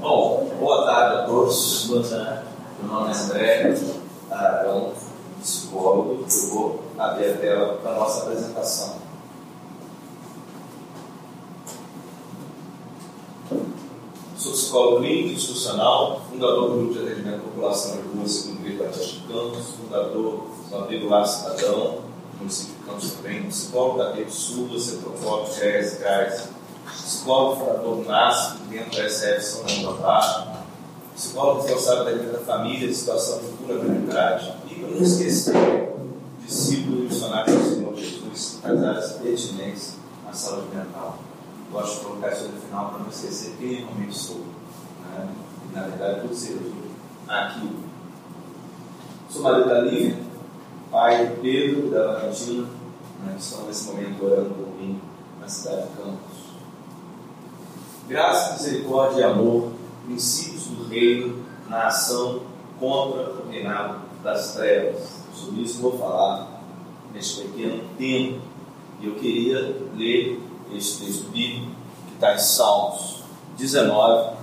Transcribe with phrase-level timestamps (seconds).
[0.00, 1.86] Bom, boa tarde a todos.
[1.86, 2.42] Boa tarde.
[2.82, 3.78] Meu nome é André
[4.30, 4.92] Aragão,
[5.40, 6.26] psicólogo.
[6.28, 8.96] Eu vou abrir a tela para a nossa apresentação.
[14.36, 18.84] Sou psicólogo clínico institucional, fundador do Grupo de Atendimento à População de Rua, segundo Vila
[18.86, 21.98] Batista de Campos, fundador do Abrigo Lar Cidadão,
[22.38, 26.48] município de Campos também, psicólogo da Rede Sul, Cetrofóbico, GES, GAS,
[27.22, 30.64] psicólogo fundador do NASP, dentro da SF São da Barra,
[31.14, 35.54] psicólogo responsável da vida da família, de situação de vulnerabilidade, e para não esquecer,
[36.44, 39.94] discípulo e missionário do Senhor Jesus nas áreas pertinentes
[40.28, 41.18] à saúde mental.
[41.70, 44.40] Gosto de colocar isso no final para não esquecer quem realmente sou.
[45.08, 45.28] Né?
[45.72, 46.58] Na verdade, por ser
[47.28, 47.70] aqui.
[49.30, 50.18] Sou marido da Lívia,
[50.90, 52.66] pai do Pedro da Valentina,
[53.24, 55.00] né, que estão nesse momento orando por mim
[55.40, 56.31] na cidade de Campos.
[58.12, 59.72] Graça, misericórdia e amor,
[60.04, 62.42] princípios do reino na ação
[62.78, 65.22] contra o reinado das trevas.
[65.34, 66.60] Sobre isso vou falar
[67.14, 68.42] neste pequeno tempo.
[69.00, 70.38] E eu queria ler
[70.74, 71.70] este texto bíblico
[72.08, 73.22] que está em Salmos
[73.56, 74.36] 19,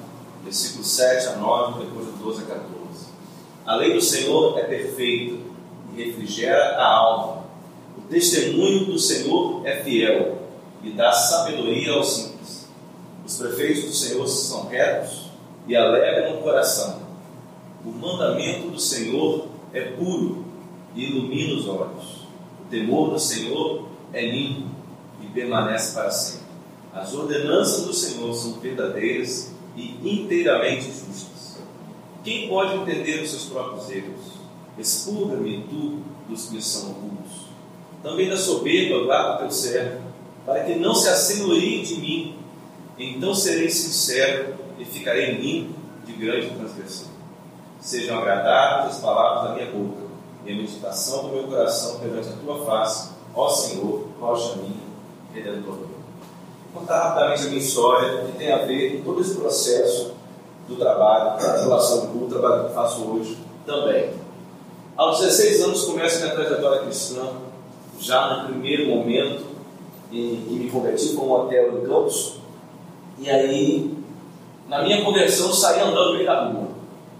[0.43, 2.69] versículo 7 a 9, depois do 12 a 14.
[3.67, 5.43] A lei do Senhor é perfeita
[5.93, 7.43] e refrigera a alma.
[7.99, 10.39] O testemunho do Senhor é fiel
[10.83, 12.38] e dá sabedoria aos simples.
[13.29, 15.29] Os prefeitos do Senhor são retos
[15.67, 16.99] e alegram o coração.
[17.85, 20.45] O mandamento do Senhor é puro
[20.95, 22.25] e ilumina os olhos.
[22.59, 24.69] O temor do Senhor é limpo
[25.21, 26.47] e permanece para sempre.
[26.91, 31.59] As ordenanças do Senhor são verdadeiras e inteiramente justas.
[32.23, 34.39] Quem pode entender os seus próprios erros?
[34.75, 37.43] Expurga-me tu dos que são ocultos.
[38.01, 40.01] Também da soberba guarda teu servo,
[40.47, 42.38] para que não se assenhorie de mim.
[42.99, 47.07] Então serei sincero e ficarei limpo de grande transgressão.
[47.79, 50.01] Sejam agradáveis as palavras da minha boca
[50.45, 54.83] e a meditação do meu coração perante a tua face, ó Senhor, rocha minha,
[55.33, 55.89] redentor meu.
[56.73, 60.13] Vou contar rapidamente a minha história, que tem a ver com todo esse processo
[60.67, 64.11] do trabalho, da relação com o trabalho que faço hoje também.
[64.97, 67.29] Aos 16 anos começo minha trajetória cristã,
[67.97, 69.45] já no primeiro momento
[70.11, 72.39] em que me converti com um hotel em Campos.
[73.19, 73.97] E aí,
[74.67, 76.69] na minha conversão, saí andando no meio da rua.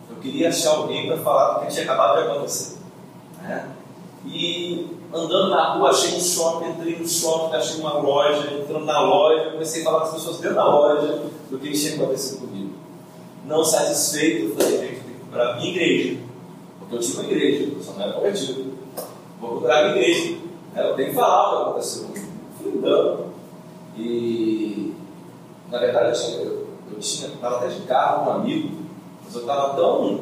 [0.10, 2.78] Eu queria achar alguém para falar o que tinha acabado de acontecer.
[3.42, 3.70] Né?
[4.26, 9.02] E andando na rua, achei um shopping, entrei no shopping, achei uma loja, entrando na
[9.02, 12.74] loja, comecei a falar com as pessoas dentro da loja do que tinha acontecido comigo.
[13.46, 16.18] Não satisfeito, eu falei, gente, tem que procurar a minha igreja.
[16.80, 18.74] Porque eu tinha uma igreja, eu só não era convertido.
[19.40, 20.38] Vou procurar a minha igreja.
[20.76, 22.28] Eu tenho que falar o que aconteceu comigo.
[22.62, 23.26] Fui andando.
[23.98, 24.94] E,
[25.72, 28.78] na verdade, eu tinha, eu, eu tinha, estava até de carro um amigo,
[29.24, 30.22] mas eu estava tão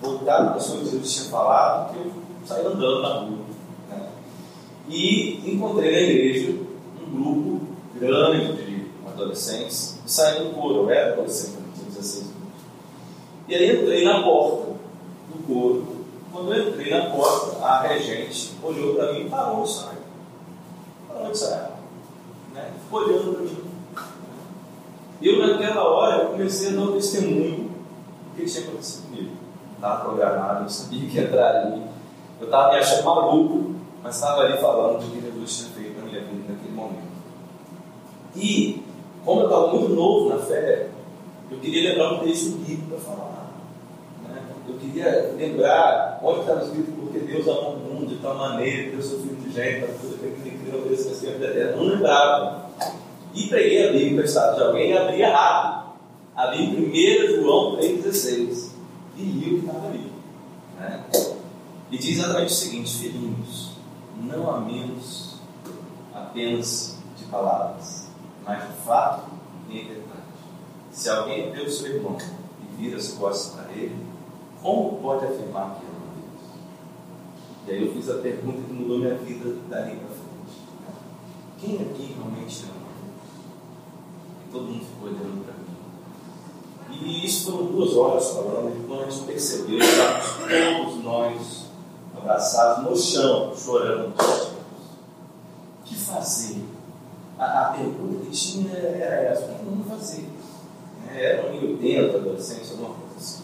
[0.00, 2.12] voltado para as coisas que eu tinha falado que eu
[2.46, 3.38] saí andando na rua.
[3.90, 4.08] Né?
[4.88, 6.58] E encontrei na igreja
[7.02, 7.60] um grupo
[7.94, 10.74] grande de adolescentes saindo do coro.
[10.74, 12.36] Eu era adolescente, tinha 16 anos.
[13.48, 14.72] E aí entrei na porta
[15.28, 15.98] do coro.
[16.32, 19.98] Quando eu entrei na porta, a regente olhou para mim e parou de sair.
[21.08, 21.70] Parou de sair.
[22.54, 22.72] Né?
[22.84, 23.67] Ficou olhando para mim.
[25.20, 29.32] Eu, naquela hora, eu comecei a dar um testemunho do que tinha acontecido comigo.
[29.74, 31.82] Estava programado, eu sabia que ia entrar ali.
[32.40, 36.06] Eu estava me achando maluco, mas estava ali falando do que Jesus tinha feito na
[36.06, 37.08] minha vida naquele momento.
[38.36, 38.82] E,
[39.24, 40.88] como eu estava muito novo na fé,
[41.50, 43.50] eu queria lembrar um texto bíblico para falar.
[44.28, 44.42] Né?
[44.68, 48.90] Eu queria lembrar onde estava escrito porque Deus amou o mundo de tal maneira que
[48.90, 51.76] deu seu filho de gente para tudo aquilo que criou Deus que vida eterna.
[51.76, 52.67] Não lembrava.
[53.34, 55.92] E preguei a Bíblia emprestada de alguém e abri errado.
[56.34, 58.70] Abri em 1 João 3,16
[59.16, 60.12] e li o que estava ali.
[60.78, 61.04] Né?
[61.90, 63.72] E diz exatamente o seguinte: Filhinhos,
[64.22, 65.36] não amemos
[66.14, 68.08] apenas de palavras,
[68.44, 69.30] mas de fato
[69.68, 70.08] e em verdade.
[70.90, 72.16] Se alguém vê o seu irmão
[72.62, 73.96] e vira as costas para ele,
[74.62, 76.50] como pode afirmar que ama Deus?
[77.66, 80.28] E aí eu fiz a pergunta que mudou minha vida dali para frente.
[81.58, 82.77] Quem aqui realmente ama
[84.50, 87.00] todo mundo ficou olhando para mim.
[87.00, 91.68] E isso foram duas horas falando, e quando a gente percebeu, estávamos todos nós
[92.16, 94.08] abraçados no chão, chorando.
[94.08, 96.64] O que fazer?
[97.38, 100.28] A, a pergunta que tinha era essa: o que vamos fazer?
[101.14, 103.42] É, era em 80, adolescente, alguma coisa assim.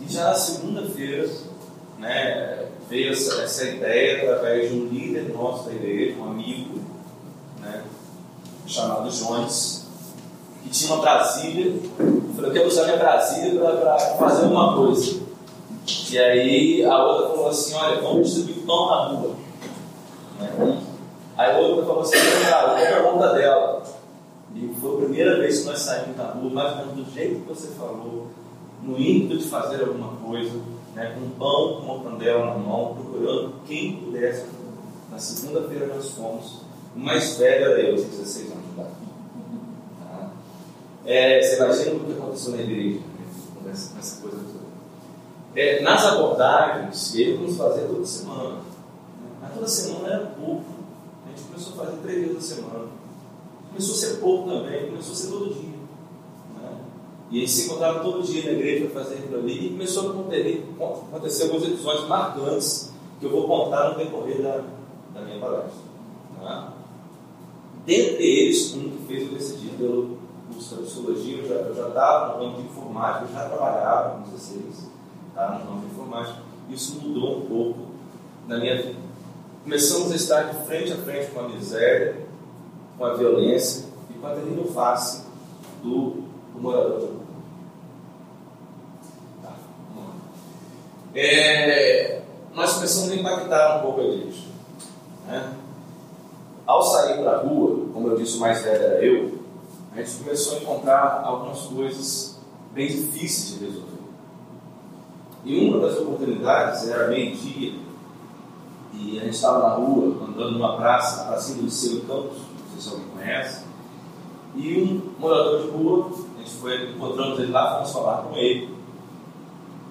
[0.00, 1.28] E já na segunda-feira,
[1.98, 6.80] né, veio essa, essa, ideia através de um líder nosso da igreja, um amigo,
[7.60, 7.84] né,
[8.66, 9.79] chamado Jones,
[10.70, 11.74] tinha uma Brasília.
[11.98, 15.20] Eu falei, eu quero usar minha Brasília para fazer uma coisa.
[16.10, 19.34] E aí a outra falou assim, olha, vamos distribuir pão na rua.
[21.36, 23.82] Aí a outra falou assim, cara, qual é a pergunta dela?
[24.54, 27.40] E foi a primeira vez que nós saímos na rua, mais ou menos do jeito
[27.40, 28.28] que você falou,
[28.82, 30.58] no ímpeto de fazer alguma coisa,
[30.94, 34.46] né, com pão, com uma candela na mão, procurando quem pudesse.
[35.10, 36.62] Na segunda-feira nós fomos.
[36.94, 38.59] O mais velho era eu, 16 anos?
[41.04, 43.00] É, você imagina o que aconteceu na igreja,
[43.64, 44.60] né, essa, coisa toda.
[45.56, 48.50] É, nas abordagens, ele nos fazia toda semana.
[48.50, 48.62] Né?
[49.40, 50.64] Mas toda semana era pouco.
[51.26, 52.88] A gente começou a fazer três vezes a semana.
[53.68, 55.78] Começou a ser pouco também, começou a ser todo dia.
[56.60, 56.78] Né?
[57.30, 60.10] E gente se encontrava todo dia na igreja para fazer aquilo ali e começou a
[60.12, 60.64] acontecer,
[61.12, 64.64] acontecer alguns episódios marcantes que eu vou contar no decorrer da,
[65.14, 65.72] da minha palestra.
[66.40, 66.68] Né?
[67.86, 70.19] Dentre eles, um que fez eu decidir pelo
[70.60, 74.88] curso de psicologia, eu já estava no ramo de informática, eu já trabalhava com 16,
[75.28, 76.38] estava no ramo de informática.
[76.68, 77.78] Isso mudou um pouco
[78.46, 79.00] na minha vida.
[79.64, 82.26] Começamos a estar de frente a frente com a miséria,
[82.98, 85.24] com a violência e com a terrível face
[85.82, 86.22] do,
[86.52, 87.08] do morador.
[89.42, 89.52] Tá,
[91.14, 92.22] é,
[92.54, 94.42] nós começamos a impactar um pouco a igreja.
[95.26, 95.54] Né?
[96.66, 99.39] Ao sair para a rua, como eu disse, o mais velho era eu,
[100.00, 102.38] a gente começou a encontrar algumas coisas
[102.72, 103.90] bem difíceis de resolver.
[105.44, 107.74] E uma das oportunidades era meio-dia,
[108.92, 112.38] e a gente estava na rua, andando numa praça, a praça do Liceu Campos,
[112.78, 113.64] se alguém conhece.
[114.56, 118.74] E um morador de rua, a gente foi, encontramos ele lá, fomos falar com ele.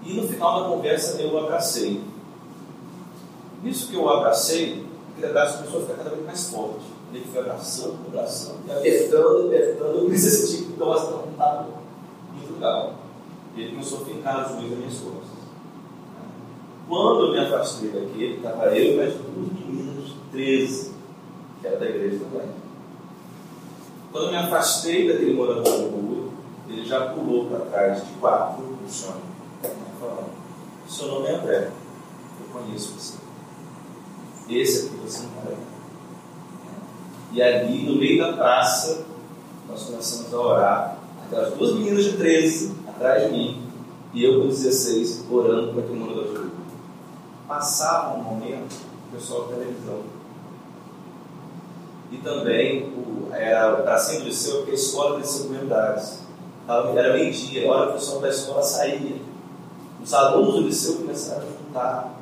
[0.03, 2.03] E no final da conversa eu o abracei.
[3.63, 6.98] Nisso que eu o abracei, aquele abraço começou a ficar cada vez mais forte.
[7.11, 9.97] Ele foi abraçando, abraçando, e apertando, apertando.
[9.97, 11.67] Eu fiz esse tipo de nossa, não estava
[12.33, 12.95] muito legal.
[13.55, 15.39] Ele começou a ficar os nas minhas costas.
[16.87, 20.91] Quando eu me afastei daquele, estava eu e mais duas meninas de 13,
[21.61, 22.49] que era da igreja também.
[24.11, 26.29] Quando eu me afastei daquele morador de rua,
[26.67, 29.15] ele já pulou para trás de quatro no chão.
[29.99, 30.29] Falando,
[30.87, 31.71] seu nome é André,
[32.39, 33.17] eu conheço você.
[34.49, 35.57] Esse aqui você não vai.
[37.31, 39.05] E ali, no meio da praça,
[39.67, 40.97] nós começamos a orar.
[41.25, 43.61] Aquelas duas meninas de 13 atrás de mim,
[44.13, 46.49] e eu com 16 orando para aquele morador de rua.
[47.47, 48.75] Passava um momento,
[49.11, 50.19] o pessoal da televisão
[52.11, 56.19] e também o, era para sempre liceu, porque a escola desceu comunidades.
[56.67, 59.15] Era meio-dia, a hora que o pessoal da escola saía.
[60.01, 62.19] Os alunos do liceu começaram a juntar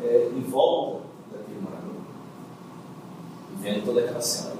[0.00, 1.05] é, em volta
[3.60, 4.56] vendo toda aquela cena.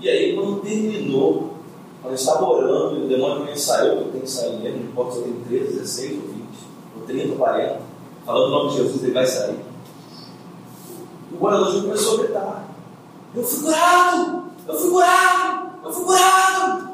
[0.00, 1.54] E aí, quando terminou,
[2.00, 4.86] quando eu estava orando, e o demônio me saiu, eu tenho que sair mesmo, não
[4.86, 6.44] importa se eu tenho 13, 16 ou 20,
[6.96, 7.80] ou 30 ou 40,
[8.24, 9.58] falando o nome de Jesus, ele vai sair.
[11.32, 12.68] O morador começou a gritar.
[13.34, 14.44] Eu fui curado!
[14.66, 15.70] Eu fui curado!
[15.84, 16.90] Eu fui curado!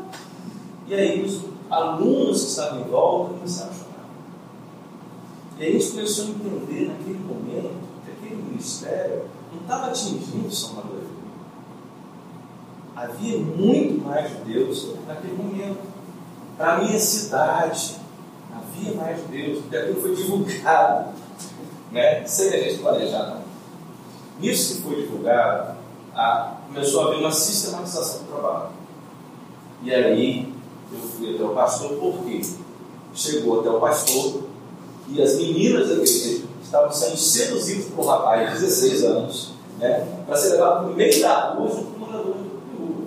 [0.88, 1.40] E aí os
[1.70, 4.06] alunos que estavam em volta começaram a chorar.
[5.58, 7.74] E aí a gente começou a entender naquele momento
[8.04, 9.22] que aquele ministério
[9.66, 11.02] estava atingindo Paulo.
[12.94, 15.78] Havia muito mais de Deus naquele momento.
[16.56, 17.96] Para a minha cidade,
[18.50, 21.12] havia mais de Deus, porque aquilo foi divulgado,
[21.92, 22.24] né?
[22.26, 23.42] sem a gente planejar.
[24.40, 25.76] Nisso que foi divulgado,
[26.14, 28.68] a, começou a haver uma sistematização do trabalho.
[29.82, 30.54] E aí
[30.90, 32.40] eu fui até o pastor, por quê?
[33.12, 34.44] Chegou até o pastor
[35.08, 40.06] e as meninas da igreja estavam sendo seduzidas por um rapaz de 16 anos, né,
[40.26, 43.06] para ser levado no meio da rua junto com morador de rua.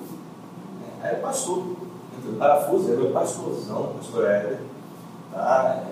[1.02, 1.58] Aí o pastor
[2.18, 4.60] entrou no parafuso, era o pastorzão, o pastor Éder,
[5.34, 5.84] tá?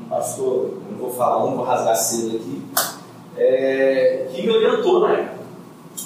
[0.00, 2.62] um pastor, não vou falar, não vou rasgar cedo aqui,
[3.36, 5.44] é, que me orientou na época.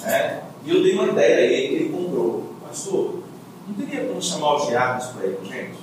[0.01, 0.43] Né?
[0.65, 2.43] E eu dei uma ideia a ele ele comprou.
[2.67, 3.19] Pastor,
[3.67, 5.79] não teria como chamar os diáconos para ir com gente?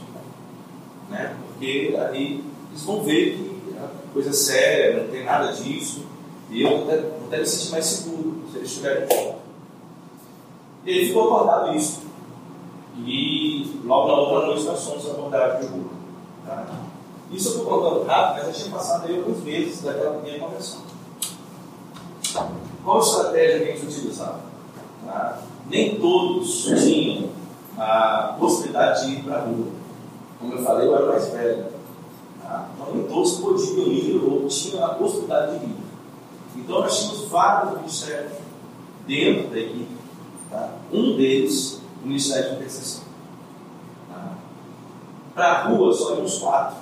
[1.11, 1.37] Né?
[1.49, 6.06] Porque aí eles vão ver que é coisa séria, não tem nada disso.
[6.51, 6.95] E eu vou
[7.27, 9.37] até me sentir mais seguro se eles estiverem junto.
[10.85, 12.03] E ele ficou acordado isso.
[12.99, 15.91] E logo na outra noite nós fomos acordados de rua.
[16.47, 16.67] Tá?
[17.33, 20.81] Isso eu estou contando rápido, mas já tinha passado aí alguns meses daquela minha conversão.
[22.85, 24.41] Qual estratégia que a gente utilizava?
[25.05, 25.43] Tá?
[25.69, 27.31] Nem todos tinham
[27.77, 29.67] a possibilidade de ir para a rua.
[30.39, 31.67] Como eu falei, eu era mais velho.
[32.43, 32.69] Tá?
[32.75, 35.86] Então, nem todos podiam ir ou tinham a possibilidade de ir.
[36.57, 38.33] Então, nós tínhamos vários ministérios
[39.07, 39.97] dentro da equipe.
[40.51, 40.71] Tá?
[40.93, 43.05] Um deles, o Ministério de Intercessão.
[44.09, 44.33] Tá?
[45.35, 46.77] Para a rua, só íamos quatro,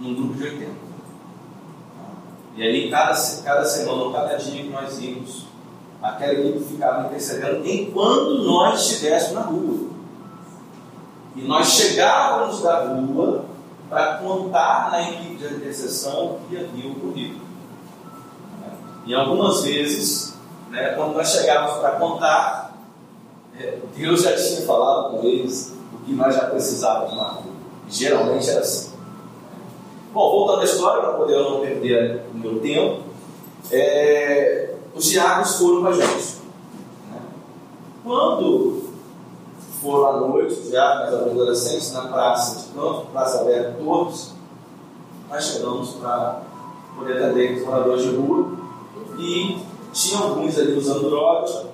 [0.00, 0.66] num grupo de 80.
[0.66, 0.74] Tá?
[2.56, 5.46] E aí, cada, cada semana, cada dia que nós íamos,
[6.02, 9.94] aquela equipe ficava intercedendo enquanto nós estivéssemos na rua.
[11.36, 13.44] E nós chegávamos da rua
[13.88, 17.43] para contar na equipe de intercessão o que havia ocorrido.
[19.06, 20.34] E algumas vezes,
[20.70, 22.74] né, quando nós chegávamos para contar,
[23.58, 27.54] é, Deus já tinha falado com eles o que nós já precisávamos rua.
[27.88, 28.92] Geralmente era assim.
[30.12, 33.02] Bom, voltando à história, para poder não perder o meu tempo,
[33.70, 36.36] é, os diáconos foram com a gente.
[37.10, 37.20] Né?
[38.02, 38.84] Quando
[39.82, 44.32] foram à noite, os diáconos, os adolescentes, na praça de campo, praça aberta, todos,
[45.28, 46.42] nós chegamos para
[46.96, 48.63] poder atender os moradores de rua
[49.18, 49.58] e
[49.92, 51.66] tinha alguns ali usando drogas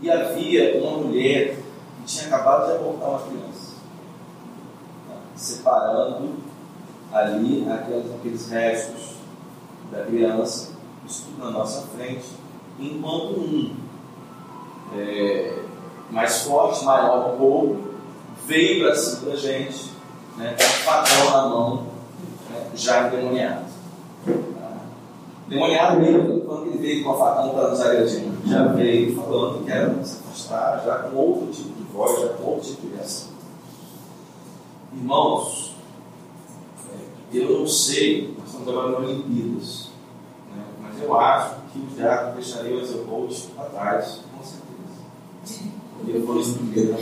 [0.00, 3.74] e havia uma mulher que tinha acabado de abortar uma criança,
[5.36, 6.30] separando
[7.12, 9.10] ali aqueles, aqueles restos
[9.90, 10.70] da criança,
[11.06, 12.26] isso tudo na nossa frente,
[12.78, 13.74] enquanto um
[14.96, 15.62] é,
[16.10, 17.76] mais forte, maior um pouco,
[18.46, 19.90] veio para cima da gente,
[20.36, 21.86] né, com um facão na mão,
[22.48, 23.69] né, já endemoniado.
[25.50, 29.72] Demoniado mesmo, quando ele veio com a facão para nos agredir, já veio falando que
[29.72, 33.30] era se afastar, já com outro tipo de voz, já com outro tipo de reação.
[34.96, 35.74] Irmãos,
[36.88, 39.90] é, eu não sei, nós estamos agora no Olimpíadas,
[40.54, 45.70] né, mas eu acho que o diácono deixaria o Ezequiel para trás, com certeza.
[45.96, 46.94] Porque ele foi isso primeiro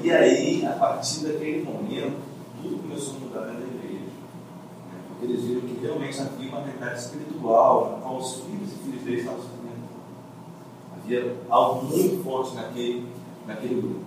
[0.00, 2.18] E aí, a partir daquele momento,
[2.62, 4.04] tudo começou a mudar dentro da igreja.
[4.04, 5.00] Né?
[5.08, 9.02] Porque eles viram que realmente havia uma realidade espiritual, na qual os filhos e filhos
[9.02, 9.60] deles estavam sofrendo.
[10.96, 13.06] Havia algo muito forte naquele,
[13.46, 14.00] naquele grupo.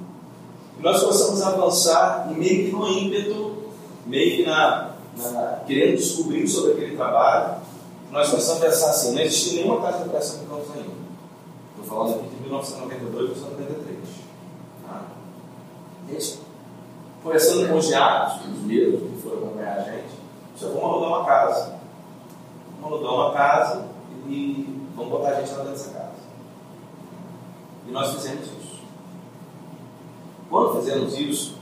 [0.80, 3.56] E nós começamos a avançar e meio que no ímpeto,
[4.06, 7.62] meio que na, na, querendo descobrir sobre aquele trabalho,
[8.12, 10.90] nós começamos a pensar assim, não existia nenhuma casa de operação em Campos ainda.
[11.72, 13.98] Estou falando aqui de 1992 a 1993.
[14.86, 15.02] Tá?
[16.10, 16.40] Gente,
[17.24, 19.93] conversando com os diáconos, os mesmos que foram acompanhar a gente,
[20.62, 21.76] vamos alugar uma casa.
[22.82, 23.86] Vamos alugar uma casa
[24.28, 26.24] e vamos botar a gente lá dentro dessa casa.
[27.88, 28.82] E nós fizemos isso.
[30.50, 31.58] Quando fizemos isso,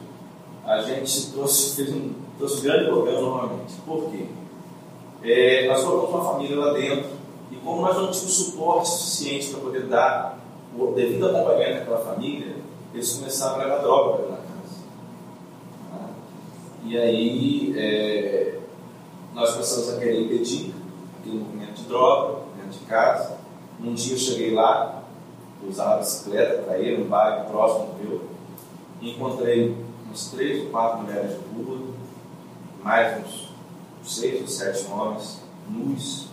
[0.66, 3.74] a gente trouxe, fez um, trouxe um grande problema novamente.
[3.86, 4.26] Por quê?
[5.24, 7.10] É, nós colocamos uma família lá dentro
[7.52, 10.40] e como nós não tínhamos suporte suficiente para poder dar
[10.78, 12.56] o devido acompanhamento àquela família,
[12.94, 14.82] eles começaram a levar droga na casa.
[15.92, 16.10] Tá?
[16.86, 18.60] E aí é,
[19.34, 20.74] nós começamos a querer impedir
[21.20, 23.38] aquele movimento de droga dentro de casa.
[23.80, 25.04] Um dia eu cheguei lá,
[25.68, 28.22] usava a bicicleta para ir num bairro próximo do meu,
[29.02, 29.76] e encontrei
[30.12, 31.80] uns três ou quatro mulheres de rua,
[32.84, 33.52] mais uns
[34.04, 36.28] seis ou sete homens nus,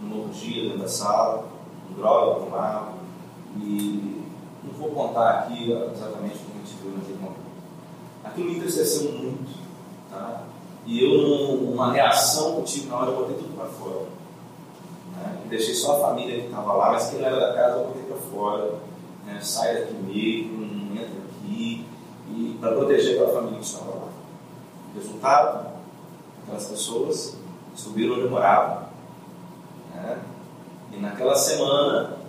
[0.00, 1.48] numa orgia dentro da sala,
[1.86, 2.50] com droga, com
[3.56, 4.24] e
[4.62, 7.40] não vou contar aqui exatamente como a gente viu naquele momento.
[8.24, 9.50] Aquilo me entristeceu muito,
[10.10, 10.44] tá?
[10.86, 14.06] E eu, numa reação que eu tive na hora, eu botei tudo para fora.
[15.16, 15.42] Né?
[15.48, 18.02] Deixei só a família que estava lá, mas quem não era da casa eu botei
[18.02, 18.74] para fora.
[19.24, 19.38] Né?
[19.42, 21.86] Sai daqui mesmo, não entra aqui,
[22.28, 24.08] e para proteger aquela família que estava lá.
[24.94, 25.66] Resultado,
[26.42, 27.36] aquelas pessoas
[27.74, 28.88] subiram onde eu morava.
[29.94, 30.18] Né?
[30.92, 32.20] E naquela semana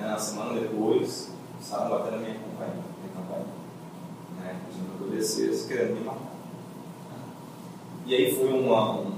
[0.00, 0.08] Né?
[0.08, 3.46] Na semana depois, estavam batendo a minha companhia, minha campainha.
[4.38, 4.60] Né?
[4.66, 6.35] Pedindo querendo me matar.
[8.06, 9.12] E aí foi uma, um,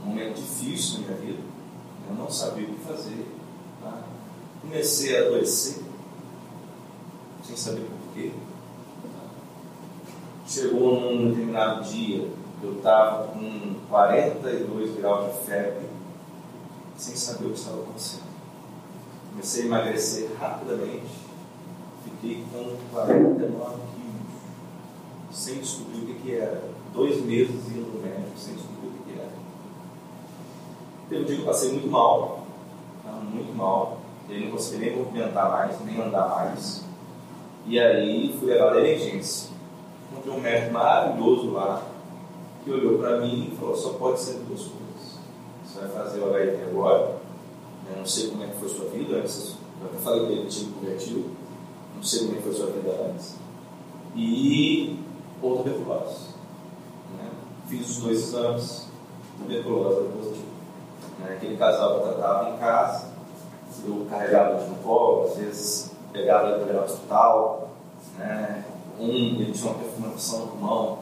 [0.00, 1.42] um momento difícil na minha vida.
[2.08, 3.26] Eu não sabia o que fazer.
[3.82, 4.02] Tá?
[4.62, 5.82] Comecei a adoecer,
[7.42, 8.32] sem saber porquê.
[10.46, 12.26] Chegou num determinado dia,
[12.62, 15.86] eu estava com 42 graus de febre,
[16.96, 18.24] sem saber o que estava acontecendo.
[19.30, 21.12] Comecei a emagrecer rapidamente,
[22.04, 26.73] fiquei com 49 quilos, sem descobrir o que, que era.
[26.94, 29.28] Dois meses indo no médico, sem descobrir o que, era.
[31.08, 32.46] Teve um dia que eu passei muito mal,
[33.32, 33.98] muito mal,
[34.28, 36.84] e aí não consegui nem movimentar mais, nem andar mais.
[37.66, 39.50] E aí fui levado à emergência.
[40.12, 41.82] Encontrei um médico maravilhoso lá,
[42.62, 45.18] que olhou para mim e falou: só pode ser duas coisas.
[45.64, 47.16] Você vai fazer o HIT agora,
[47.90, 50.46] eu não sei como é que foi sua vida antes, eu até falei que ele
[50.46, 51.30] tinha convertido,
[51.96, 53.36] não sei como é que foi sua vida antes.
[54.14, 54.96] E
[55.42, 56.33] ou tuberculose.
[57.74, 57.78] Né?
[57.78, 58.86] Fiz os dois exames,
[59.38, 60.46] tuberculose positivo.
[61.18, 61.34] Né?
[61.36, 63.08] Aquele casal que eu tratava em casa,
[63.86, 67.70] eu carregava ele no colo, às vezes pegava ele para ao hospital.
[68.18, 68.64] Né?
[68.98, 69.06] Um,
[69.40, 70.98] ele tinha uma perfuração no pulmão,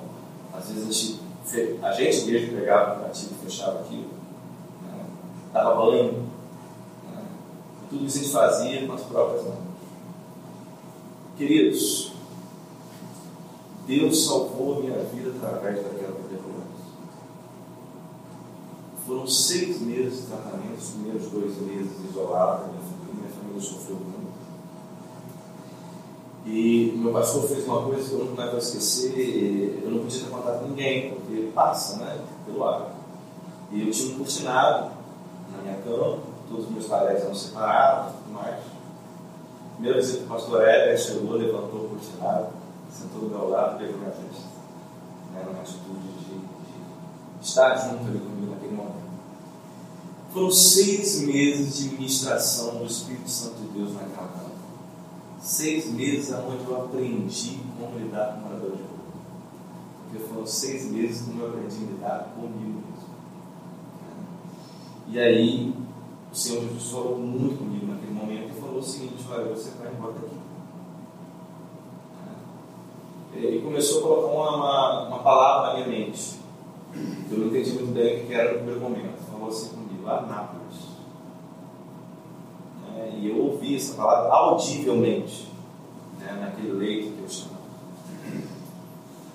[0.55, 4.11] às vezes a gente, a gente mesmo pegava o gatilho e fechava aquilo.
[4.83, 5.05] Né?
[5.53, 6.13] Dava banho.
[6.13, 7.23] Né?
[7.91, 9.73] Tudo isso a gente fazia com as próprias mãos.
[11.37, 12.13] Queridos,
[13.87, 16.22] Deus salvou a minha vida através daquela.
[19.07, 23.97] Foram seis meses de tratamento, os primeiros dois meses isolado, minha família, minha família sofreu
[23.97, 24.33] muito.
[26.47, 30.31] E meu pastor fez uma coisa que eu nunca vou esquecer, eu não podia ter
[30.31, 32.95] contato com ninguém, porque passa, né, pelo ar.
[33.73, 34.93] E eu tinha um cortinado
[35.51, 36.19] na minha cama,
[36.49, 38.61] todos os meus talheres eram separados e tudo mais.
[39.75, 42.49] Primeira vez que o pastor Éder chegou, levantou o cortinado,
[42.89, 44.47] sentou do meu lado, pegou minha testa.
[45.37, 48.43] Era uma atitude de, de estar junto ali comigo.
[50.33, 54.53] Foram seis meses de ministração do Espírito Santo de Deus naquela casa.
[55.43, 58.89] Seis meses onde eu aprendi como lidar com morador de rua.
[60.05, 63.13] Porque foram seis meses que eu aprendi a lidar comigo mesmo.
[65.09, 65.75] E aí,
[66.33, 69.93] o Senhor Jesus falou muito comigo naquele momento e falou o seguinte: Olha, você vai
[69.93, 70.37] embora daqui.
[73.35, 76.41] Ele começou a colocar uma, uma, uma palavra na minha mente.
[77.31, 79.31] Eu não entendi muito bem o que era no primeiro momento.
[79.31, 80.93] Falou assim comigo: Anápolis.
[82.97, 85.49] É, e eu ouvi essa palavra audivelmente
[86.19, 87.63] né, naquele leito que eu estava.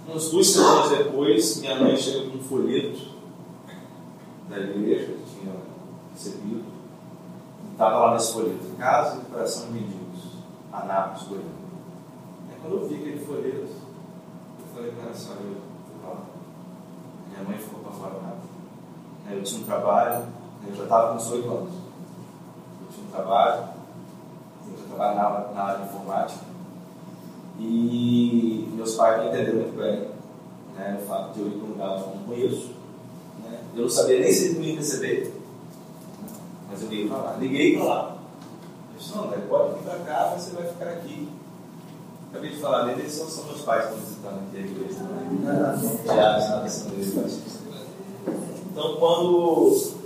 [0.08, 3.16] Umas duas semanas depois, minha mãe chega com um folheto
[4.50, 5.54] da igreja que tinha
[6.14, 6.64] recebido.
[7.72, 10.22] Estava lá nesse folheto: Casa de Coração de Mendigos,
[10.72, 11.52] Anápolis, Goiânia.
[12.54, 16.22] É quando eu vi aquele folheto, eu falei para ela assim: eu fui lá.
[17.30, 18.38] Minha mãe ficou para fora nada.
[19.30, 20.26] Eu tinha um trabalho,
[20.70, 21.88] eu já estava com 18 anos
[23.08, 23.70] um trabalho,
[24.68, 26.46] eu trabalhava na área de informática,
[27.60, 30.08] e meus pais me entenderam muito bem
[30.76, 32.72] né, o fato de eu ir para um lugar onde eu não conheço.
[33.44, 35.34] Né, eu não sabia nem se eles me receber,
[36.70, 37.38] mas eu liguei para lá.
[37.40, 38.18] Liguei para lá.
[38.94, 41.30] Eu disse, não, pode vir para cá, você vai ficar aqui.
[42.30, 45.00] Acabei de falar dele, eles são, são meus pais que estão visitando aqui a igreja.
[45.00, 46.06] Né?
[46.06, 47.58] Já está pensando neles.
[48.70, 49.97] Então, quando,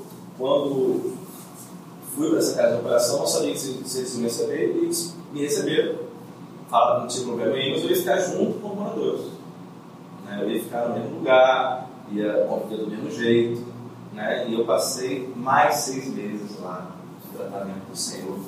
[0.41, 1.13] quando
[2.15, 5.15] fui para essa casa de operação, não sabia se, se eles iam receber, e eles
[5.31, 5.95] me receberam.
[6.67, 9.21] Falaram que não tinha problema nenhum, mas eu ia ficar junto com os moradores.
[10.25, 10.39] Né?
[10.41, 13.63] Eu ia ficar no mesmo lugar, ia conviver do mesmo jeito.
[14.13, 14.47] Né?
[14.49, 16.89] E eu passei mais seis meses lá
[17.23, 18.39] de tratamento do Senhor,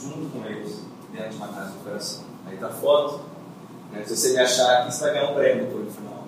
[0.00, 0.80] junto com eles,
[1.12, 2.24] dentro de uma casa de operação.
[2.46, 3.20] Aí a foto.
[3.92, 4.02] Né?
[4.04, 6.24] Se você me achar aqui, você vai ganhar um prêmio no final.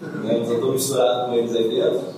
[0.00, 0.36] Né?
[0.36, 2.17] Eu estou misturado com eles aí dentro,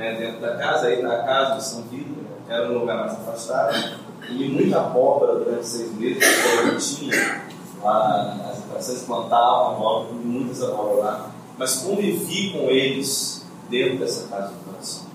[0.00, 0.18] né?
[0.18, 4.00] dentro da casa, aí está a casa de São Vitor era um lugar mais afastado,
[4.28, 7.44] e muita abóbora durante seis meses, porque eu tinha
[7.80, 14.52] lá as atrações plantavam abóbora, muitas abóboras lá, mas convivi com eles dentro dessa casa
[14.52, 15.06] de coração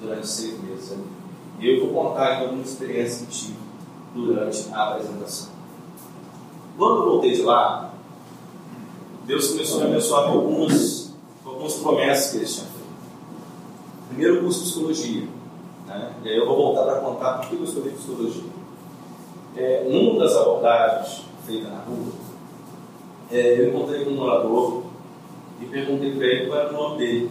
[0.00, 0.96] durante seis meses.
[1.60, 3.58] E eu vou contar então uma experiência que tive
[4.14, 5.48] durante a apresentação.
[6.78, 7.92] Quando eu voltei de lá,
[9.26, 11.12] Deus começou a me abençoar com algumas,
[11.44, 12.71] com algumas promessas que ele tinha feito.
[14.14, 15.28] Primeiro, curso de psicologia
[15.86, 16.14] né?
[16.24, 18.44] E aí eu vou voltar para contar por que eu escolhi psicologia.
[19.56, 22.12] É, numa das abordagens feitas na rua,
[23.30, 24.84] é, eu encontrei com um morador
[25.60, 27.30] e perguntei para ele qual era o nome dele.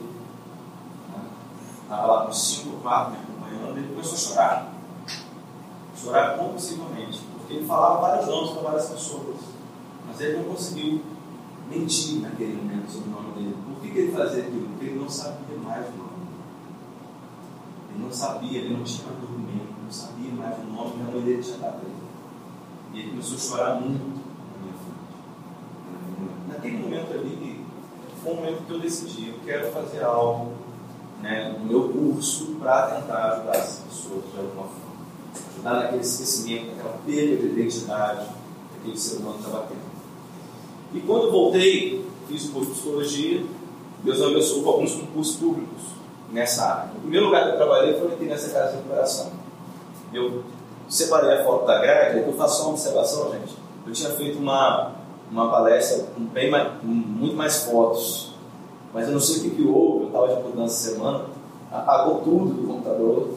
[1.83, 4.73] Estava lá cinco ou quatro me acompanhando ele começou a chorar.
[5.95, 9.35] Chorar compulsivamente, porque Ele falava vários nomes para várias pessoas,
[10.07, 11.01] mas ele não conseguiu
[11.69, 13.55] mentir naquele momento sobre o nome dele.
[13.67, 14.67] Por que, que ele fazia aquilo?
[14.69, 16.11] Porque ele não sabia mais o nome.
[18.01, 21.43] Não sabia, ele não tinha documento, não sabia mais o nome que a mãe dele
[21.43, 21.95] tinha dado ele.
[22.93, 24.21] E ele começou a chorar muito.
[26.47, 27.65] Naquele momento ali,
[28.21, 30.51] foi um momento que eu decidi, eu quero fazer algo
[31.21, 34.91] né, no meu curso para tentar ajudar as pessoas de alguma forma.
[35.53, 39.91] Ajudar naquele esquecimento, naquela perda de identidade que aquele ser humano estava tendo.
[40.93, 43.45] E quando voltei, fiz o curso de psicologia,
[44.03, 46.00] Deus abençoou alguns concursos públicos
[46.31, 46.91] nessa área.
[46.97, 49.31] O primeiro lugar que eu trabalhei foi aqui nessa casa de recuperação.
[50.13, 50.43] Eu
[50.87, 53.55] separei a foto da grade, eu faço uma observação, gente.
[53.85, 54.91] Eu tinha feito uma,
[55.31, 58.33] uma palestra com, bem mais, com muito mais fotos,
[58.93, 61.25] mas eu não sei o que, que houve, eu estava de mudança semana,
[61.71, 63.29] apagou tudo do computador,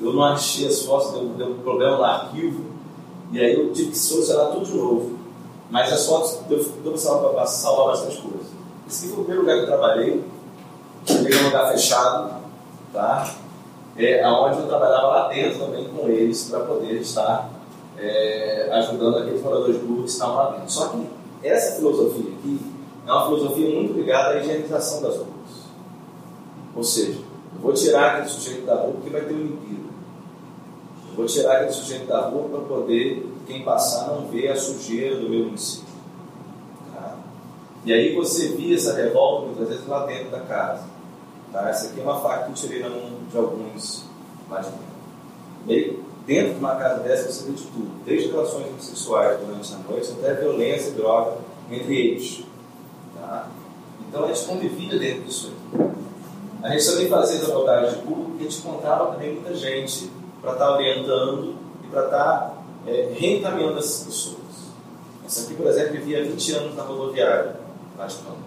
[0.00, 2.64] eu não achei as fotos, deu, deu problema no arquivo,
[3.32, 5.16] e aí eu tive que solucionar tudo de novo.
[5.70, 8.50] Mas as fotos deu, deu para salvar bastante coisa.
[8.88, 10.24] Esse foi o primeiro lugar que eu trabalhei,
[11.06, 12.34] peguei um lugar fechado,
[12.92, 13.34] tá?
[13.96, 17.48] É, onde eu trabalhava lá dentro também com eles para poder estar
[17.98, 20.70] é, ajudando aqueles moradores rua que estavam lá dentro.
[20.70, 21.06] Só que
[21.42, 22.60] essa filosofia aqui
[23.06, 25.26] é uma filosofia muito ligada à higienização das ruas.
[26.74, 27.20] Ou seja,
[27.54, 29.86] eu vou tirar aquele sujeito da rua porque vai ter um limpiro.
[31.10, 35.16] Eu vou tirar aquele sujeito da rua para poder quem passar não ver a sujeira
[35.16, 35.86] do meu município.
[36.92, 37.16] Tá?
[37.84, 40.95] E aí você via essa revolta muitas vezes lá dentro da casa.
[41.52, 41.68] Tá?
[41.68, 44.04] Essa aqui é uma faca que eu tirei na mão de alguns
[44.50, 44.86] lá de dentro.
[45.68, 49.78] Aí, dentro de uma casa dessa você vê de tudo, desde relações sexuais durante a
[49.90, 51.38] noite até violência e droga
[51.70, 52.44] entre eles.
[53.14, 53.48] Tá?
[54.08, 55.96] Então a gente convivia dentro disso aqui.
[56.62, 60.10] A gente também fazia essa abordagem de público porque a gente encontrava também muita gente
[60.42, 61.54] para estar tá orientando
[61.84, 62.54] e para estar tá,
[62.86, 64.36] é, reencaminhando essas pessoas.
[65.24, 67.56] Essa aqui, por exemplo, vivia 20 anos na rodoviária,
[67.98, 68.45] lá de Campos.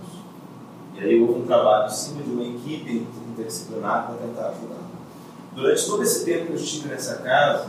[0.99, 4.79] E aí houve um trabalho em cima de uma equipe interdisciplinar para tentar ajudar.
[5.55, 7.67] Durante todo esse tempo que eu estive nessa casa,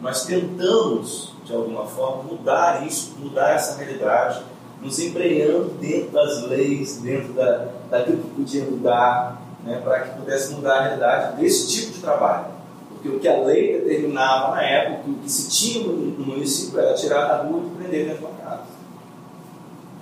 [0.00, 4.42] nós tentamos, de alguma forma, mudar isso, mudar essa realidade,
[4.82, 10.52] nos embrenhando dentro das leis, dentro da, daquilo que podia mudar, né, para que pudesse
[10.52, 12.46] mudar a realidade desse tipo de trabalho.
[12.88, 16.94] Porque o que a lei determinava na época, o que se tinha no município era
[16.94, 18.62] tirar da rua e prender dentro da casa.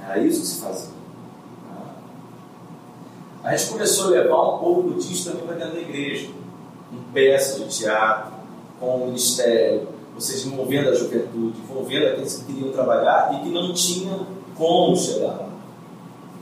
[0.03, 1.00] Era isso que se fazia.
[3.42, 6.29] A gente começou a levar um pouco disso também para dentro da igreja,
[6.90, 8.33] com peças de teatro,
[8.79, 13.48] com o ministério, ou seja, envolvendo a juventude, envolvendo aqueles que queriam trabalhar e que
[13.48, 14.26] não tinham
[14.57, 15.48] como chegar lá.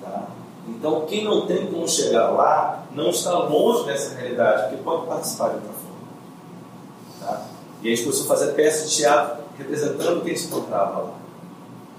[0.02, 0.26] Tá?
[0.66, 5.50] Então, quem não tem como chegar lá, não está longe dessa realidade, porque pode participar
[5.50, 5.98] de outra forma.
[7.20, 7.46] Tá?
[7.80, 11.14] E a gente começou a fazer peças de teatro representando quem se encontrava lá.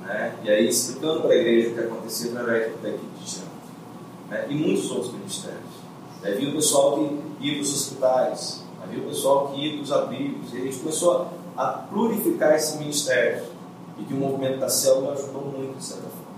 [0.01, 0.35] Né?
[0.43, 3.48] E aí explicando para a igreja o que acontecia através da equipe de teatro.
[4.29, 4.45] Né?
[4.49, 5.79] E muitos outros ministérios.
[6.23, 9.91] Havia o pessoal que ia para os hospitais, havia o pessoal que ia para os
[9.91, 13.47] abrigos, e a gente começou a plurificar esses ministérios
[13.97, 16.29] e que o movimento da célula ajudou muito, de certa forma.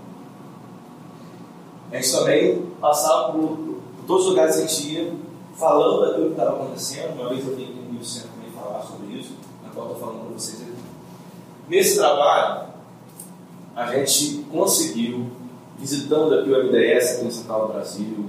[1.92, 5.12] A gente também passava por, por todos os lugares que a gente ia,
[5.54, 7.20] falando daquilo que estava acontecendo.
[7.20, 10.26] Uma vez eu vim no Rio Centro também falar sobre isso, na qual estou falando
[10.26, 10.72] para vocês aqui.
[11.68, 12.68] Nesse trabalho,
[13.76, 15.30] a gente conseguiu,
[15.82, 18.26] visitando aqui o MDS aqui no Central do Brasil,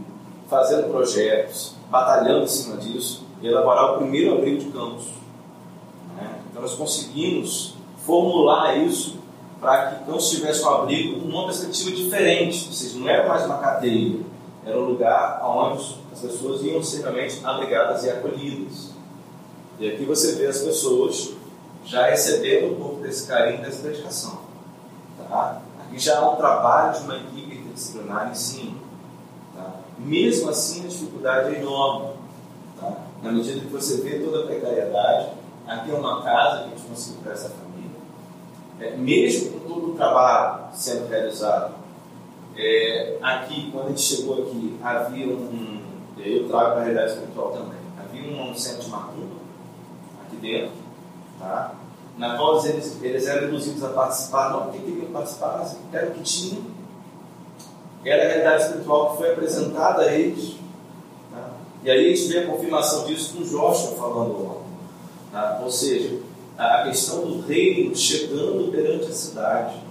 [0.49, 5.05] fazendo projetos, batalhando em cima disso, elaborar o primeiro abrigo de campos.
[6.17, 6.41] Né?
[6.49, 9.19] Então nós conseguimos formular isso
[9.61, 13.59] para que Campos tivesse um abrigo numa perspectiva diferente, ou seja, não era mais uma
[13.59, 14.19] cadeia,
[14.65, 18.89] era um lugar onde as pessoas iam ser realmente abrigadas e acolhidas.
[19.79, 21.33] E aqui você vê as pessoas
[21.85, 24.39] já recebendo um pouco desse carinho, dessa dedicação.
[25.17, 25.61] Tá?
[25.81, 27.42] Aqui já há um trabalho de uma equipe
[27.73, 28.77] interdisciplinar em cima.
[29.55, 29.75] Tá?
[29.97, 32.13] Mesmo assim, a dificuldade é enorme.
[32.79, 32.97] Tá?
[33.21, 35.29] Na medida que você vê toda a precariedade,
[35.67, 37.73] aqui é uma casa que a gente conseguiu para essa família
[38.79, 41.75] é, mesmo com todo o trabalho sendo realizado,
[42.55, 45.81] é, aqui, quando a gente chegou aqui, havia um.
[46.17, 47.79] Eu trago para a realidade espiritual também.
[47.99, 49.35] Havia um, um centro de macumba
[50.25, 50.71] aqui dentro,
[51.39, 51.73] tá?
[52.17, 56.21] na qual eles, eles eram induzidos a participar, não porque queriam participar, era o que
[56.21, 56.63] tinham.
[58.05, 60.55] Era a realidade espiritual que foi apresentada a eles.
[61.31, 61.51] Tá?
[61.83, 64.63] E aí a gente vê a confirmação disso com Joshua falando ontem.
[65.31, 65.61] Tá?
[65.63, 66.19] Ou seja,
[66.57, 69.81] a questão do reino chegando perante a cidade.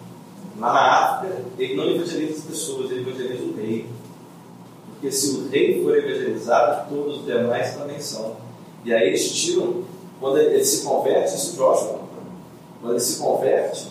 [0.58, 3.86] Lá na África, ele não evangeliza as pessoas, ele evangeliza o rei.
[4.90, 8.36] Porque se o rei for evangelizado, todos os demais também são.
[8.84, 9.82] E aí eles tiram,
[10.20, 12.00] quando ele se converte, isso Joshua,
[12.80, 13.88] quando ele se converte,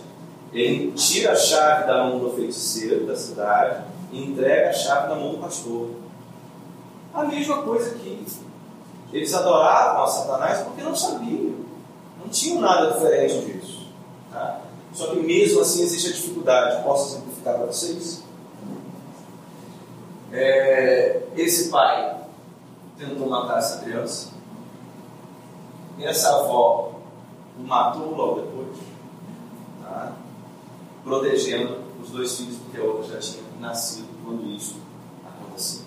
[0.54, 5.16] ele tira a chave da mão do feiticeiro da cidade e entrega a chave na
[5.16, 5.90] mão do pastor.
[7.14, 8.26] A mesma coisa aqui.
[9.12, 11.56] Eles adoravam a Satanás porque não sabiam,
[12.20, 13.88] não tinham nada diferente disso.
[14.32, 14.62] Tá?
[14.94, 16.84] Só que mesmo assim existe a dificuldade.
[16.84, 18.24] Posso simplificar para vocês?
[20.32, 22.18] É, esse pai
[22.98, 24.30] tentou matar essa criança.
[26.00, 26.94] Essa avó
[27.60, 28.78] o matou logo depois.
[29.84, 30.14] Tá?
[31.04, 34.76] Protegendo os dois filhos, porque a outra já tinha nascido quando isso
[35.26, 35.86] aconteceu.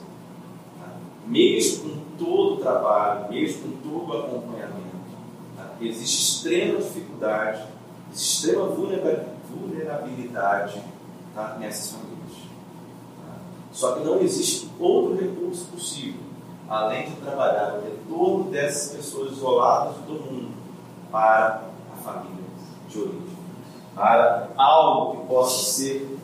[0.81, 0.89] Tá?
[1.27, 4.97] Mesmo com todo o trabalho, mesmo com todo o acompanhamento,
[5.57, 5.75] tá?
[5.81, 7.65] existe extrema dificuldade,
[8.13, 10.81] extrema vulnerabilidade
[11.35, 11.57] tá?
[11.59, 12.37] nessas famílias.
[13.19, 13.35] Tá?
[13.73, 16.21] Só que não existe outro recurso possível,
[16.69, 20.55] além de trabalhar o retorno dessas pessoas isoladas do mundo
[21.11, 22.45] para a família
[22.89, 23.35] de origem,
[23.95, 26.15] para algo que possa ser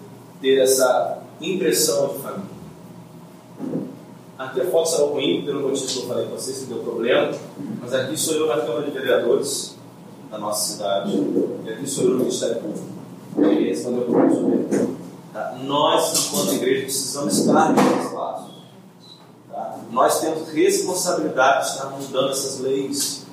[0.41, 2.61] ter essa impressão de família.
[4.39, 7.31] Aqui a foto saiu ruim, pelo motivo que eu falei com vocês, que deu problema,
[7.81, 9.77] mas aqui sou eu na Câmara de Vereadores
[10.31, 11.13] da nossa cidade,
[11.65, 12.87] e aqui sou eu no Ministério Público.
[13.39, 14.97] E esse é o meu propósito.
[15.33, 15.59] Tá?
[15.63, 18.51] Nós, enquanto igreja, precisamos estar nesse espaço.
[19.51, 19.79] Tá?
[19.93, 23.27] Nós temos responsabilidade de estar mudando essas leis.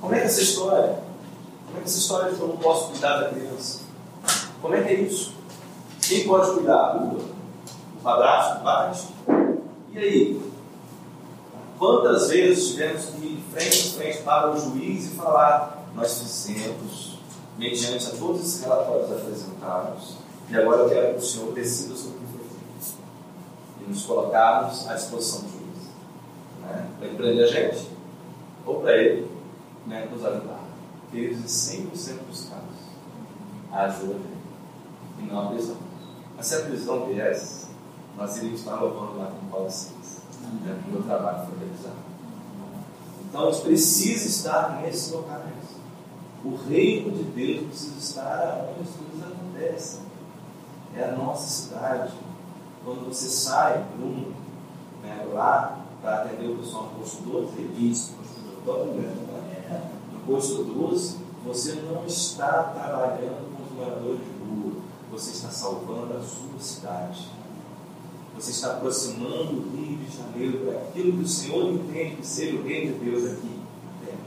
[0.00, 0.98] Como é que é essa história?
[1.66, 3.80] Como é que é essa história de que eu não posso cuidar da criança?
[4.60, 5.32] Como é que é isso?
[6.02, 6.96] Quem pode cuidar?
[6.96, 7.20] O
[8.02, 9.08] padrasto, o?
[9.92, 10.42] E aí?
[11.78, 17.18] Quantas vezes tivemos que ir frente a frente para o juiz e falar: nós fizemos,
[17.56, 20.16] mediante a todos esses relatórios apresentados,
[20.48, 22.98] e agora eu quero que o senhor decida sobre o que foi feito.
[23.80, 25.88] E nos colocarmos à disposição do juiz.
[26.62, 26.88] Né?
[26.98, 27.88] Para ele prender a gente,
[28.66, 29.30] ou para ele
[29.86, 30.60] né, nos ajudar.
[31.12, 31.38] Eles,
[31.74, 32.82] em 100% dos casos,
[33.70, 34.20] a ajuda
[35.18, 35.91] e não a prisão.
[36.36, 37.66] Mas se a prisão viesse,
[38.16, 39.92] nós iríamos estar louvando lá com Paulo 6.
[40.64, 42.12] Né, o meu trabalho foi realizado.
[43.28, 45.42] Então, precisa estar nesses locais.
[46.44, 50.00] O reino de Deus precisa estar onde as coisas acontecem.
[50.96, 52.12] É a nossa cidade.
[52.84, 54.34] Quando você sai, Bruno,
[55.02, 59.90] né, lá para atender o pessoal no posto 12, ele diz, posto 12, né?
[60.12, 64.20] no posto 12, você não está trabalhando com os moradores
[65.12, 67.28] você está salvando a sua cidade.
[68.34, 72.62] Você está aproximando o Rio de Janeiro aquilo que o Senhor entende que seja o
[72.62, 74.18] reino de Deus aqui na terra.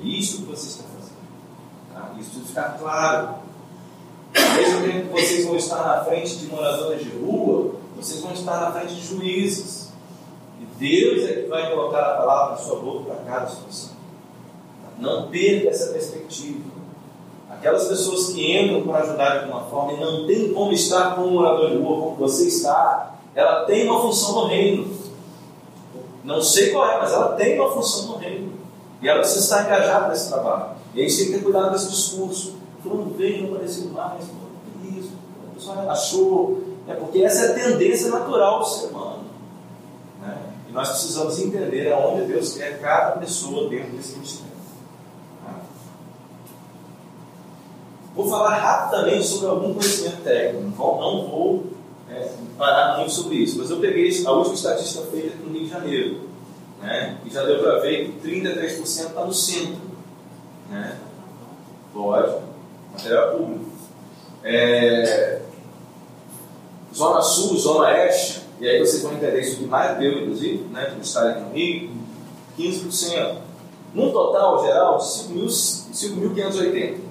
[0.00, 1.14] É isso que você está fazendo.
[1.92, 2.14] Tá?
[2.18, 3.34] Isso precisa ficar claro.
[4.56, 8.58] Mesmo tempo que vocês vão estar na frente de moradores de rua, vocês vão estar
[8.58, 9.90] na frente de juízes.
[10.60, 13.90] E Deus é que vai colocar a palavra na sua boca para cada situação.
[14.98, 16.73] Não perca essa perspectiva.
[17.64, 21.30] Aquelas pessoas que entram para ajudar de alguma forma e não tem como estar como
[21.30, 24.94] morador de rua, como você está, ela tem uma função no reino.
[26.22, 28.52] Não sei qual é, mas ela tem uma função no reino.
[29.00, 30.72] E ela precisa estar engajada nesse trabalho.
[30.94, 32.54] E a gente tem que ter cuidado com esse discurso.
[32.82, 34.24] Fulano veio, não apareceu mais,
[34.98, 35.12] isso,
[35.50, 36.62] o pessoal relaxou.
[36.86, 39.24] É porque essa é a tendência natural do ser humano.
[40.20, 40.36] Né?
[40.68, 44.53] E nós precisamos entender aonde Deus quer cada pessoa dentro desse ministério.
[48.14, 51.64] Vou falar rapidamente sobre algum conhecimento técnico, não vou
[52.08, 55.68] é, parar muito sobre isso, mas eu peguei a última estatística feita no Rio de
[55.68, 56.20] Janeiro,
[56.80, 59.82] né, e já deu para ver que 33% está no centro.
[60.70, 60.96] Né?
[61.92, 62.42] Lógico,
[62.92, 63.64] material público.
[64.44, 65.40] É,
[66.94, 70.94] zona Sul, Zona Oeste, e aí vocês vão entender isso de mais eu, inclusive, né,
[70.94, 71.90] que está aqui no Rio,
[72.56, 73.38] 15%.
[73.92, 77.03] No total geral, 5.580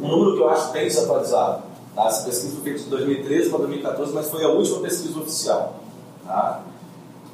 [0.00, 1.62] um número que eu acho bem desatualizado.
[1.94, 2.06] Tá?
[2.06, 5.80] Essa pesquisa foi feita de 2013 para 2014, mas foi a última pesquisa oficial.
[6.24, 6.62] Tá?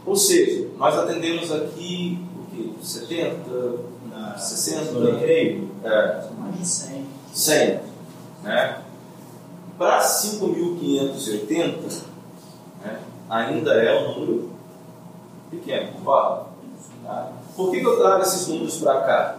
[0.06, 2.70] Ou seja, nós atendemos aqui o quê?
[2.82, 3.36] 70,
[4.10, 5.70] Na, 60, no creio.
[5.82, 6.24] É.
[6.38, 7.06] Mais de 100.
[7.32, 7.80] 100.
[8.42, 8.78] Né?
[9.78, 12.02] Para 5.580,
[12.84, 14.50] né, ainda é um número
[15.50, 15.88] pequeno?
[16.04, 16.46] Tá?
[17.56, 19.38] Por que, que eu trago esses números para cá?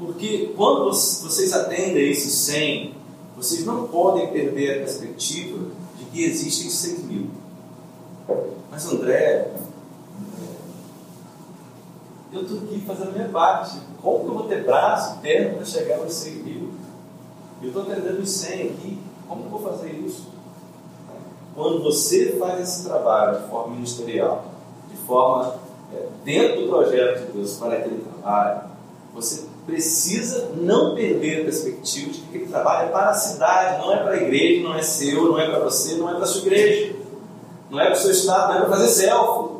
[0.00, 2.94] Porque quando vocês atendem esses 100,
[3.36, 5.66] vocês não podem perder a perspectiva
[5.98, 7.26] de que existem 6 mil.
[8.70, 9.52] Mas André,
[12.32, 13.78] eu estou aqui fazendo minha parte.
[14.00, 16.70] Como que eu vou ter braço perna para chegar aos 6 mil?
[17.60, 18.98] Eu estou atendendo os 100 aqui.
[19.28, 20.28] Como que eu vou fazer isso?
[21.54, 24.46] Quando você faz esse trabalho de forma ministerial,
[24.90, 25.56] de forma
[25.92, 28.70] é, dentro do projeto de Deus para aquele trabalho,
[29.12, 34.02] você precisa não perder a perspectiva de que ele trabalha para a cidade, não é
[34.02, 36.42] para a igreja, não é seu, não é para você, não é para a sua
[36.42, 36.96] igreja,
[37.70, 39.54] não é para o seu estado, não é para fazer selfie,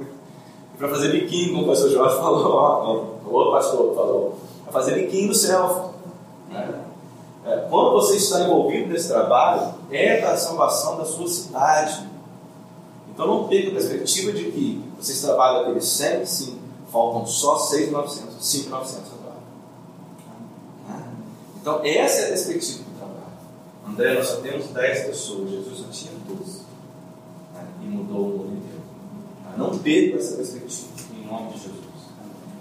[0.00, 5.28] é para fazer biquinho, como o pastor Jorge falou, outro pastor falou, para fazer biquinho
[5.28, 5.90] no selfie.
[6.50, 6.82] Né?
[7.44, 12.04] É, quando você está envolvido nesse trabalho, é para a salvação da sua cidade.
[13.08, 16.58] Então não perca a perspectiva de que vocês trabalham aqueles 100, sim,
[16.96, 19.36] faltam só 6,900, 5,900 agora.
[21.60, 23.20] Então essa é a perspectiva do trabalho.
[23.86, 26.60] André, nós só temos 10 pessoas, Jesus só tinha 12.
[27.54, 27.66] Né?
[27.82, 28.82] E mudou o mundo inteiro.
[29.58, 31.76] Não perca essa perspectiva, em nome de Jesus.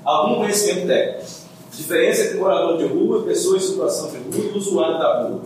[0.04, 1.46] Algum conhecimento técnico.
[1.72, 5.42] Diferença entre morador de rua, pessoa em situação de rua e usuário da rua.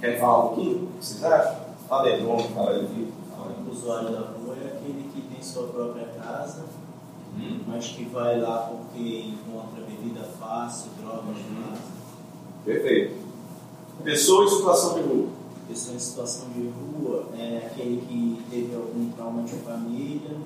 [0.00, 0.76] Querem falar um pouquinho?
[0.84, 1.56] O que vocês acham?
[1.88, 3.08] Fala aí, vamos falar aí.
[3.66, 6.64] O usuário da rua é aquele que tem sua própria casa,
[7.38, 7.60] hum.
[7.66, 11.62] mas que vai lá porque encontra bebida fácil, drogas hum.
[11.62, 11.84] fácil.
[12.64, 13.14] Perfeito.
[14.02, 15.28] Pessoa em situação de rua.
[15.68, 20.36] Pessoa em situação de rua é aquele que teve algum trauma de família,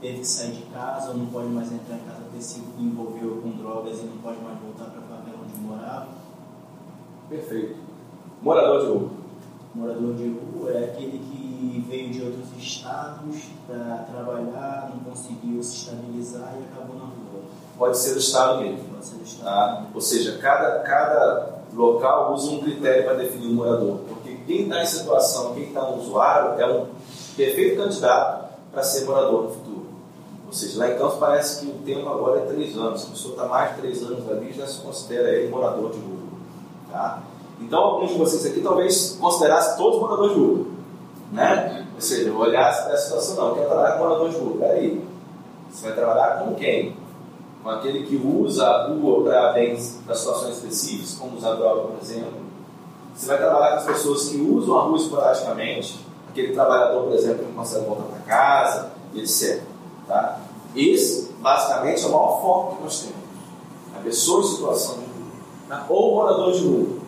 [0.00, 3.40] teve que sair de casa, ou não pode mais entrar em casa porque se envolveu
[3.42, 6.08] com drogas e não pode mais voltar para a favela onde morava.
[7.28, 7.76] Perfeito.
[8.40, 9.17] Morador de rua.
[9.78, 15.76] Morador de rua é aquele que veio de outros estados para trabalhar, não conseguiu se
[15.76, 17.42] estabilizar e acabou na rua.
[17.78, 18.88] Pode ser do estado mesmo.
[18.92, 19.44] Pode ser do estado.
[19.44, 19.86] Tá?
[19.94, 24.00] Ou seja, cada, cada local usa um critério para definir o morador.
[24.08, 26.86] Porque quem está em situação, quem está no usuário, é um
[27.36, 29.86] perfeito candidato para ser morador no futuro.
[30.44, 33.02] Ou seja, lá em Campos parece que o tempo agora é três anos.
[33.02, 35.98] Se a pessoa está mais de três anos ali, já se considera ele morador de
[35.98, 36.18] rua.
[36.90, 37.22] Tá?
[37.60, 40.66] Então, alguns de vocês aqui talvez considerassem todos moradores de rua.
[41.32, 41.86] Né?
[41.94, 44.56] Ou seja, olhasse para situação, não, eu quero trabalhar com morador de rua.
[44.58, 45.04] Peraí,
[45.70, 46.96] você vai trabalhar com quem?
[47.62, 52.02] Com aquele que usa a rua para bens para situações específicas, como usar droga, por
[52.02, 52.48] exemplo.
[53.14, 57.38] Você vai trabalhar com as pessoas que usam a rua esporadicamente, aquele trabalhador, por exemplo,
[57.40, 59.62] que não consegue voltar para casa, etc.
[60.06, 60.40] Tá?
[60.76, 63.16] Esse, basicamente, é o maior foco que nós temos.
[63.96, 65.32] A pessoa em situação de rua.
[65.68, 65.86] Tá?
[65.88, 66.98] Ou morador de rua,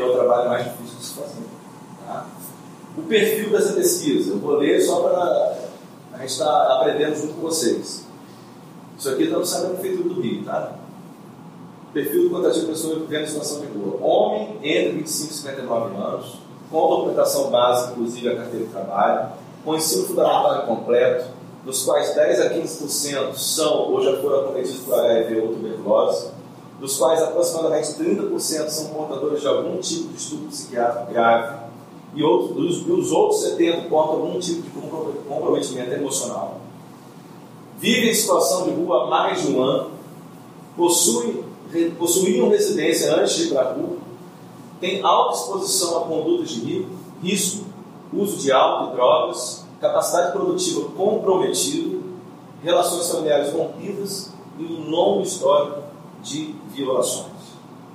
[0.00, 1.42] que é o trabalho mais difícil de se fazer.
[2.06, 2.26] Tá?
[2.96, 5.56] O perfil dessa pesquisa, eu vou ler só para
[6.14, 8.06] a gente estar tá aprendendo junto com vocês.
[8.98, 10.72] Isso aqui está no site da Prefeitura do Rio, tá?
[11.92, 13.98] Perfil do contratista de pessoa vivendo em situação de rua.
[14.00, 16.38] Homem entre 25 e 59 anos,
[16.70, 19.28] com documentação básica, inclusive a carteira de trabalho,
[19.64, 21.26] com ensino fundamental completo,
[21.64, 26.28] dos quais 10 a 15% são ou já foram acometidos por HIV ou tuberculose,
[26.80, 31.60] dos quais aproximadamente 30% são portadores de algum tipo de estupro psiquiátrico grave,
[32.14, 34.70] e, outros, os outros 70% portam algum tipo de
[35.28, 36.60] comprometimento emocional.
[37.78, 39.90] Vivem em situação de rua há mais de um ano,
[40.76, 41.44] possuem,
[41.98, 43.98] possuíam residência antes de ir para a rua,
[44.80, 46.86] têm alta exposição a condutas de
[47.22, 47.64] risco,
[48.12, 52.00] uso de álcool e drogas, capacidade produtiva comprometida,
[52.62, 55.80] relações familiares rompidas e um longo histórico
[56.22, 57.26] de violações.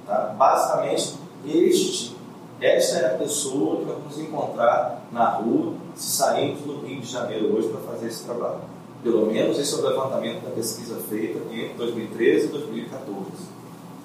[0.05, 0.35] Tá?
[0.37, 2.15] Basicamente, este,
[2.61, 7.55] esta é a pessoa que vamos encontrar na rua se sairmos do Rio de Janeiro
[7.55, 8.61] hoje para fazer esse trabalho.
[9.03, 13.25] Pelo menos esse é o levantamento da pesquisa feita entre 2013 e 2014.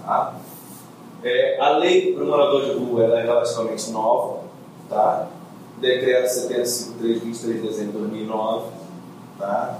[0.04, 0.34] Tá?
[1.22, 4.40] É, a lei para o morador de rua é relativamente nova,
[4.88, 5.28] tá?
[5.80, 8.66] decreto 753, 23 de dezembro de 2009,
[9.38, 9.78] tá?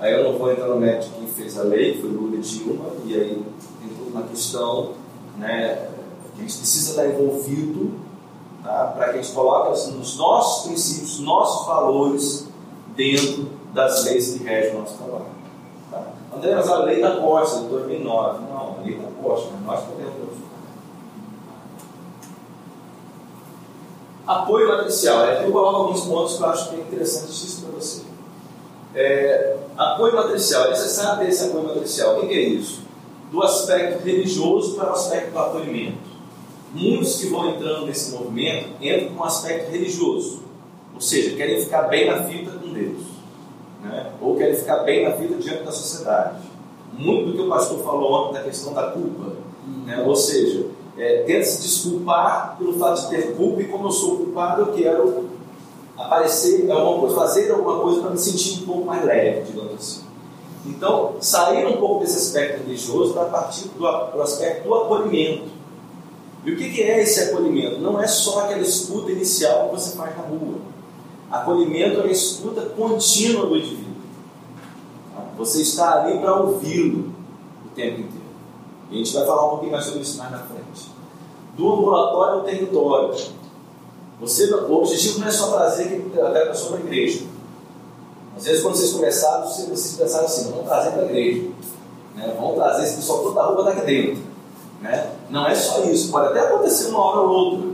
[0.00, 2.40] Aí eu não vou entrar no mérito de quem fez a lei, foi Lula e
[2.40, 3.44] Dilma, e aí
[3.80, 4.92] tem toda uma questão,
[5.36, 5.88] né,
[6.34, 7.92] que a gente precisa estar envolvido,
[8.62, 8.92] tá?
[8.96, 12.48] Para que a gente coloque assim, os nossos princípios, nossos valores
[12.94, 15.26] dentro das leis que regem o nosso trabalho.
[15.90, 16.02] Tá?
[16.36, 20.18] André, mas a lei da Costa, de 2009, não, a lei da Costa, nós podemos
[24.28, 25.24] Apoio matricial.
[25.24, 28.02] Aqui eu coloco alguns pontos que eu acho que é interessante isso para você.
[28.94, 30.66] É, apoio matricial.
[30.66, 32.18] É necessário esse apoio matricial.
[32.18, 32.82] O que é isso?
[33.30, 36.08] Do aspecto religioso para o aspecto do acolhimento.
[36.72, 40.42] Muitos que vão entrando nesse movimento entram com um aspecto religioso.
[40.94, 43.02] Ou seja, querem ficar bem na fita com Deus.
[43.82, 44.12] Né?
[44.20, 46.38] Ou querem ficar bem na vida diante da sociedade.
[46.92, 49.34] Muito do que o pastor falou ontem da questão da culpa.
[49.86, 50.02] Né?
[50.04, 50.66] Ou seja,
[50.98, 54.72] é, tenta se desculpar pelo fato de ter culpa, e como eu sou culpado, eu
[54.72, 55.27] quero
[55.98, 60.08] aparecer alguma coisa, fazer alguma coisa para me sentir um pouco mais leve, digamos assim.
[60.64, 65.48] Então, sair um pouco desse aspecto religioso para partir do, do aspecto do acolhimento.
[66.44, 67.80] E o que, que é esse acolhimento?
[67.80, 70.58] Não é só aquela escuta inicial que você faz na rua.
[71.30, 73.88] Acolhimento é a escuta contínua do indivíduo.
[75.36, 77.12] Você está ali para ouvi-lo
[77.66, 78.28] o tempo inteiro.
[78.90, 80.90] E a gente vai falar um pouquinho mais sobre isso mais na frente.
[81.56, 83.14] Do ambulatório ao território.
[84.20, 87.24] Você, o objetivo não é só trazer aquela pessoa para a igreja.
[88.36, 91.48] Às vezes, quando vocês começaram, vocês pensaram assim: vamos trazer para a igreja.
[92.14, 92.34] Né?
[92.38, 94.22] Vamos trazer esse pessoal toda a roupa daqui dentro.
[94.80, 95.10] Né?
[95.30, 97.68] Não é só isso, pode até acontecer uma hora ou outra.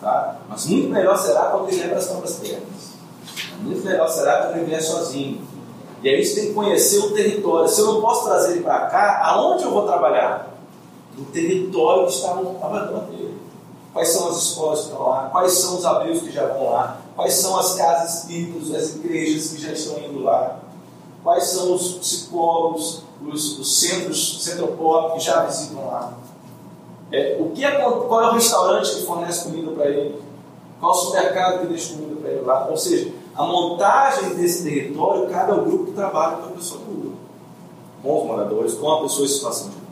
[0.00, 0.36] Tá?
[0.48, 2.96] Mas muito melhor será quando ele leva as próprias pernas.
[3.60, 5.40] Muito melhor será quando ele vier sozinho.
[6.02, 7.68] E aí você tem que conhecer o território.
[7.68, 10.54] Se eu não posso trazer ele para cá, aonde eu vou trabalhar?
[11.16, 13.25] No território que trabalhador dele.
[13.96, 15.30] Quais são as escolas que estão lá?
[15.32, 17.00] Quais são os abrigos que já vão lá?
[17.16, 20.58] Quais são as casas espíritas, as igrejas que já estão indo lá?
[21.24, 26.12] Quais são os psicólogos, os, os centros, centropop que já visitam lá?
[27.10, 30.22] É, o que é, qual é o restaurante que fornece comida para ele?
[30.78, 32.68] Qual o supermercado que deixa comida para ele lá?
[32.68, 37.16] Ou seja, a montagem desse território cabe ao grupo trabalha com a pessoa do grupo,
[38.02, 39.85] com os moradores, com a pessoa em situação de?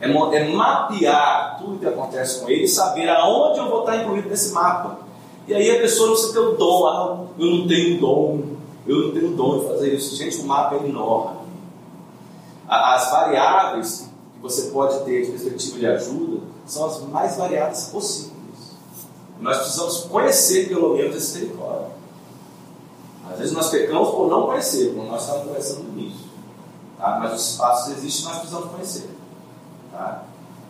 [0.00, 4.28] É, é, mapear tudo que acontece com ele e saber aonde eu vou estar incluído
[4.28, 4.98] nesse mapa.
[5.46, 8.42] E aí a pessoa não precisa ter o dom, ah, eu não tenho dom,
[8.86, 10.14] eu não tenho dom de fazer isso.
[10.14, 11.38] Gente, o mapa é enorme.
[12.68, 18.38] As variáveis que você pode ter de perspectiva de ajuda são as mais variadas possíveis.
[19.40, 21.86] Nós precisamos conhecer pelo menos esse território.
[23.30, 26.26] Às vezes nós pecamos por não conhecer, como nós estávamos conversando no início.
[26.98, 27.18] Tá?
[27.20, 29.17] Mas os espaços existem, nós precisamos conhecer.
[29.98, 30.22] Tá?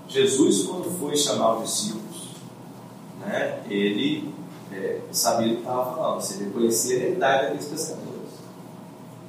[0.09, 2.29] Jesus, quando foi chamar os discípulos,
[3.20, 4.33] né, ele
[4.72, 8.09] é, sabia o que estava falando, se ele conhecia a realidade daqueles pescadores.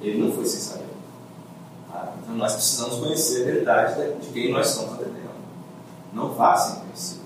[0.00, 0.88] Ele não foi sem saber.
[1.92, 2.14] Tá?
[2.22, 5.20] Então nós precisamos conhecer a realidade de quem nós estamos atendendo.
[6.14, 7.20] Não vá sem conhecer.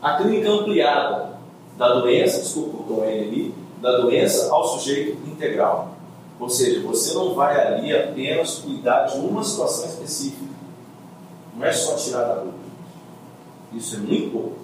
[0.00, 1.38] A clínica ampliada
[1.76, 5.96] da doença, desculpa o Tom ali, da doença ao sujeito integral.
[6.38, 10.52] Ou seja, você não vai ali apenas cuidar de uma situação específica.
[11.54, 12.62] Não é só tirar da dúvida.
[13.72, 14.58] Isso é muito pouco.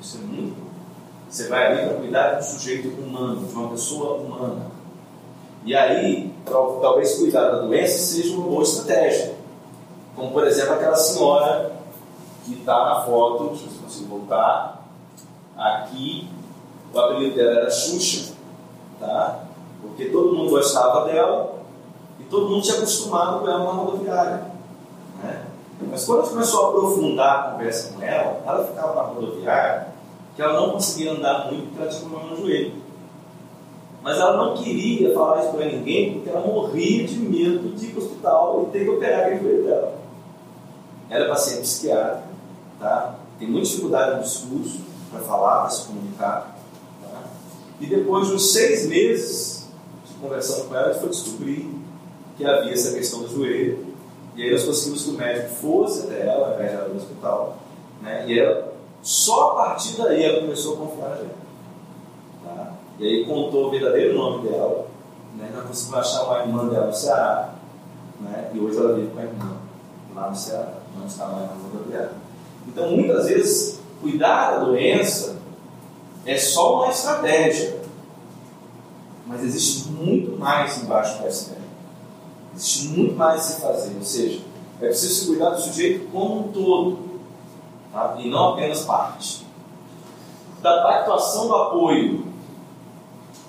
[0.00, 0.72] Isso é muito pouco.
[1.28, 4.66] Você vai ali para cuidar de um sujeito humano, de uma pessoa humana.
[5.64, 9.34] E aí, talvez cuidar da doença seja uma boa estratégia.
[10.14, 11.72] Como, por exemplo, aquela senhora
[12.44, 14.86] que está na foto, deixa eu ver se voltar,
[15.56, 16.28] aqui
[16.92, 18.32] o apelido dela era Xuxa,
[18.98, 19.44] tá?
[19.82, 21.62] porque todo mundo gostava dela
[22.18, 24.44] e todo mundo tinha acostumado com ela na rodoviária.
[25.22, 25.46] Né?
[25.90, 29.92] Mas quando a gente começou a aprofundar a conversa com ela, ela ficava na rodoviária
[30.34, 32.72] que ela não conseguia andar muito porque ela tinha problema no joelho.
[34.02, 37.90] Mas ela não queria falar isso para ninguém porque ela morria de medo de ir
[37.90, 39.94] para o hospital e ter que operar aquele joelho dela.
[41.10, 42.28] Ela é paciente psiquiátrica,
[42.80, 43.14] tá?
[43.38, 44.80] tem muita dificuldade no discurso
[45.10, 46.56] para falar, para se comunicar.
[47.80, 49.66] E depois de uns seis meses
[50.06, 51.74] de conversando com ela, a gente foi descobrir
[52.36, 53.91] que havia essa questão do joelho.
[54.34, 57.58] E aí nós conseguimos que o médico fosse até ela, ela no hospital.
[58.00, 58.24] Né?
[58.26, 58.72] E ela,
[59.02, 61.34] só a partir daí ela começou a confiar na gente.
[62.44, 62.72] Tá?
[62.98, 64.86] E aí contou o verdadeiro nome dela.
[65.36, 65.50] Né?
[65.54, 67.54] Nós conseguimos achar uma irmã dela no Ceará.
[68.20, 68.50] Né?
[68.54, 69.56] E hoje ela vive com a irmã
[70.14, 70.74] lá no Ceará.
[70.98, 72.12] Não está mais na rodoviária.
[72.66, 75.36] Então, muitas vezes, cuidar da doença
[76.24, 77.80] é só uma estratégia.
[79.26, 81.61] Mas existe muito mais embaixo do iceberg.
[82.54, 83.96] Existe muito mais a se fazer.
[83.96, 84.40] Ou seja,
[84.80, 86.98] é preciso se cuidar do sujeito como um todo.
[87.92, 88.16] Tá?
[88.18, 89.46] E não apenas parte.
[90.60, 92.32] Da pactuação do apoio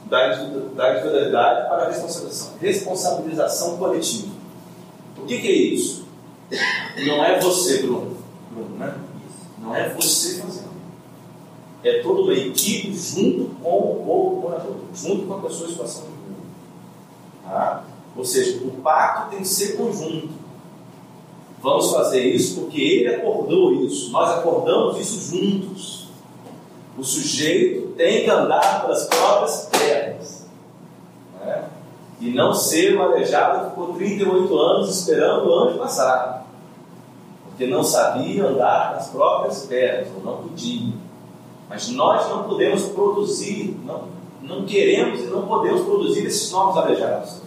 [0.06, 4.34] da individualidade para a responsabilização, responsabilização coletiva.
[5.18, 6.06] O que, que é isso?
[7.08, 8.18] Não é você, Bruno.
[8.52, 8.96] Bruno né?
[9.60, 10.74] Não é você fazendo
[11.84, 16.08] é toda uma equipe junto com o morador, junto com a pessoa em situação de
[16.08, 16.46] rua.
[17.44, 17.84] Tá?
[18.16, 20.30] Ou seja, o pacto tem que ser conjunto.
[21.62, 26.08] Vamos fazer isso porque ele acordou isso, nós acordamos isso juntos.
[26.98, 30.46] O sujeito tem que andar pelas próprias pernas.
[31.40, 31.64] Né?
[32.20, 36.46] E não ser manejado que ficou 38 anos esperando o anjo passar.
[37.46, 40.94] Porque não sabia andar nas próprias pernas, ou não podia.
[41.70, 44.04] Mas nós não podemos produzir, não,
[44.42, 47.43] não queremos e não podemos produzir esses novos aleijados.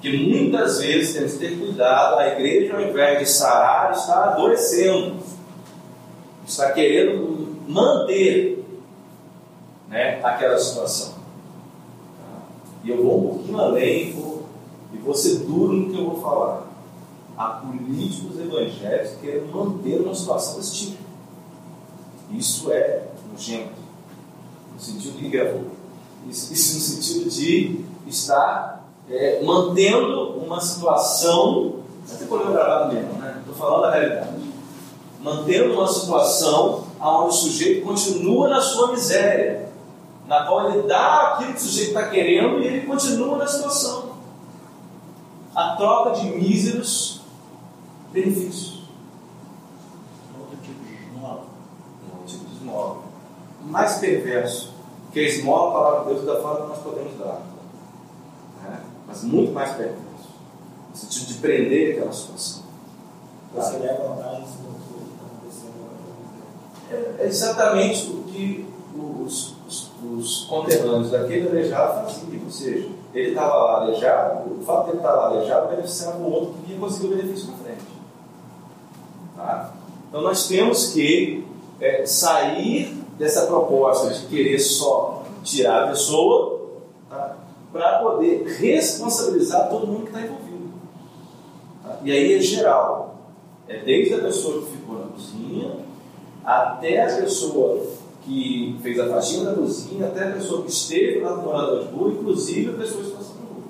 [0.00, 5.16] Porque muitas vezes temos que ter cuidado, a igreja, ao invés de sarar, está adoecendo,
[6.46, 8.64] está querendo manter
[9.90, 11.16] né, aquela situação.
[12.82, 14.46] E eu vou um pouquinho além vou,
[14.94, 16.66] e vou ser duro no que eu vou falar.
[17.36, 21.02] Há políticos evangélicos que querem manter uma situação desse tipo.
[22.30, 23.74] Isso é nojento,
[24.72, 25.66] no sentido de gravou.
[26.26, 28.79] Isso, isso, no sentido de estar
[29.10, 31.80] é, mantendo uma situação
[32.18, 33.36] ter problema gravado mesmo, né?
[33.40, 34.40] Estou falando da realidade.
[35.20, 39.70] Mantendo uma situação onde o sujeito continua na sua miséria,
[40.26, 44.10] na qual ele dá aquilo que o sujeito está querendo e ele continua na situação.
[45.54, 47.20] A troca de míseros
[48.12, 48.84] benefícios.
[50.38, 51.42] Outro tipo de esmola.
[52.22, 53.02] Um tipo de esmola.
[53.62, 54.72] Mais perverso,
[55.12, 57.42] que a esmola, a palavra de Deus, da forma que nós podemos dar.
[58.62, 58.80] Né?
[59.10, 59.98] Mas muito mais perverso.
[60.90, 62.62] No sentido de prender aquela situação.
[63.52, 65.74] Você leva vantagem acontecendo
[66.92, 67.14] agora.
[67.18, 72.44] É exatamente o que os, os, os conterrâneos daquele aleijado faziam.
[72.44, 76.32] Ou seja, ele estava lá aleijado, o fato de ele estar lá aleijado beneficiava o
[76.32, 77.82] outro que vinha conseguir o benefício na frente.
[79.36, 79.72] Tá?
[80.08, 81.44] Então nós temos que
[81.80, 86.59] é, sair dessa proposta de querer só tirar a pessoa tá?
[87.72, 90.70] Para poder responsabilizar todo mundo que está envolvido.
[91.82, 91.98] Tá?
[92.04, 93.16] E aí é geral.
[93.68, 95.76] É desde a pessoa que ficou na cozinha
[96.44, 97.86] até a pessoa
[98.24, 101.94] que fez a faxina da cozinha, até a pessoa que esteve lá no morador de
[101.94, 103.62] rua, inclusive a pessoa que está rua.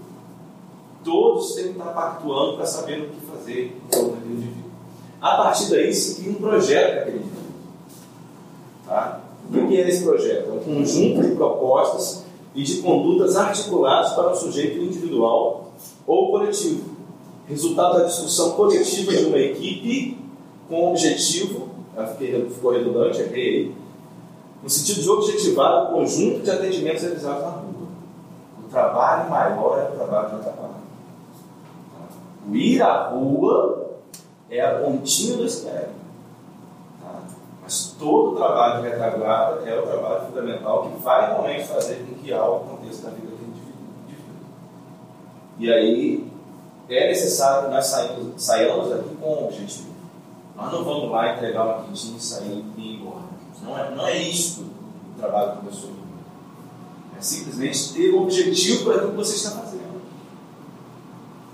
[1.05, 4.70] Todos têm que estar pactuando para saber o que fazer com aquele indivíduo.
[5.20, 7.40] A partir daí se cria um projeto para aquele indivíduo.
[8.86, 9.20] Tá?
[9.48, 10.48] O que é esse projeto?
[10.48, 12.24] É um conjunto de propostas
[12.55, 15.72] e de condutas articuladas para um sujeito individual
[16.07, 16.90] ou coletivo.
[17.46, 20.18] Resultado da discussão coletiva de uma equipe
[20.68, 21.68] com o objetivo,
[22.55, 23.74] ficou redundante, errei,
[24.62, 27.88] no sentido de objetivar o conjunto de atendimentos realizados na rua.
[28.64, 30.74] O trabalho maior é o trabalho de trabalho.
[32.48, 33.90] O ir à rua
[34.48, 35.88] é a pontinha do iceberg.
[37.70, 42.20] Mas todo o trabalho de retaguarda é o trabalho fundamental que vai realmente fazer com
[42.20, 43.74] que algo aconteça na vida daquele indivíduo.
[45.56, 46.32] E aí
[46.88, 49.90] é necessário que nós saímos, saiamos aqui com um objetivo.
[50.56, 53.22] Nós não vamos lá entregar uma quentinha e sair e ir embora.
[53.62, 54.62] Não é, não é isso
[55.16, 55.90] o trabalho que começou.
[57.16, 60.02] É simplesmente ter um objetivo para aquilo que você está fazendo.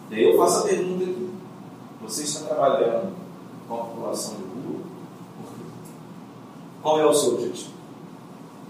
[0.09, 1.31] Daí eu faço a pergunta aqui.
[2.01, 3.15] Você está trabalhando
[3.69, 4.46] com a população de?
[6.87, 7.73] Qual é o seu objetivo?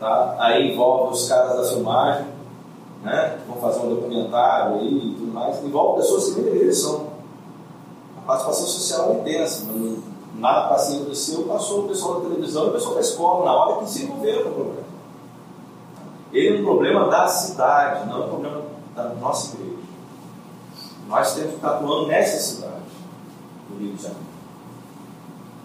[0.00, 0.36] tá?
[0.40, 2.26] aí envolve os caras da filmagem,
[3.04, 3.38] né?
[3.38, 6.70] que vão fazer um documentário aí e tudo mais, envolve pessoas que nem deveria.
[8.30, 9.66] Participação social é intensa,
[10.36, 13.52] nada passivo do seu, passou o pessoal da televisão e o pessoal da escola, na
[13.52, 14.84] hora que se envolveram o problema.
[16.32, 18.62] Ele é um problema da cidade, não é um problema
[18.94, 19.82] da nossa igreja.
[21.08, 22.84] Nós temos que estar atuando nessa cidade
[23.68, 24.26] do Rio de Janeiro.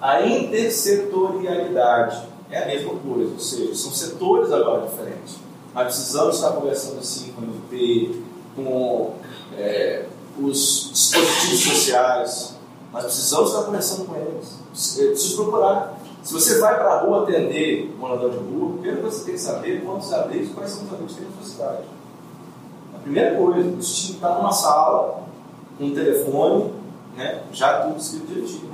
[0.01, 5.35] A intersetorialidade é a mesma coisa, ou seja, são setores agora diferentes.
[5.71, 8.23] Nós precisamos estar conversando assim com o MP,
[8.55, 9.13] com
[9.55, 10.05] é,
[10.41, 12.54] os dispositivos sociais.
[12.95, 14.57] Nós precisamos estar conversando com eles.
[14.97, 15.97] Eu preciso procurar.
[16.23, 19.41] Se você vai para a rua atender um morador de rua, primeiro você tem que
[19.41, 21.83] saber quantos amigos, quais são os amigos que tem na sua cidade.
[22.95, 25.23] A primeira coisa, o time está numa sala,
[25.77, 26.73] com um telefone,
[27.17, 28.73] né, já tudo escrito direitinho.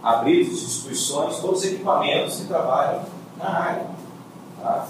[0.00, 3.02] Abrir as instituições, todos os equipamentos que trabalham
[3.36, 3.86] na área.
[4.62, 4.86] Tá?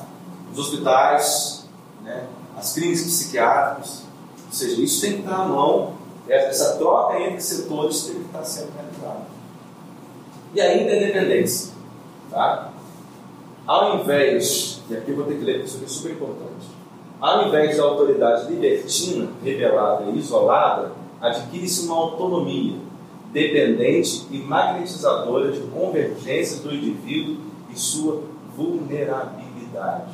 [0.53, 1.65] Os hospitais,
[2.05, 2.27] né,
[2.59, 4.03] as clínicas psiquiátricas,
[4.47, 5.95] ou seja, isso tem que estar à mão,
[6.29, 9.27] essa troca entre setores tem que estar sendo realizada.
[10.55, 11.73] E ainda a independência.
[12.31, 12.71] Tá?
[13.67, 16.67] Ao invés, e aqui eu vou ter que ler, isso aqui é super importante.
[17.21, 22.77] Ao invés da autoridade libertina, revelada e isolada, adquire-se uma autonomia
[23.33, 27.37] dependente e magnetizadora de convergência do indivíduo
[27.71, 28.23] e sua
[28.57, 30.13] vulnerabilidade.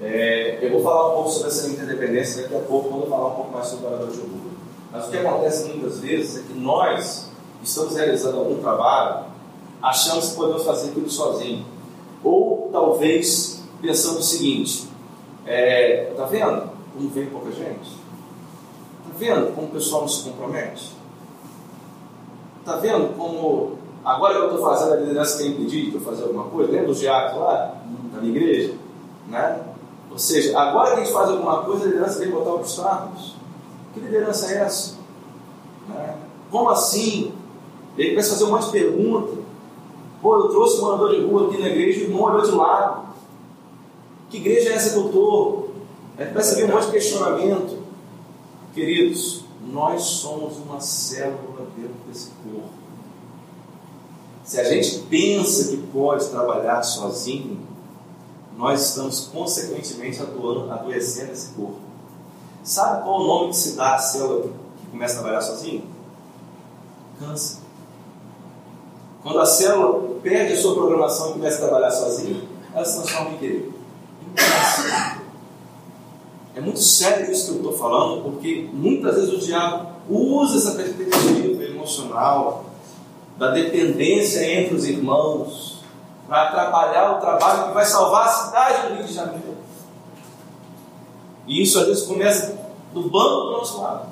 [0.00, 3.28] É, eu vou falar um pouco sobre essa interdependência daqui a pouco, quando eu falar
[3.28, 4.58] um pouco mais sobre o orador de orgulho.
[4.92, 7.28] Mas o que acontece muitas vezes é que nós
[7.62, 9.26] estamos realizando algum trabalho
[9.82, 11.66] achando que podemos fazer tudo sozinho.
[12.22, 14.88] Ou talvez pensando o seguinte:
[15.46, 17.90] é, tá vendo como vem pouca gente?
[19.04, 20.92] Tá vendo como o pessoal não se compromete?
[22.64, 26.44] Tá vendo como agora que eu estou fazendo a liderança tem pedido para fazer alguma
[26.44, 26.70] coisa?
[26.70, 27.74] Lembra dos diáconos lá
[28.12, 28.74] da minha igreja?
[29.28, 29.60] Né?
[30.18, 33.36] Ou seja, agora que a gente faz alguma coisa, a liderança vem botar obstáculos.
[33.94, 34.96] Que liderança é essa?
[35.88, 36.16] Né?
[36.50, 37.32] Como assim?
[37.96, 39.38] Ele começa a fazer um monte de perguntas.
[40.20, 42.50] Pô, eu trouxe um morador de rua aqui na igreja e o irmão olhou de
[42.50, 43.14] lado.
[44.28, 45.70] Que igreja é essa que eu estou?
[46.18, 47.78] Aí começa a vir um monte de questionamento.
[48.74, 52.70] Queridos, nós somos uma célula dentro desse corpo.
[54.42, 57.67] Se a gente pensa que pode trabalhar sozinho,
[58.58, 61.78] nós estamos consequentemente atuando, adoecendo esse corpo.
[62.64, 64.50] Sabe qual o nome que se dá à célula
[64.80, 65.84] que começa a trabalhar sozinho?
[67.20, 67.58] Câncer.
[69.22, 72.42] Quando a célula perde a sua programação e começa a trabalhar sozinha,
[72.74, 73.68] ela se transforma em quê?
[74.26, 75.20] Em câncer.
[76.56, 80.76] É muito sério isso que eu estou falando, porque muitas vezes o diabo usa essa
[80.76, 82.64] perspectiva emocional
[83.38, 85.77] da dependência entre os irmãos
[86.28, 89.56] para atrapalhar o trabalho que vai salvar a cidade do Rio de Janeiro.
[91.46, 92.58] E isso às vezes começa
[92.92, 94.06] do banco do nosso lado.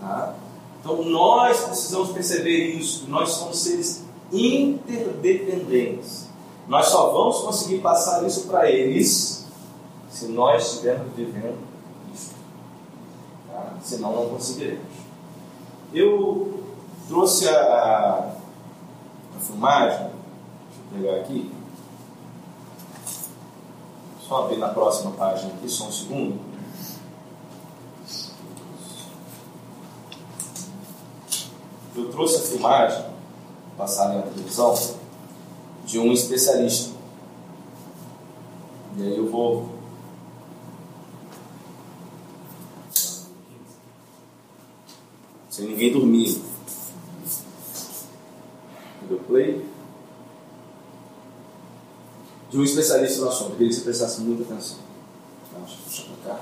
[0.00, 0.34] Tá?
[0.80, 6.28] Então nós precisamos perceber isso, nós somos seres interdependentes.
[6.66, 9.44] Nós só vamos conseguir passar isso para eles
[10.10, 11.58] se nós estivermos vivendo
[12.14, 12.32] isso.
[13.50, 13.74] Tá?
[13.82, 14.94] Senão não conseguiremos.
[15.92, 16.64] Eu
[17.08, 18.32] trouxe a,
[19.36, 20.10] a, filmagem,
[20.94, 21.50] pegar aqui.
[24.26, 26.54] Só ver na próxima página aqui, só um segundo.
[31.96, 33.04] eu trouxe a filmagem,
[33.76, 34.74] passada na televisão,
[35.84, 36.92] de um especialista.
[38.96, 39.68] E aí eu vou.
[45.50, 46.42] Sem ninguém dormir.
[49.08, 49.73] Deu play.
[52.54, 53.50] De um especialista no assunto.
[53.50, 54.78] Eu queria que você prestasse muita atenção.
[55.50, 56.40] Então, deixa eu puxar para cá.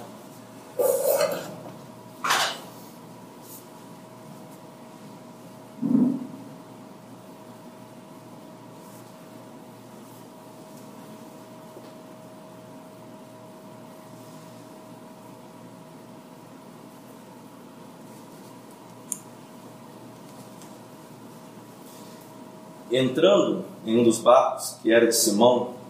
[22.90, 25.80] Entrando em um dos barcos, que era de Simão,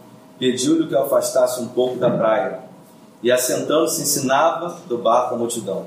[0.43, 2.62] pediu-lhe que o afastasse um pouco da praia,
[3.22, 5.86] e assentando-se ensinava do barco a multidão.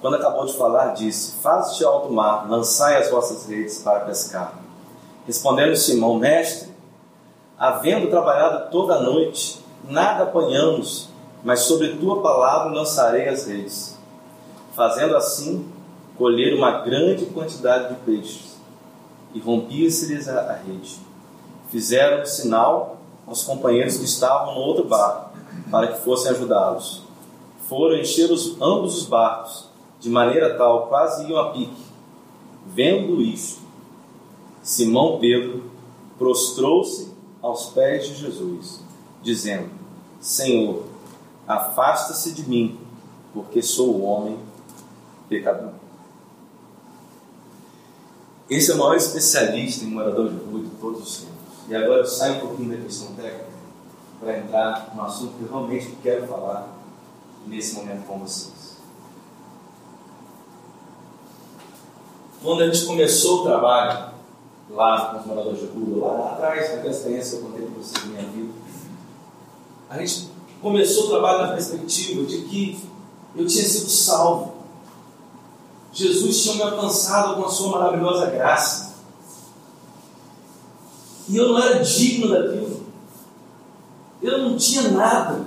[0.00, 4.54] Quando acabou de falar, disse: Faze-te alto mar, lançai as vossas redes para pescar.
[5.26, 6.68] Respondendo Simão, mestre,
[7.58, 11.08] havendo trabalhado toda a noite, nada apanhamos,
[11.42, 13.98] mas sobre tua palavra lançarei as redes.
[14.72, 15.68] Fazendo assim,
[16.16, 18.56] colher uma grande quantidade de peixes
[19.34, 20.96] e rompia-se-lhes a rede.
[21.68, 22.99] Fizeram sinal
[23.30, 25.30] aos companheiros que estavam no outro barco,
[25.70, 27.04] para que fossem ajudá-los.
[27.68, 29.68] Foram encher os, ambos os barcos,
[30.00, 31.80] de maneira tal quase iam a pique.
[32.66, 33.60] Vendo isto,
[34.62, 35.70] Simão Pedro
[36.18, 38.80] prostrou-se aos pés de Jesus,
[39.22, 39.70] dizendo:
[40.20, 40.82] Senhor,
[41.46, 42.80] afasta-se de mim,
[43.32, 44.38] porque sou homem
[45.28, 45.70] pecador.
[48.48, 51.39] Esse é o maior especialista em morador de rua de todos os tempos.
[51.70, 53.46] E agora eu saio um pouquinho da questão técnica
[54.18, 56.68] para entrar no assunto que eu realmente quero falar
[57.46, 58.76] nesse momento com vocês.
[62.42, 64.10] Quando a gente começou o trabalho
[64.68, 68.04] lá com os moradores de rua, lá atrás, naquela experiência que eu contei para vocês
[68.04, 68.52] na minha vida,
[69.88, 72.84] a gente começou o trabalho na perspectiva de que
[73.36, 74.60] eu tinha sido salvo
[75.92, 78.89] Jesus tinha me alcançado com a sua maravilhosa graça.
[81.30, 82.80] E eu não era digno daquilo.
[84.20, 85.44] Eu não tinha nada.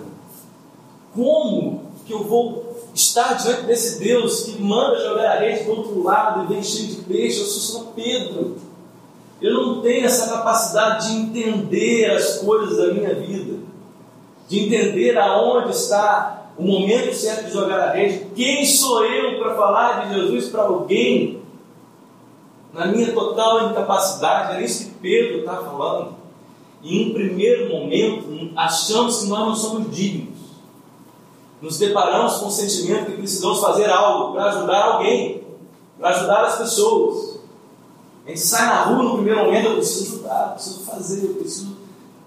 [1.14, 6.02] Como que eu vou estar diante desse Deus que manda jogar a rede do outro
[6.02, 7.42] lado e vem cheio de peixe?
[7.42, 8.56] Eu sou só Pedro.
[9.42, 13.60] Eu não tenho essa capacidade de entender as coisas da minha vida,
[14.48, 18.28] de entender aonde está o momento certo de jogar a rede.
[18.34, 21.42] Quem sou eu para falar de Jesus para alguém?
[22.74, 26.16] Na minha total incapacidade, é isso que Pedro está falando.
[26.82, 30.40] Em um primeiro momento, achamos que nós não somos dignos.
[31.62, 35.44] Nos deparamos com o sentimento que precisamos fazer algo para ajudar alguém,
[36.00, 37.40] para ajudar as pessoas.
[38.26, 41.34] A gente sai na rua no primeiro momento, eu preciso ajudar, eu preciso fazer, eu
[41.36, 41.78] preciso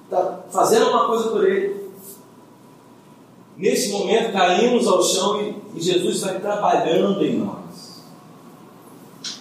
[0.05, 1.87] estar tá fazendo alguma coisa por ele.
[3.57, 8.03] Nesse momento caímos ao chão e, e Jesus vai trabalhando em nós.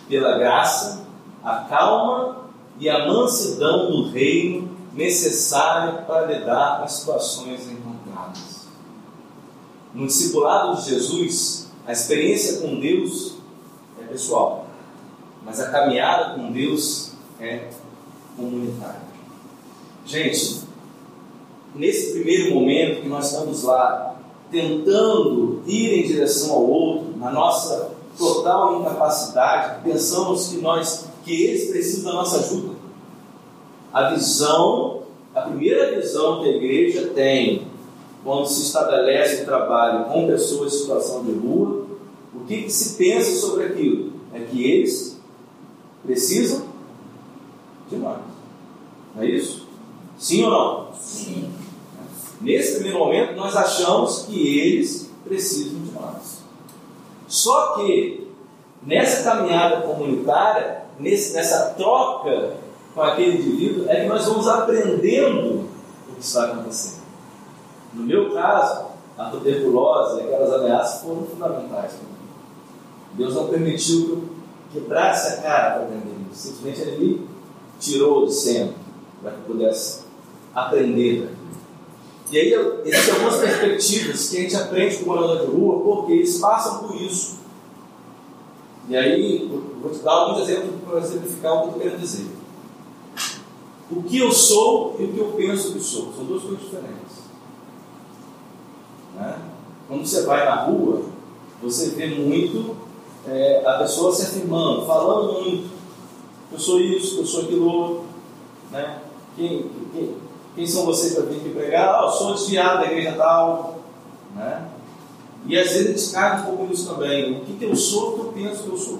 [0.07, 1.05] Pela graça,
[1.43, 2.44] a calma
[2.79, 8.65] e a mansidão do reino necessária para lidar com as situações encontradas.
[9.93, 13.35] No discipulado de Jesus, a experiência com Deus
[14.01, 14.67] é pessoal,
[15.45, 17.69] mas a caminhada com Deus é
[18.35, 19.01] comunitária.
[20.05, 20.61] Gente,
[21.73, 24.15] nesse primeiro momento que nós estamos lá
[24.51, 31.71] tentando ir em direção ao outro, na nossa total incapacidade, pensamos que nós que eles
[31.71, 32.75] precisam da nossa ajuda.
[33.91, 35.01] A visão,
[35.33, 37.67] a primeira visão que a igreja tem
[38.23, 41.85] quando se estabelece o trabalho com pessoas em situação de rua,
[42.33, 44.13] o que, que se pensa sobre aquilo?
[44.33, 45.19] É que eles
[46.05, 46.65] precisam
[47.89, 48.19] de nós.
[49.15, 49.67] Não é isso?
[50.17, 50.93] Sim ou não?
[50.93, 51.49] Sim.
[52.41, 56.43] Nesse primeiro momento, nós achamos que eles precisam de nós.
[57.27, 58.27] Só que,
[58.83, 62.57] nessa caminhada comunitária, nesse, nessa troca
[62.93, 65.67] com aquele indivíduo, é que nós vamos aprendendo
[66.09, 67.03] o que está acontecendo.
[67.93, 68.85] No meu caso,
[69.17, 72.15] a tuberculose e aquelas ameaças foram fundamentais para mim.
[73.13, 74.05] Deus não permitiu
[74.71, 76.47] que eu quebrasse a cara para aprender isso.
[76.47, 77.27] Simplesmente ele me
[77.79, 78.73] tirou de cena
[79.21, 80.01] para que eu pudesse
[80.53, 81.29] aprender.
[82.31, 82.53] E aí
[82.85, 86.79] existem algumas perspectivas que a gente aprende com o morador de rua, porque eles passam
[86.79, 87.37] por isso.
[88.87, 89.49] E aí,
[89.81, 92.27] vou te dar alguns exemplos para exemplificar o que eu querendo dizer.
[93.89, 97.25] O que eu sou e o que eu penso que sou são duas coisas diferentes.
[99.15, 99.39] Né?
[99.87, 101.03] Quando você vai na rua,
[101.61, 102.75] você vê muito
[103.27, 105.69] é, a pessoa se afirmando, falando muito.
[106.51, 108.05] Eu sou isso, eu sou aquilo outro.
[108.71, 108.99] Né?
[109.35, 110.15] Quem, quem,
[110.55, 111.95] quem são vocês para vir aqui pregar?
[111.95, 113.79] Ah, eu sou desviado da igreja tal.
[114.35, 114.69] Né?
[115.47, 117.37] E às vezes cai um pouco nisso também.
[117.37, 118.99] O que, que eu sou, o que eu penso que eu sou.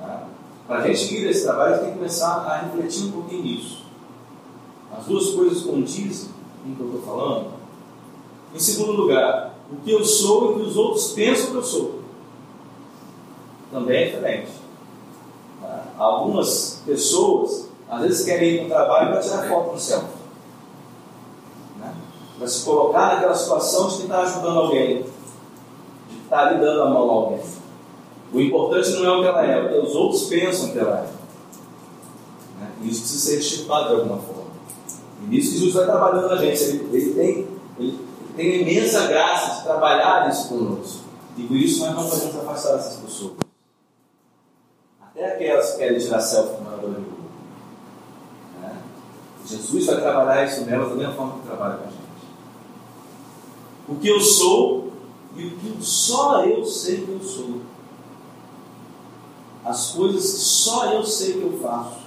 [0.00, 0.26] Tá?
[0.66, 3.42] Para a gente ir esse trabalho, a gente tem que começar a refletir um pouquinho
[3.42, 3.82] nisso.
[4.96, 6.30] As duas coisas condizem
[6.62, 7.52] com o que eu estou falando.
[8.54, 11.62] Em segundo lugar, o que eu sou e o que os outros pensam que eu
[11.62, 12.02] sou.
[13.70, 14.50] Também é diferente.
[15.60, 15.84] Tá?
[15.96, 20.21] Algumas pessoas, às vezes, querem ir para o trabalho para tirar foto no céu
[22.42, 25.02] para se colocar naquela situação de que está ajudando alguém,
[26.08, 27.40] de estar tá ali dando a mão a alguém.
[28.32, 30.78] O importante não é o que ela é, é o que os outros pensam que
[30.78, 32.60] ela é.
[32.60, 32.70] Né?
[32.82, 34.50] Isso precisa ser estipado de alguma forma.
[35.22, 36.62] E nisso Jesus vai trabalhando a gente.
[36.64, 37.98] Ele, ele, tem, ele
[38.36, 41.02] tem imensa graça de trabalhar isso conosco.
[41.36, 43.34] E por isso nós não podemos afastar essas pessoas.
[45.00, 47.18] Até aquelas que querem tirar selfie morador de rua.
[48.62, 48.76] Né?
[49.46, 52.01] Jesus vai trabalhar isso nelas da mesma forma que trabalha com a gente
[53.88, 54.92] o que eu sou
[55.36, 57.60] e o que só eu sei que eu sou.
[59.64, 62.00] As coisas que só eu sei que eu faço.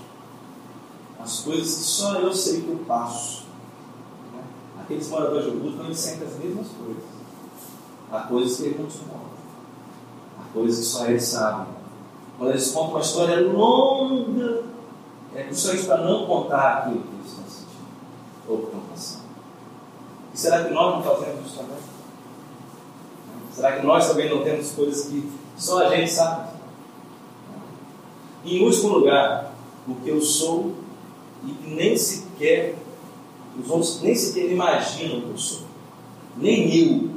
[1.20, 3.46] As coisas que só eu sei que eu passo.
[4.34, 4.44] Né?
[4.82, 7.04] Aqueles moradores de Augusto eles sentem as mesmas coisas.
[8.12, 9.20] Há coisas que eles não contam.
[10.40, 11.74] Há coisas que só eles sabem.
[12.38, 14.64] Quando eles contam uma história longa,
[15.34, 17.86] é justamente para não contar aquilo que eles estão sentindo
[18.48, 19.25] ou que estão passando.
[20.36, 21.78] E será que nós não fazemos isso também?
[23.54, 26.50] Será que nós também não temos coisas que só a gente sabe?
[28.44, 29.54] Em último lugar,
[29.88, 30.76] o que eu sou
[31.42, 32.76] e que nem sequer,
[33.58, 35.62] os outros nem sequer imaginam o que eu sou.
[36.36, 37.10] Nem eu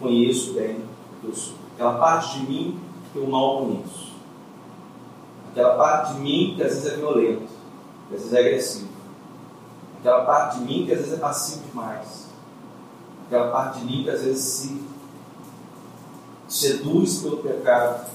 [0.00, 1.56] conheço bem o que eu sou.
[1.74, 2.80] Aquela parte de mim
[3.12, 4.14] que eu mal conheço.
[5.50, 7.48] Aquela parte de mim que às vezes é violento,
[8.08, 8.88] que às vezes é agressivo.
[10.00, 12.25] Aquela parte de mim que às vezes é passivo demais
[13.26, 14.80] aquela parte de mim que às vezes se
[16.48, 18.06] seduz pelo pecado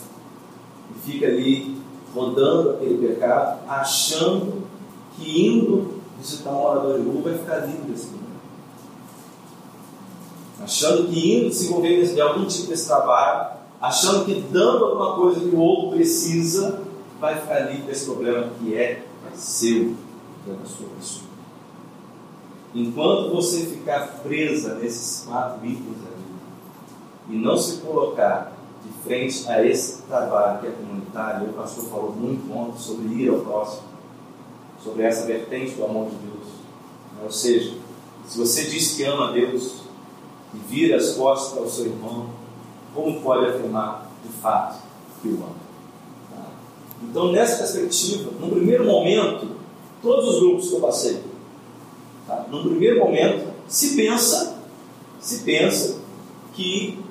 [0.96, 1.80] e fica ali
[2.16, 4.64] rodando aquele pecado, achando
[5.16, 8.32] que indo visitar um morador de rua vai ficar livre desse problema.
[10.64, 15.40] Achando que indo se envolver em algum tipo desse trabalho, achando que dando alguma coisa
[15.40, 16.82] que o outro precisa,
[17.20, 19.04] vai ficar livre desse problema que é
[19.34, 19.96] seu,
[20.44, 21.31] que da sua pessoa.
[22.74, 28.54] Enquanto você ficar presa nesses quatro itens ali e não se colocar
[28.84, 33.30] de frente a esse trabalho que é comunitário, o pastor falou muito ontem sobre ir
[33.30, 33.84] ao próximo,
[34.82, 36.48] sobre essa vertente do amor de Deus.
[37.22, 37.74] Ou seja,
[38.26, 39.82] se você diz que ama a Deus
[40.54, 42.30] e vira as costas para o seu irmão,
[42.96, 44.82] como pode afirmar de fato
[45.22, 45.56] que o ama?
[46.34, 46.46] Tá?
[47.04, 49.48] Então, nessa perspectiva, no primeiro momento,
[50.02, 51.31] todos os grupos que eu passei,
[52.32, 52.46] tá?
[52.50, 54.58] no primeiro momento, se pensa,
[55.20, 56.00] se pensa
[56.54, 57.04] que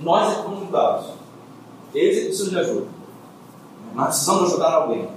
[0.00, 1.06] nós é comunidade.
[1.94, 2.86] Eles é que precisam de ajuda.
[3.94, 5.08] Nós precisamos ajudar alguém.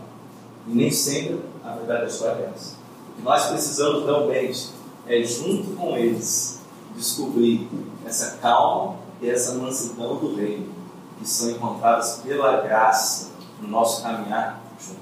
[0.68, 2.76] E nem sempre a verdade da história é essa.
[3.12, 4.70] O que nós precisamos realmente
[5.08, 6.62] é, junto com eles,
[6.96, 7.70] descobrir
[8.06, 10.72] essa calma e essa mansidão do reino,
[11.20, 13.32] que são encontradas pela graça
[13.62, 15.00] no nosso caminhar junto.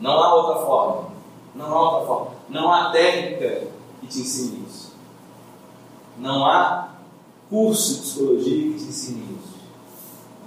[0.00, 1.11] Não há outra forma.
[1.54, 2.30] Não há outra forma.
[2.48, 3.68] Não há técnica
[4.00, 4.92] que te ensine isso.
[6.18, 6.88] Não há
[7.48, 9.58] curso de psicologia que te ensine isso.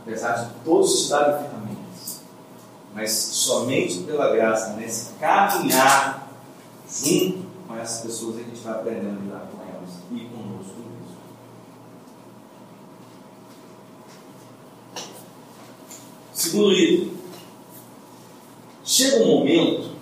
[0.01, 2.22] Apesar de todos estudarem ferramentas.
[2.93, 6.30] Mas somente pela graça, nesse caminhar
[6.89, 11.18] junto com essas pessoas, a gente vai aprendendo a lidar com elas e conosco mesmo.
[16.34, 17.16] Segundo item.
[18.84, 19.94] Chega um momento,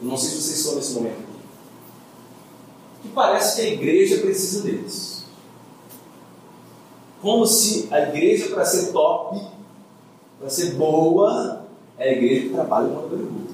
[0.00, 1.40] eu não sei se vocês estão nesse momento aqui,
[3.02, 5.10] que parece que a igreja precisa deles
[7.20, 9.40] como se a igreja, para ser top,
[10.38, 11.64] para ser boa,
[11.98, 13.52] é a igreja que trabalha com a pergunta,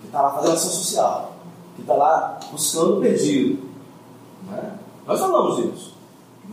[0.00, 1.32] que está lá fazendo ação social,
[1.74, 3.66] que está lá buscando o perdido.
[4.54, 4.70] É?
[5.06, 5.94] Nós falamos isso.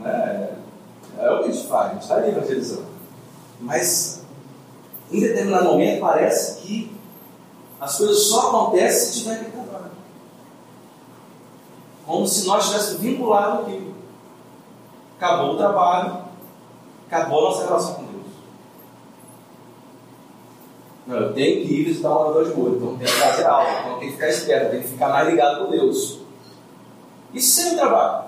[0.04, 0.54] É?
[1.20, 2.86] é o que a gente faz, a gente está ali evangelizando.
[3.60, 4.24] Mas,
[5.12, 6.95] em determinado momento, parece que
[7.80, 9.92] as coisas só acontecem se tiver trabalho.
[12.06, 13.94] Como se nós estivéssemos vinculados aqui.
[15.18, 16.24] Acabou o trabalho,
[17.08, 18.16] acabou a nossa relação com Deus.
[21.08, 23.80] Não, eu tenho que ir visitar um orador de rua, então tem que fazer aula,
[23.80, 26.20] então tem que ficar esperto, tem que ficar mais ligado com Deus.
[27.34, 28.26] Isso sem trabalho.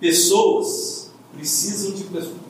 [0.00, 2.04] Pessoas precisam de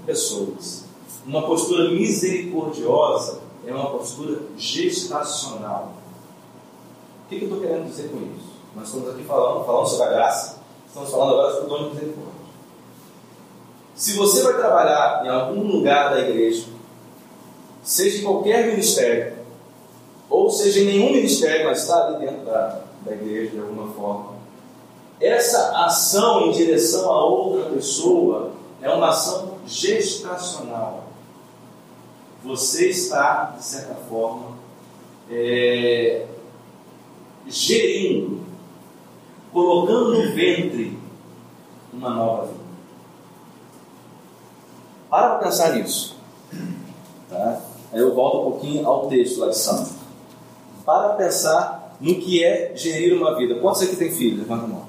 [0.05, 0.85] pessoas.
[1.25, 5.93] Uma postura misericordiosa é uma postura gestacional.
[7.25, 8.53] O que, eu estou querendo dizer com isso?
[8.75, 11.95] Nós estamos aqui falando, falando sobre a graça, estamos falando agora sobre o dom de
[11.95, 12.33] misericórdia.
[13.95, 16.67] Se você vai trabalhar em algum lugar da igreja,
[17.83, 19.37] seja em qualquer ministério,
[20.29, 24.33] ou seja em nenhum ministério, mas está ali dentro da, da igreja de alguma forma,
[25.21, 31.02] essa ação em direção a outra pessoa é uma ação gestacional.
[32.45, 34.57] Você está, de certa forma,
[35.31, 36.27] é,
[37.47, 38.41] gerindo,
[39.53, 40.99] colocando no ventre
[41.93, 42.63] uma nova vida.
[45.09, 46.17] Para pensar nisso.
[47.29, 47.61] Tá?
[47.93, 49.91] Aí eu volto um pouquinho ao texto lá de Santo.
[50.85, 53.57] Para pensar no que é gerir uma vida.
[53.57, 54.39] Quantos aqui tem filho?
[54.39, 54.87] Levanta a mão.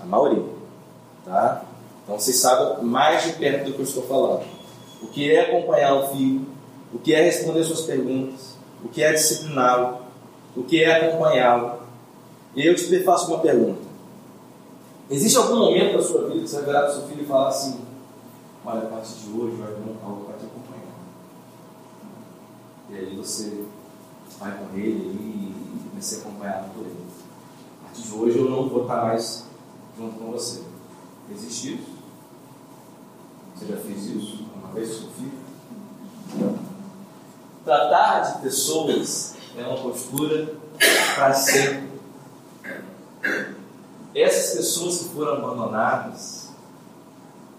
[0.00, 0.44] A maioria.
[1.24, 1.62] Tá?
[2.04, 4.55] Então vocês sabem mais de perto do que eu estou falando.
[5.02, 6.46] O que é acompanhar o filho,
[6.92, 9.98] o que é responder suas perguntas, o que é discipliná-lo,
[10.56, 11.80] o que é acompanhá-lo.
[12.54, 13.86] E eu te faço uma pergunta.
[15.10, 17.26] Existe algum momento da sua vida que você vai virar para o seu filho e
[17.26, 17.80] falar assim:
[18.64, 20.96] olha, a partir de hoje vai vir um Paulo para te acompanhar.
[22.90, 23.64] E aí você
[24.40, 27.06] vai com ele e vai ser acompanhado por ele.
[27.82, 29.44] A partir de hoje eu não vou estar mais
[29.96, 30.62] junto com você.
[31.30, 31.96] Existe isso?
[33.54, 34.45] Você já fez isso
[37.64, 40.54] Tratar de pessoas é uma postura
[41.14, 41.88] para sempre.
[44.14, 46.50] Essas pessoas que foram abandonadas,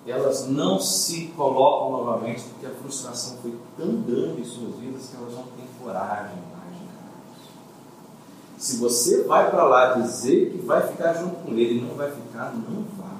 [0.07, 5.17] elas não se colocam novamente porque a frustração foi tão grande em suas vidas que
[5.17, 6.81] elas não têm coragem mais
[8.57, 12.53] Se você vai para lá dizer que vai ficar junto com ele não vai ficar,
[12.53, 13.17] não vá.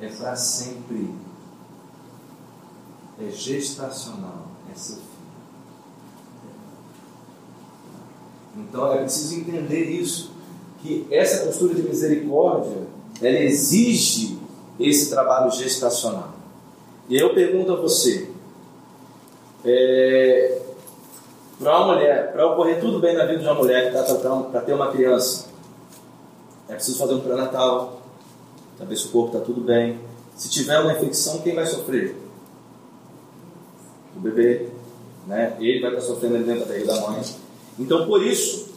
[0.00, 1.31] É para sempre.
[3.20, 4.48] É gestacional.
[4.72, 5.12] É seu filho.
[8.56, 10.30] Então é preciso entender isso,
[10.82, 12.86] que essa postura de misericórdia,
[13.20, 14.38] ela exige
[14.78, 16.34] esse trabalho gestacional.
[17.08, 18.28] E eu pergunto a você:
[19.64, 20.60] é,
[21.58, 24.14] para uma mulher, para ocorrer tudo bem na vida de uma mulher que está
[24.50, 25.46] para ter uma criança,
[26.68, 28.02] é preciso fazer um pré-natal,
[28.78, 30.00] saber se o corpo está tudo bem.
[30.36, 32.16] Se tiver uma infecção, quem vai sofrer?
[34.16, 34.68] O bebê,
[35.26, 35.56] né?
[35.58, 37.22] Ele vai estar sofrendo ali dentro da barriga da mãe.
[37.78, 38.72] Então, por isso,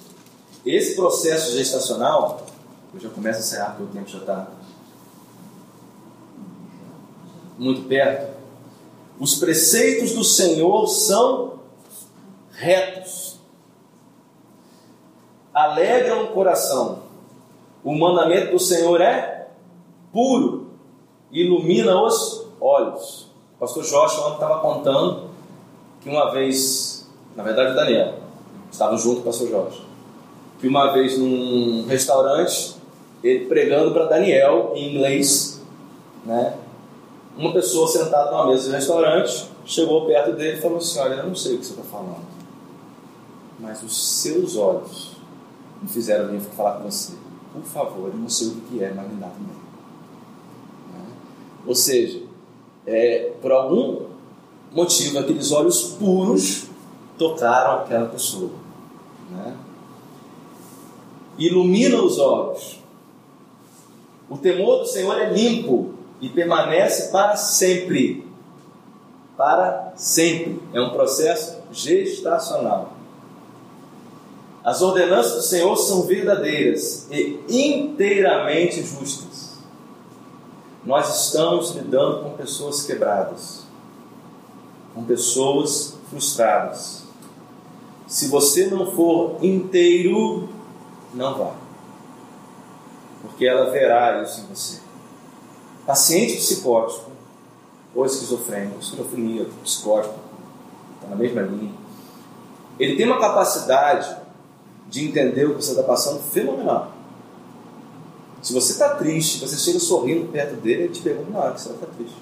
[0.66, 2.46] esse processo gestacional,
[2.94, 4.48] eu já começo a encerrar porque o tempo já está
[7.58, 8.36] muito perto.
[9.20, 11.60] Os preceitos do Senhor são
[12.52, 13.40] retos,
[15.54, 17.04] alegram o coração.
[17.84, 19.50] O mandamento do Senhor é
[20.12, 20.72] puro,
[21.32, 23.25] ilumina os olhos.
[23.56, 25.30] O pastor Jorge ontem estava contando
[26.02, 28.16] que uma vez, na verdade o Daniel,
[28.70, 29.82] estava junto com o pastor Jorge,
[30.60, 32.76] que uma vez num restaurante,
[33.24, 35.62] ele pregando para Daniel em inglês,
[36.26, 36.58] né?
[37.38, 41.28] Uma pessoa sentada numa mesa de restaurante chegou perto dele e falou assim: Olha, eu
[41.28, 42.26] não sei o que você está falando,
[43.60, 45.12] mas os seus olhos
[45.82, 47.14] me fizeram vir falar com você.
[47.54, 49.56] Por favor, eu não sei o que é, mas me dá também.
[50.94, 51.06] Né?
[51.66, 52.22] Ou seja,
[52.86, 54.06] é, por algum
[54.72, 56.66] motivo, aqueles olhos puros
[57.18, 58.52] tocaram aquela pessoa.
[59.32, 59.56] Né?
[61.38, 62.80] Ilumina os olhos.
[64.30, 68.26] O temor do Senhor é limpo e permanece para sempre.
[69.38, 70.60] Para sempre.
[70.74, 72.94] É um processo gestacional.
[74.64, 79.35] As ordenanças do Senhor são verdadeiras e inteiramente justas.
[80.86, 83.64] Nós estamos lidando com pessoas quebradas,
[84.94, 87.04] com pessoas frustradas.
[88.08, 90.48] Se você não for inteiro,
[91.12, 91.54] não vá,
[93.24, 94.80] porque ela verá isso em você.
[95.88, 97.10] Paciente psicótico,
[97.96, 100.20] ou esquizofrênico, esquizofrenia, psicótico,
[100.96, 101.74] está na mesma linha.
[102.78, 104.16] Ele tem uma capacidade
[104.88, 106.95] de entender o que você está passando fenomenal.
[108.46, 111.72] Se você está triste, você chega sorrindo perto dele, ele te pergunta hora que você
[111.72, 112.16] está triste.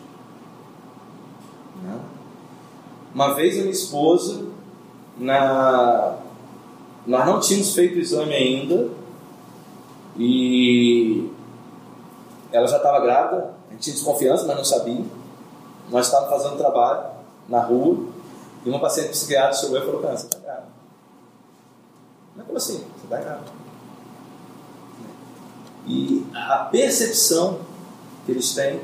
[1.83, 1.99] Né?
[3.13, 4.45] Uma vez a minha esposa,
[5.17, 6.15] na...
[7.05, 8.89] nós não tínhamos feito o exame ainda,
[10.17, 11.29] e
[12.53, 15.03] ela já estava grávida, a gente tinha desconfiança, mas não sabia.
[15.89, 17.03] Nós estávamos fazendo trabalho
[17.49, 17.97] na rua
[18.65, 20.67] e uma paciente psiquiátrica chegou e falou: Cara, você está grávida.
[22.33, 22.77] Mas como assim?
[22.77, 23.62] Você está grávida.
[25.85, 27.59] E a percepção
[28.25, 28.79] que eles têm,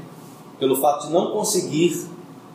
[0.60, 2.08] pelo fato de não conseguir,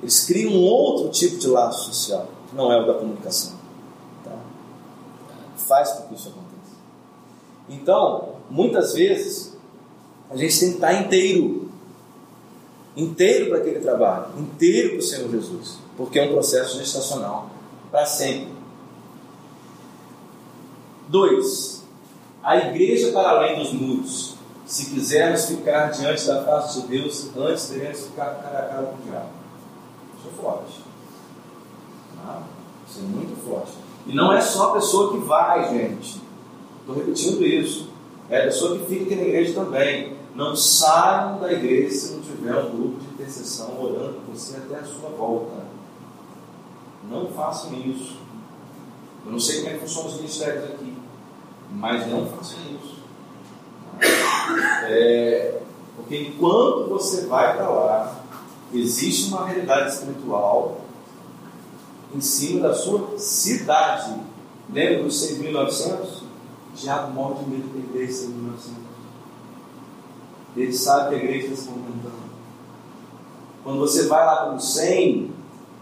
[0.02, 3.54] eles criam um outro tipo de laço social, que não é o da comunicação.
[4.22, 4.36] Tá?
[5.56, 6.76] Faz com que isso aconteça.
[7.68, 9.56] Então, muitas vezes,
[10.30, 11.70] a gente tem que estar inteiro.
[12.96, 17.50] Inteiro para aquele trabalho, inteiro para o Senhor Jesus, porque é um processo gestacional
[17.90, 18.54] para sempre.
[21.08, 21.82] Dois,
[22.42, 24.33] a igreja para além dos muros.
[24.66, 28.82] Se quisermos ficar diante da face de Deus, antes teremos que ficar cara a cara
[28.86, 29.28] com o diabo.
[30.18, 30.80] Isso é forte.
[32.26, 32.42] Ah,
[32.88, 33.72] isso é muito forte.
[34.06, 36.20] E não é só a pessoa que vai, gente.
[36.80, 37.90] Estou repetindo isso.
[38.30, 40.16] É a pessoa que fica aqui na igreja também.
[40.34, 44.76] Não saiam da igreja se não tiver um grupo de intercessão orando por você até
[44.76, 45.64] a sua volta.
[47.08, 48.16] Não façam isso.
[49.24, 50.96] Eu não sei como é que funcionam os ministérios aqui,
[51.70, 52.93] mas não façam isso.
[54.86, 55.60] É,
[55.96, 58.20] porque enquanto você vai para lá,
[58.72, 60.80] existe uma realidade espiritual
[62.14, 64.14] em cima da sua cidade.
[64.72, 66.22] Lembra dos 6.900?
[66.72, 68.84] O diabo morre de medo da igreja em 1900.
[70.56, 72.14] Ele sabe que a igreja está se movimentando.
[73.62, 75.32] Quando você vai lá com 100,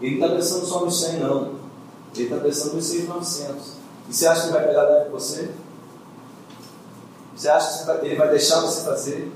[0.01, 1.53] ele não está pensando só nos 100, não.
[2.15, 3.73] Ele está pensando nos 6,900.
[4.09, 5.51] E você acha que vai pegar leve com você?
[7.43, 9.29] Você acha que ele vai deixar você fazer?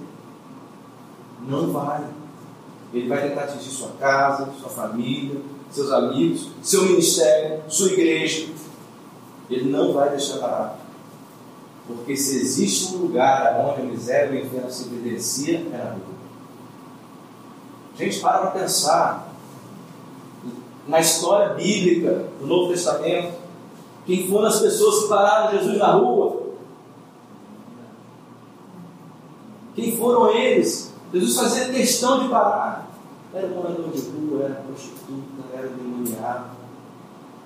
[1.45, 2.01] Não vai.
[2.93, 8.47] Ele vai tentar atingir sua casa, sua família, seus amigos, seu ministério, sua igreja.
[9.49, 10.79] Ele não vai deixar parar.
[11.85, 15.89] Porque se existe um lugar onde a miséria e o inferno se evidencia, é na
[15.89, 16.15] rua.
[17.97, 19.33] Gente, para para pensar.
[20.87, 23.37] Na história bíblica do Novo Testamento,
[24.05, 26.46] quem foram as pessoas que pararam Jesus na rua?
[29.77, 30.91] Quem foram eles?
[31.13, 32.91] Jesus fazia questão de parar.
[33.33, 36.57] Era morador de rua, era prostituta, era demoniado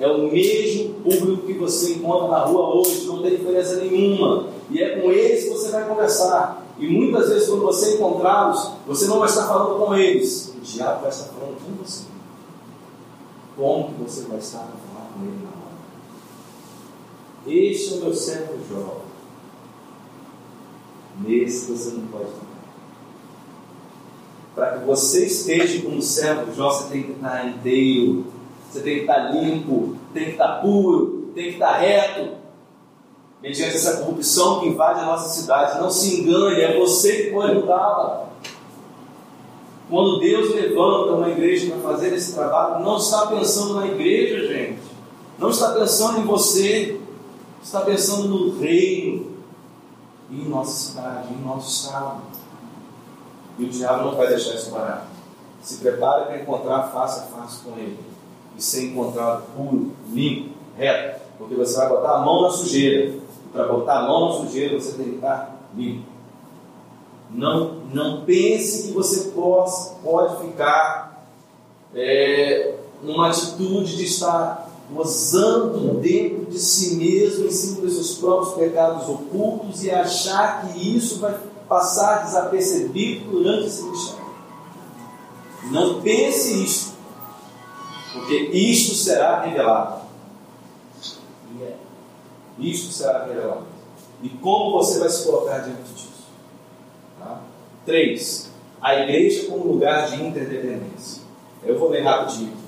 [0.02, 4.48] é o mesmo público que você encontra na rua hoje, não tem diferença nenhuma.
[4.72, 6.66] E é com eles que você vai conversar.
[6.80, 11.02] E muitas vezes, quando você encontrá-los, você não vai estar falando com eles, o diabo
[11.02, 12.06] vai estar falando com você.
[13.56, 15.78] Como que você vai estar para falar com ele na hora?
[17.46, 19.11] Este é o meu servo Jó.
[21.24, 22.52] Nesse você não pode tocar.
[24.56, 28.26] Para que você esteja como servo Jó, você tem que estar inteiro,
[28.70, 32.42] você tem que estar limpo, tem que estar puro, tem que estar reto.
[33.42, 35.80] Mediante essa corrupção que invade a nossa cidade.
[35.80, 38.30] Não se engane, é você que pode mudá-la.
[39.90, 44.80] Quando Deus levanta uma igreja para fazer esse trabalho, não está pensando na igreja, gente.
[45.40, 47.00] Não está pensando em você.
[47.64, 49.31] Está pensando no reino.
[50.32, 52.22] Em nossa cidade, em nosso estado.
[53.60, 55.08] E o diabo não vai deixar isso parar.
[55.62, 58.00] Se prepare para encontrar face a face com ele.
[58.58, 61.22] E ser encontrado puro, limpo, reto.
[61.38, 63.16] Porque você vai botar a mão na sujeira.
[63.46, 66.06] E para botar a mão na sujeira, você tem que estar limpo.
[67.30, 71.26] Não, não pense que você possa, pode ficar
[71.94, 78.54] é, numa atitude de estar gozando dentro de si mesmo, em cima dos seus próprios
[78.56, 81.38] pecados ocultos e achar que isso vai
[81.68, 84.22] passar desapercebido durante esse ministério.
[85.72, 86.94] Não pense isto,
[88.14, 90.02] porque isto será revelado.
[92.60, 93.66] Isto será revelado.
[94.22, 96.28] E como você vai se colocar diante disso?
[97.18, 97.42] Tá?
[97.86, 101.22] Três, a igreja como lugar de interdependência.
[101.64, 102.61] Eu vou ler rapidinho.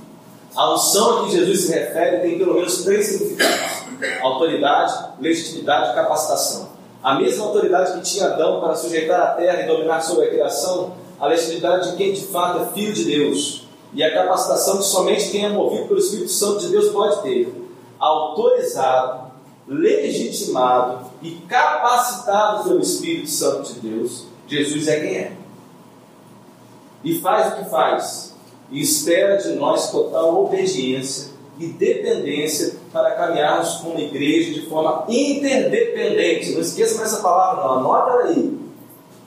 [0.56, 3.84] A unção a que Jesus se refere tem pelo menos três significados:
[4.22, 6.70] autoridade, legitimidade e capacitação.
[7.02, 10.94] A mesma autoridade que tinha Adão para sujeitar a terra e dominar sobre a criação,
[11.20, 15.30] a legitimidade de quem de fato é filho de Deus, e a capacitação que somente
[15.30, 17.54] quem é movido pelo Espírito Santo de Deus pode ter.
[18.00, 19.32] Autorizado,
[19.68, 25.34] legitimado e capacitado pelo Espírito Santo de Deus, Jesus é quem é.
[27.04, 28.33] E faz o que faz,
[28.74, 36.54] e espera de nós total obediência e dependência para caminharmos como igreja de forma interdependente.
[36.54, 38.58] Não esqueça mais essa palavra, não, anota aí.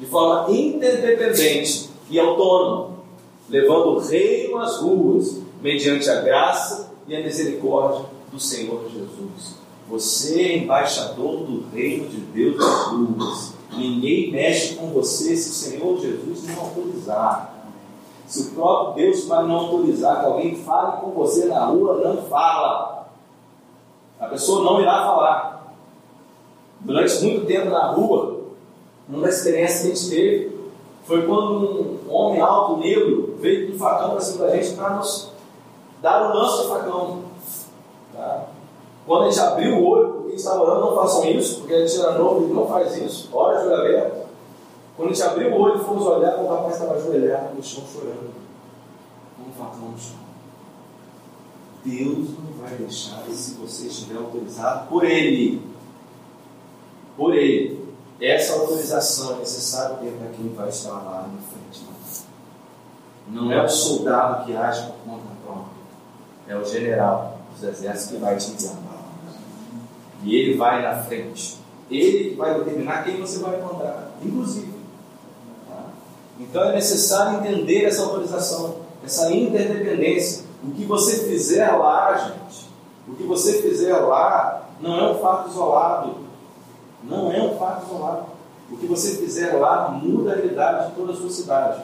[0.00, 2.96] De forma interdependente e autônoma,
[3.48, 9.54] levando o reino às ruas, mediante a graça e a misericórdia do Senhor Jesus.
[9.88, 13.52] Você é embaixador do reino de Deus nas ruas.
[13.76, 17.55] Ninguém mexe com você se o Senhor Jesus não autorizar.
[18.26, 22.22] Se o próprio Deus vai não autorizar que alguém fale com você na rua, não
[22.22, 23.06] fala.
[24.18, 25.74] A pessoa não irá falar.
[26.80, 28.40] Durante muito tempo na rua,
[29.08, 30.56] uma das experiências que a gente teve
[31.04, 34.90] foi quando um homem alto, negro, veio com um facão para cima da gente para
[34.90, 35.30] nos
[36.02, 37.22] dar o lance de facão.
[38.12, 38.46] Tá?
[39.06, 42.00] Quando a gente abriu o olho, porque estava orando, não façam isso, porque a gente
[42.00, 44.25] era novo e não faz isso, de olho aberto.
[44.96, 47.84] Quando a gente abriu o olho e fomos olhar, o rapaz estava ajoelhado no chão
[47.92, 48.32] chorando.
[49.38, 50.16] Vamos falar no chão.
[51.84, 55.60] Deus não vai deixar se você estiver autorizado por Ele.
[57.16, 57.86] Por Ele.
[58.18, 61.84] Essa autorização é necessária ter para quem vai estar lá na frente.
[63.28, 65.76] Não é o soldado que age por conta própria.
[66.48, 68.76] É o general dos exércitos que vai te enviar.
[70.22, 71.58] E ele vai na frente.
[71.90, 74.75] Ele vai determinar quem você vai encontrar, inclusive.
[76.38, 80.44] Então é necessário entender essa autorização, essa interdependência.
[80.62, 82.66] O que você fizer lá, gente,
[83.08, 86.16] o que você fizer lá não é um fato isolado.
[87.04, 88.26] Não é um fato isolado.
[88.70, 91.82] O que você fizer lá muda a realidade de toda a sua cidade.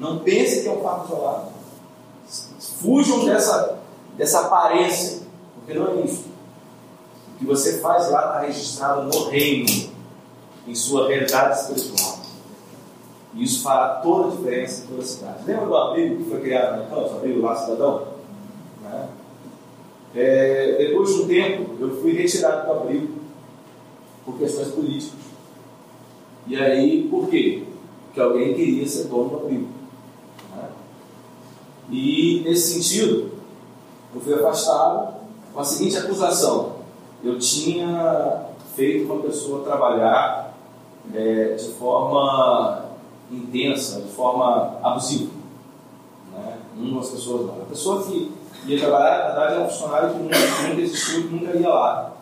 [0.00, 1.52] Não pense que é um fato isolado.
[2.80, 3.78] Fujam dessa,
[4.16, 5.20] dessa aparência,
[5.54, 6.32] porque não é isso
[7.42, 9.90] que você faz lá está registrado no reino,
[10.66, 12.21] em sua realidade espiritual.
[13.34, 15.44] E isso fará toda a diferença em toda a cidade.
[15.46, 18.08] Lembra do abrigo que foi criado na Campos, o abrigo lá cidadão?
[18.82, 19.08] Né?
[20.14, 23.14] É, depois de um tempo, eu fui retirado do abrigo
[24.24, 25.20] por questões políticas.
[26.46, 27.62] E aí, por quê?
[28.06, 29.68] Porque alguém queria ser dono do abrigo.
[30.54, 30.68] Né?
[31.90, 33.30] E, nesse sentido,
[34.14, 35.14] eu fui afastado
[35.54, 36.76] com a seguinte acusação:
[37.24, 40.54] eu tinha feito uma pessoa trabalhar
[41.14, 42.91] é, de forma
[43.32, 45.30] intensa, de forma abusiva.
[46.32, 46.58] Né?
[46.76, 47.54] Uma das pessoas lá.
[47.62, 48.32] A pessoa que
[48.66, 50.36] ia trabalhar, na verdade, era um funcionário que nunca,
[50.68, 52.12] nunca existiu, nunca ia lá.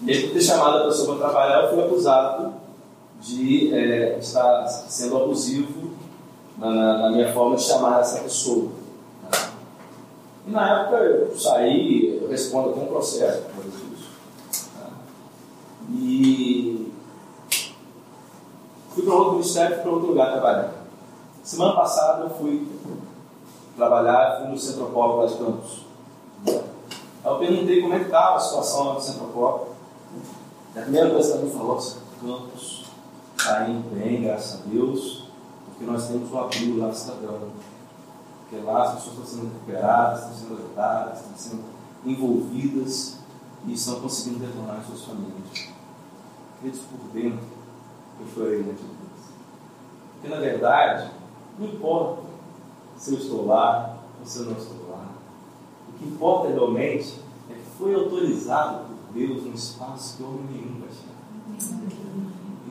[0.00, 2.54] Mesmo ter chamado a pessoa para trabalhar, eu fui acusado
[3.20, 5.90] de é, estar sendo abusivo
[6.56, 8.70] na, na, minha forma de chamar essa pessoa.
[9.24, 9.38] Né?
[10.46, 14.08] E na época eu saí, eu respondo até um processo por isso.
[15.90, 16.87] E
[19.10, 20.72] outro ministério, para outro lugar trabalhar.
[21.42, 22.68] Semana passada eu fui
[23.76, 25.86] trabalhar, fui no Centropolo lá de Campos.
[26.46, 29.68] Aí eu perguntei como é que estava a situação lá no Centropolo.
[30.76, 31.76] A primeira coisa que ela me falou,
[32.20, 32.84] Campos
[33.36, 35.24] está indo bem, graças a Deus,
[35.66, 37.48] porque nós temos o abrigo lá cidadão.
[38.40, 41.64] Porque lá as pessoas estão sendo recuperadas, estão sendo ajudadas, estão sendo
[42.04, 43.18] envolvidas
[43.66, 45.68] e estão conseguindo retornar às suas famílias.
[46.60, 47.46] Queridos, por dentro,
[48.20, 48.97] eu chorei de Deus.
[50.20, 51.10] Porque na verdade,
[51.58, 52.22] não importa
[52.96, 55.04] se eu estou lá ou se eu não estou lá.
[55.88, 57.14] O que importa realmente
[57.50, 61.18] é que foi autorizado por Deus um espaço que homem nenhum vai chegar.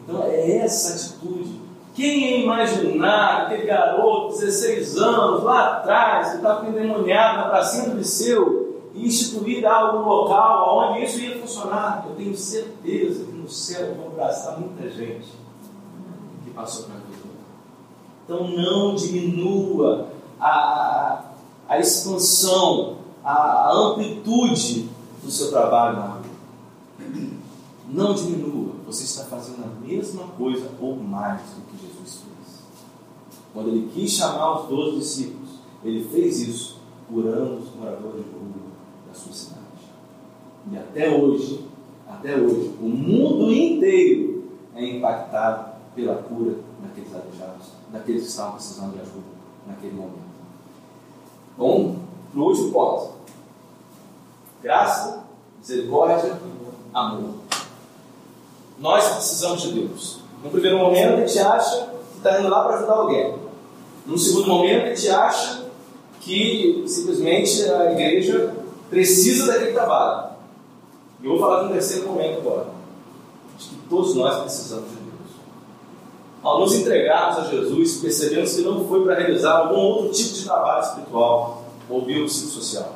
[0.04, 1.62] Então é essa atitude.
[1.94, 8.68] Quem imaginar aquele garoto, 16 anos, lá atrás, que estava endemoniado na pracinha do liceu,
[8.98, 12.06] e instituir algo no local onde isso ia funcionar?
[12.08, 15.28] Eu tenho certeza que no céu vão abraçar muita gente
[16.44, 17.07] que passou por aquilo.
[18.28, 21.32] Então não diminua a,
[21.66, 24.90] a expansão, a, amplitude
[25.24, 26.22] do seu trabalho na.
[27.90, 32.64] Não diminua, você está fazendo a mesma coisa ou mais do que Jesus fez.
[33.54, 35.52] Quando ele quis chamar os doze discípulos,
[35.82, 38.74] ele fez isso curando os moradores de rua
[39.08, 39.62] da sua cidade.
[40.70, 41.66] E até hoje,
[42.06, 44.44] até hoje, o mundo inteiro
[44.76, 49.26] é impactado pela cura daqueles aleijados, daqueles que estavam precisando de ajuda
[49.66, 50.28] naquele momento.
[51.58, 51.96] Bom,
[52.34, 53.12] no último ponto.
[54.62, 55.24] Graça,
[55.60, 56.40] misericórdia,
[56.94, 57.36] amor.
[58.80, 60.20] Nós precisamos de Deus.
[60.44, 63.36] No primeiro momento, a gente acha que está indo lá para ajudar alguém.
[64.06, 65.66] No segundo momento, a gente acha
[66.22, 68.56] que simplesmente a igreja
[68.90, 70.30] precisa daquele trabalho.
[71.22, 72.68] E eu vou falar de um terceiro momento agora.
[73.56, 75.07] Acho que todos nós precisamos de Deus.
[76.48, 80.46] Ao nos entregarmos a Jesus, percebemos que não foi para realizar algum outro tipo de
[80.46, 82.94] trabalho espiritual ou biopsicossocial,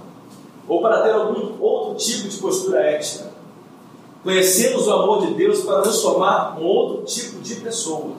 [0.69, 3.30] ou para ter algum outro tipo de postura ética.
[4.23, 8.11] Conhecemos o amor de Deus para nos formar um outro tipo de pessoa.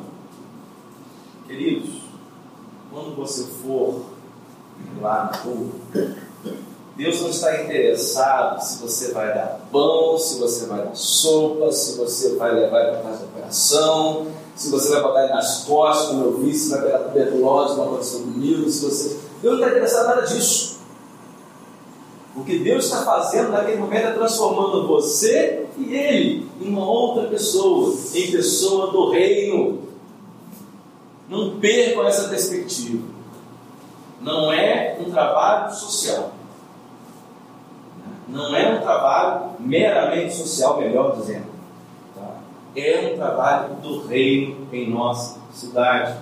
[1.46, 1.94] Queridos,
[2.92, 4.02] quando você for
[5.00, 5.70] lá na rua,
[6.94, 11.96] Deus não está interessado se você vai dar pão, se você vai dar sopa, se
[11.96, 16.38] você vai levar para casa operação, se você vai botar ele nas costas, como eu
[16.38, 19.20] vi, se vai pegar tuberculose, uma condição comigo, se você.
[19.40, 20.80] Deus não está interessado em nada disso.
[22.36, 27.28] O que Deus está fazendo naquele momento é transformando você e ele em uma outra
[27.28, 29.82] pessoa, em pessoa do reino.
[31.28, 33.02] Não percam essa perspectiva.
[34.20, 36.32] Não é um trabalho social.
[38.28, 41.51] Não é um trabalho meramente social, melhor dizendo
[42.74, 46.16] é um trabalho do reino em nossa cidade.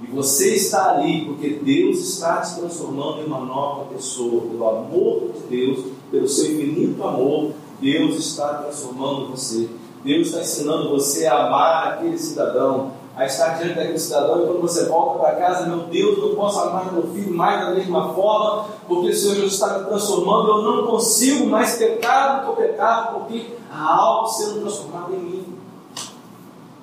[0.00, 4.42] E você está ali porque Deus está te transformando em uma nova pessoa.
[4.42, 9.68] Pelo amor de Deus, pelo seu infinito amor, Deus está transformando você.
[10.04, 14.42] Deus está ensinando você a amar aquele cidadão, a estar diante daquele cidadão.
[14.42, 17.74] E quando você volta para casa, meu Deus, não posso amar meu filho mais da
[17.74, 20.48] mesma forma, porque o Senhor Jesus está me transformando.
[20.48, 22.74] Eu não consigo mais pecar do que eu
[23.14, 25.45] porque há algo sendo transformado em mim.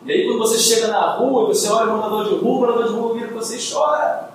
[0.05, 2.59] E aí quando você chega na rua e você olha o morador de rua, o
[2.59, 4.29] morador de rua vira para você e chora.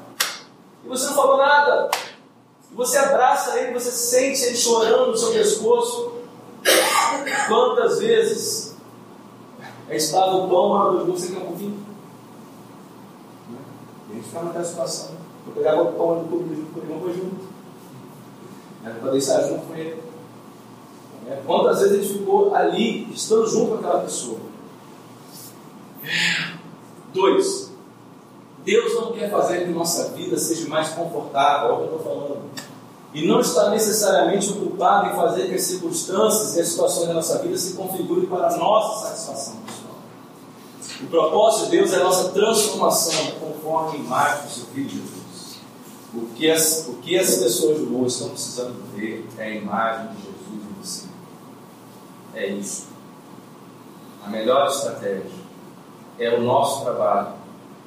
[0.84, 1.90] E você não falou nada.
[2.70, 6.12] E você abraça ele, você sente ele chorando no seu pescoço.
[7.48, 8.68] Quantas vezes
[9.92, 11.78] gente dava o pão, o morador de rua, você quer um pouquinho?
[14.08, 15.10] E a gente ficava naquela situação.
[15.46, 17.48] Eu pegava o pão e comia foi junto.
[18.84, 20.02] Era para deixar junto com ele.
[21.46, 24.38] Quantas vezes a gente ficou ali, estando junto com aquela pessoa?
[27.12, 27.70] Dois,
[28.64, 32.00] Deus não quer fazer que nossa vida seja mais confortável, é o que eu estou
[32.00, 32.42] falando.
[33.14, 37.38] E não está necessariamente ocupado em fazer que as circunstâncias e as situações da nossa
[37.38, 41.02] vida se configurem para a nossa satisfação pessoal.
[41.02, 45.58] O propósito de Deus é a nossa transformação conforme a imagem do seu Filho Jesus.
[46.14, 50.08] O que as, o que as pessoas do mundo estão precisando ver é a imagem
[50.08, 51.06] de Jesus em você.
[52.34, 52.86] É isso.
[54.24, 55.37] A melhor estratégia
[56.18, 57.34] é o nosso trabalho.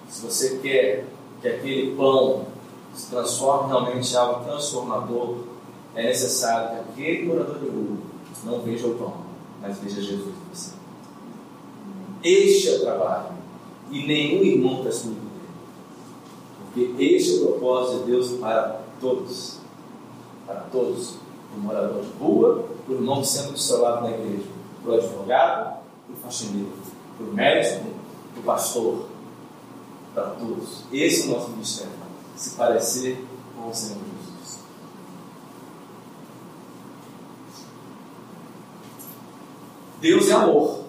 [0.10, 1.06] Se você quer
[1.42, 2.46] que aquele pão
[2.94, 5.38] se transforme realmente em algo transformador,
[5.96, 7.98] é necessário que aquele morador de rua
[8.44, 9.14] não veja o pão,
[9.62, 10.72] mas veja Jesus em você.
[12.24, 13.30] Este é o trabalho.
[13.90, 16.94] E nenhum irmão está excluído dele.
[16.98, 19.58] Porque este é o propósito de Deus para todos.
[20.46, 21.16] Para todos.
[21.50, 24.46] Para o morador de rua, para o irmão sendo do seu lado na igreja,
[24.82, 25.64] para o advogado,
[26.06, 26.72] para o faxineiro,
[27.18, 27.86] para o médico,
[28.42, 29.06] do pastor,
[30.14, 30.84] para todos.
[30.92, 31.94] Esse é o nosso ministério.
[32.36, 34.60] Se parecer com o Senhor Jesus.
[40.02, 40.80] Deus é amor.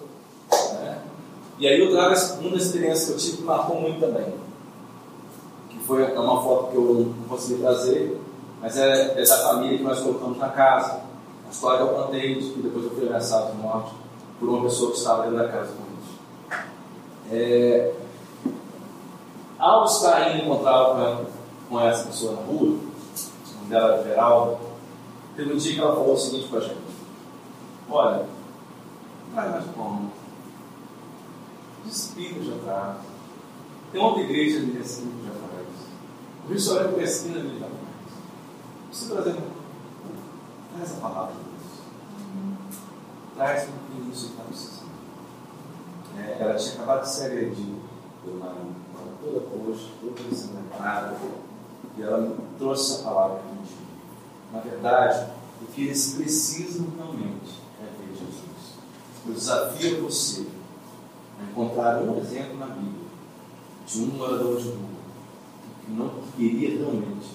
[0.73, 1.01] Né?
[1.59, 4.33] E aí eu trago uma experiência que eu tive que marcou muito também.
[5.69, 8.19] Que foi é uma foto que eu não consegui trazer,
[8.59, 11.01] mas é, da família que nós colocamos na casa.
[11.47, 13.93] A história que eu contei, que depois eu fui ameaçado de morte
[14.39, 15.82] por uma pessoa que estava dentro da casa.
[17.35, 17.91] É,
[19.57, 21.25] ao estar indo encontrar
[21.67, 24.59] com, essa pessoa na rua, o nome dela era Geralda,
[25.35, 26.77] teve um dia que ela falou o seguinte para a gente:
[27.89, 28.17] Olha,
[29.29, 30.11] não vai mais como?
[31.85, 32.97] Despida já está.
[33.91, 35.67] Tem outra igreja ali assim que já faz.
[36.45, 37.79] O restaurante com a esquina ali já faz.
[38.91, 39.35] Você trazer
[40.75, 42.53] traz a palavra de Deus.
[43.35, 44.82] Traz o que isso está precisando.
[46.17, 47.77] É, ela tinha acabado de ser agredida
[48.23, 48.83] pelo marido
[49.23, 51.15] toda coxa, toda ensanguentada,
[51.97, 53.73] e ela trouxe essa palavra para gente.
[54.51, 55.31] Na verdade,
[55.61, 58.43] o que eles precisam realmente é ver Jesus.
[59.25, 60.45] Eu desafio você
[61.39, 63.03] a encontrar um exemplo na Bíblia
[63.87, 64.93] de um morador de rua
[65.85, 67.29] que não queria realmente,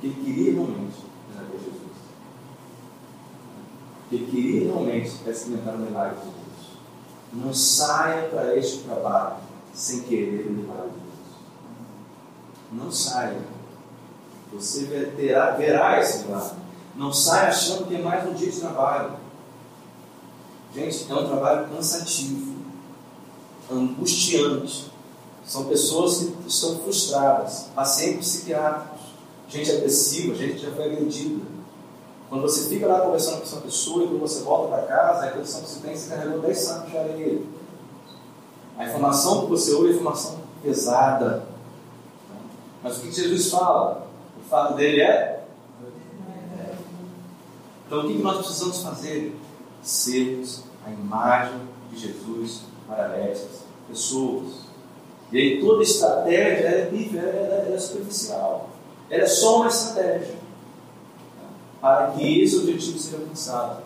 [0.00, 0.96] que ele queria realmente
[1.34, 1.92] era ver Jesus.
[4.08, 6.41] Que ele queria realmente experimentar o milagre de Deus.
[7.32, 9.36] Não saia para este trabalho
[9.74, 11.02] sem querer de Deus
[12.72, 13.38] não saia.
[14.52, 16.56] Você terá, verá esse milagre.
[16.96, 19.16] Não saia achando que é mais um dia de trabalho.
[20.74, 22.54] Gente, é um trabalho cansativo,
[23.70, 24.90] angustiante.
[25.44, 29.00] São pessoas que estão frustradas, pacientes psiquiátricos,
[29.48, 31.51] gente agressiva, gente que já foi agredida.
[32.32, 35.28] Quando você fica lá conversando com essa pessoa e quando você volta para casa, a
[35.28, 37.42] impressão que você tem é você carregou 10 sacos de areia.
[38.78, 41.44] A informação que você ouve é informação pesada,
[42.82, 44.06] mas o que Jesus fala?
[44.42, 45.44] O fato dele é?
[47.86, 49.36] Então o que nós precisamos fazer?
[49.82, 51.60] Sermos a imagem
[51.90, 54.54] de Jesus para estas pessoas.
[55.30, 56.90] E aí toda estratégia é,
[57.70, 58.70] é, é superficial.
[59.10, 60.41] Ela é só uma estratégia
[61.82, 63.82] para que esse objetivo seja alcançado.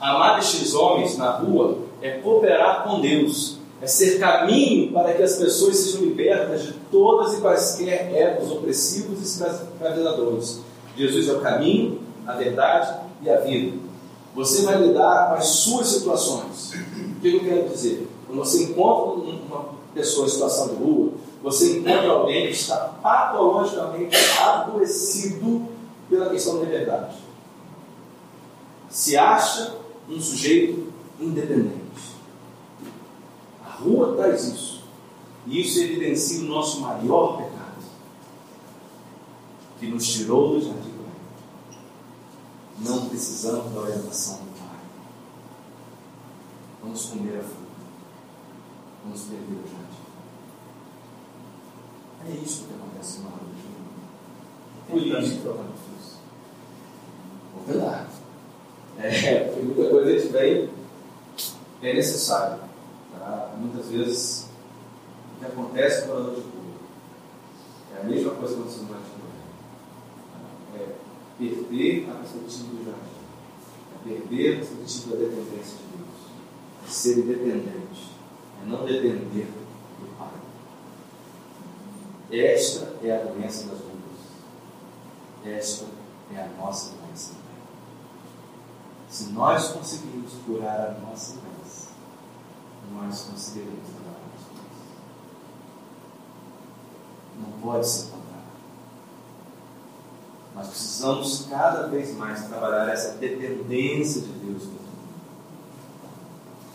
[0.00, 5.34] Amar estes homens na rua é cooperar com Deus é ser caminho para que as
[5.36, 10.60] pessoas sejam libertas de todas e quaisquer egos opressivos e escravizadores.
[10.96, 13.76] Jesus é o caminho, a verdade e a vida.
[14.36, 16.72] Você vai lidar com as suas situações.
[17.16, 18.08] O que eu quero dizer?
[18.28, 21.12] Quando você encontra uma pessoa em situação de rua,
[21.42, 25.68] você encontra alguém que está patologicamente adoecido
[26.08, 27.16] pela questão da liberdade.
[28.88, 29.76] Se acha
[30.08, 31.82] um sujeito independente
[33.82, 34.82] rua traz isso.
[35.46, 37.82] E isso evidencia o nosso maior pecado,
[39.78, 44.78] que nos tirou do jardim do Não precisamos da orientação do Pai.
[46.80, 47.61] Vamos comer a fruta.
[49.04, 50.02] Vamos perder o jardim.
[52.24, 55.48] É isso que acontece no lado do Por isso que.
[57.66, 58.08] Vou lá.
[58.98, 60.70] É, porque muita coisa gente vem,
[61.82, 62.60] é necessário.
[63.18, 63.54] Tá?
[63.58, 64.48] Muitas vezes,
[65.36, 66.62] o que acontece com a de cura
[67.96, 69.12] é a mesma coisa que aconteceu no jardim
[70.76, 70.88] É
[71.38, 73.12] perder a perspectiva do jardim.
[73.94, 76.86] É perder a perspectiva da dependência de Deus.
[76.86, 78.11] É ser independente.
[78.66, 79.48] Não depender
[79.98, 80.28] do Pai.
[82.30, 83.92] Esta é a doença das ruas.
[85.44, 85.86] Esta
[86.34, 87.32] é a nossa doença.
[89.08, 91.88] Se nós conseguirmos curar a nossa doença,
[92.94, 94.82] nós conseguiremos trabalhar com as coisas.
[97.38, 98.22] Não pode ser contrário.
[100.54, 104.81] Nós precisamos cada vez mais trabalhar essa dependência de Deus.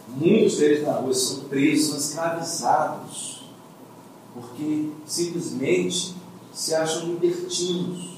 [0.07, 3.43] Muitos deles na rua são presos, são escravizados,
[4.34, 6.15] porque simplesmente
[6.53, 8.17] se acham libertinos.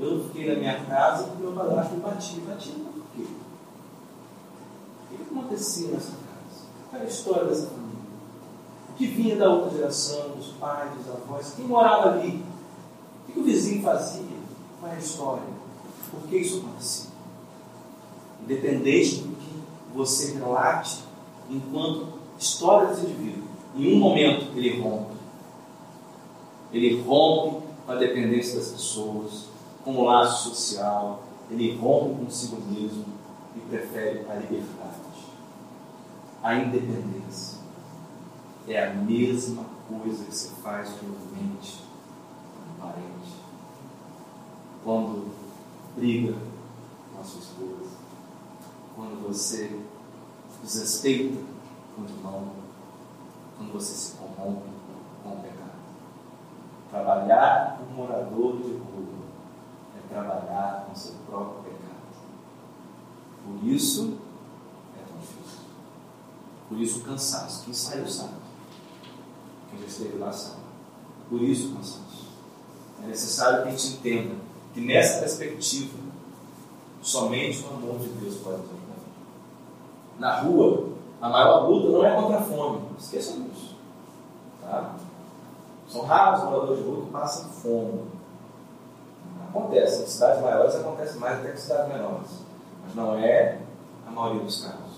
[0.00, 2.42] Eu não fiquei na minha casa porque meu padrasto me batia.
[2.46, 3.26] Batia por quê?
[5.02, 6.66] O que acontecia nessa casa?
[6.90, 7.86] Qual é a história dessa família?
[8.90, 11.52] O que vinha da outra geração, dos pais, dos avós?
[11.54, 12.44] Quem morava ali?
[13.28, 14.22] O que o vizinho fazia?
[14.80, 15.56] Qual é a história?
[16.10, 17.10] Por que isso acontecia?
[18.42, 19.25] Independente
[19.96, 21.04] você relate
[21.50, 22.08] enquanto
[22.38, 23.44] história desse indivíduo,
[23.74, 25.16] em um momento ele rompe.
[26.72, 29.46] Ele rompe com a dependência das pessoas,
[29.84, 33.04] com o laço social, ele rompe consigo mesmo
[33.56, 35.06] e prefere a liberdade
[36.46, 37.58] a independência.
[38.68, 41.82] é a mesma coisa que você faz realmente
[42.54, 43.34] com um parente.
[44.84, 45.28] Quando
[45.96, 46.36] briga
[47.12, 47.75] com a sua esposa,
[48.96, 49.78] quando você
[50.62, 51.38] desrespeita
[51.98, 52.50] o irmão,
[53.56, 54.68] quando você se corrompe
[55.22, 55.76] com o pecado.
[56.90, 59.26] Trabalhar com morador de rua
[59.98, 61.76] é trabalhar com seu próprio pecado.
[63.44, 64.18] Por isso
[64.98, 65.60] é tão difícil.
[66.68, 67.64] Por isso o cansaço.
[67.64, 68.34] Quem saiu sabe.
[69.70, 70.62] Quem já esteve lá sabe.
[71.28, 72.26] Por isso o cansaço.
[73.04, 74.34] É necessário que a gente entenda
[74.72, 75.98] que nessa perspectiva,
[77.02, 78.75] somente o amor de Deus pode ajudar.
[80.18, 80.88] Na rua,
[81.20, 82.80] a maior luta não é contra a fome.
[82.98, 83.76] Esqueçam disso.
[84.62, 84.94] Tá?
[85.88, 88.00] São raros os moradores de rua que passam fome.
[89.48, 92.30] Acontece, em cidades maiores acontece mais até que em cidades menores.
[92.84, 93.58] Mas não é
[94.06, 94.96] a maioria dos casos.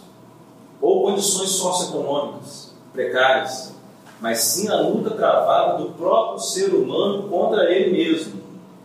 [0.81, 3.75] Ou condições socioeconômicas precárias,
[4.21, 8.41] mas sim a luta travada do próprio ser humano contra ele mesmo,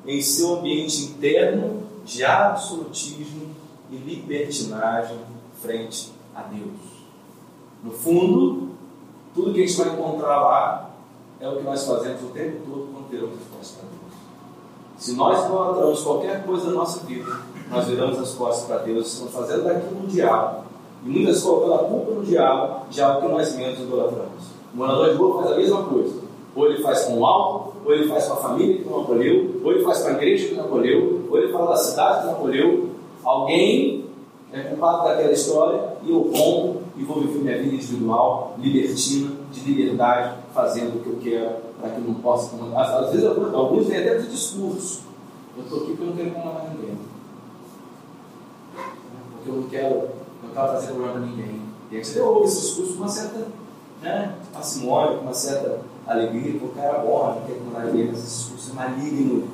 [0.05, 3.55] em seu ambiente interno de absolutismo
[3.89, 5.17] e libertinagem
[5.61, 7.03] frente a Deus.
[7.83, 8.69] No fundo,
[9.33, 10.89] tudo que a gente vai encontrar lá
[11.39, 14.03] é o que nós fazemos o tempo todo quando viramos as costas para Deus.
[14.97, 17.39] Se nós idolatramos qualquer coisa da nossa vida,
[17.69, 20.63] nós viramos as costas para Deus, estamos fazendo daquilo um diabo.
[21.05, 24.43] E muitas colocando a culpa no diabo de algo que nós menos idolatramos.
[24.73, 26.23] O morador de rua faz a mesma coisa.
[26.55, 29.59] Ou ele faz com o álcool, ou ele faz com a família que não acolheu,
[29.63, 32.25] ou ele faz com a igreja que não acolheu, ou ele fala da cidade que
[32.27, 32.89] não acolheu.
[33.23, 34.05] Alguém
[34.53, 39.61] é culpado daquela história e eu rompo e vou viver minha vida individual, libertina, de
[39.61, 43.03] liberdade, fazendo o que eu quero, para que eu não possa comandar.
[43.03, 45.01] Às vezes, alguns têm até de discurso.
[45.57, 46.97] Eu estou aqui porque eu não quero comandar ninguém.
[49.33, 49.95] Porque eu não quero,
[50.43, 51.61] não quero trazer problema a ninguém.
[51.91, 53.47] E aí você ouve esse discurso com uma certa
[54.03, 58.07] né, parcimônia, com uma certa alegria, porque o cara é bom, não quer comandar ninguém,
[58.11, 59.47] mas esse discurso é maligno,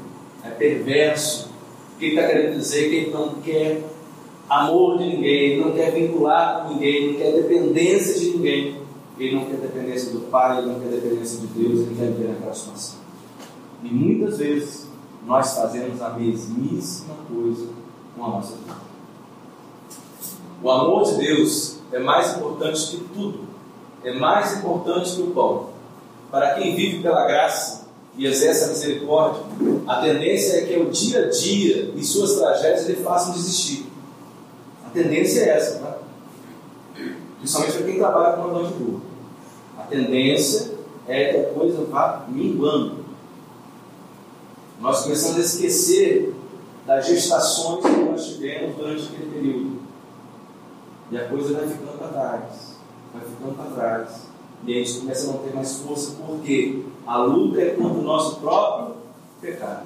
[0.44, 1.50] é perverso.
[1.96, 2.90] O que ele está querendo dizer?
[2.90, 3.84] Que ele não quer
[4.50, 8.80] amor de ninguém, ele não quer vincular com ninguém, ele não quer dependência de ninguém.
[9.20, 12.30] Ele não quer dependência do Pai, ele não quer dependência de Deus, ele quer viver
[12.30, 13.00] naquela situação.
[13.84, 14.88] E muitas vezes
[15.26, 17.68] nós fazemos a mesmíssima coisa
[18.16, 18.76] com a nossa vida.
[20.64, 23.40] O amor de Deus é mais importante que tudo,
[24.04, 25.70] é mais importante que o pão.
[26.32, 29.44] Para quem vive pela graça e exerce a misericórdia,
[29.88, 33.89] a tendência é que o dia a dia e suas tragédias lhe façam desistir.
[34.90, 36.00] A tendência é essa, tá?
[37.38, 39.02] Principalmente para quem trabalha com uma de rua.
[39.78, 40.72] A tendência
[41.08, 43.06] é que a coisa vá minguando.
[44.82, 46.34] Nós começamos a esquecer
[46.88, 49.80] das gestações que nós tivemos durante aquele período.
[51.12, 52.78] E a coisa vai ficando para trás.
[53.14, 54.22] Vai ficando para trás.
[54.66, 58.04] E a gente começa a não ter mais força, porque a luta é contra o
[58.04, 58.96] nosso próprio
[59.40, 59.86] pecado.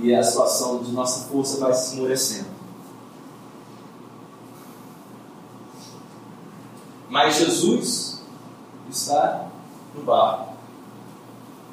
[0.00, 2.59] E a situação de nossa força vai se esmorecendo.
[7.10, 8.22] Mas Jesus
[8.88, 9.48] está
[9.94, 10.54] no barco.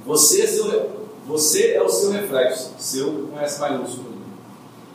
[0.05, 0.89] Você, é
[1.25, 4.17] você é o seu reflexo, seu com S maiúsculo.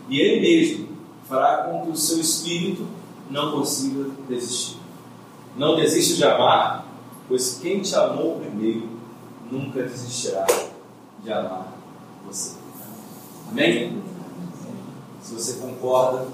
[0.09, 0.89] E Ele mesmo
[1.29, 2.87] fará com que o seu espírito
[3.31, 4.79] não consiga desistir.
[5.57, 6.87] Não desista de amar,
[7.29, 8.89] pois quem te amou primeiro
[9.51, 10.47] nunca desistirá
[11.23, 11.73] de amar
[12.27, 12.57] você.
[13.51, 14.03] Amém?
[15.23, 16.27] Se você concorda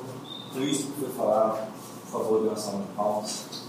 [0.52, 1.68] com isso que foi falado,
[2.10, 3.68] por favor, dê uma salva de palmas.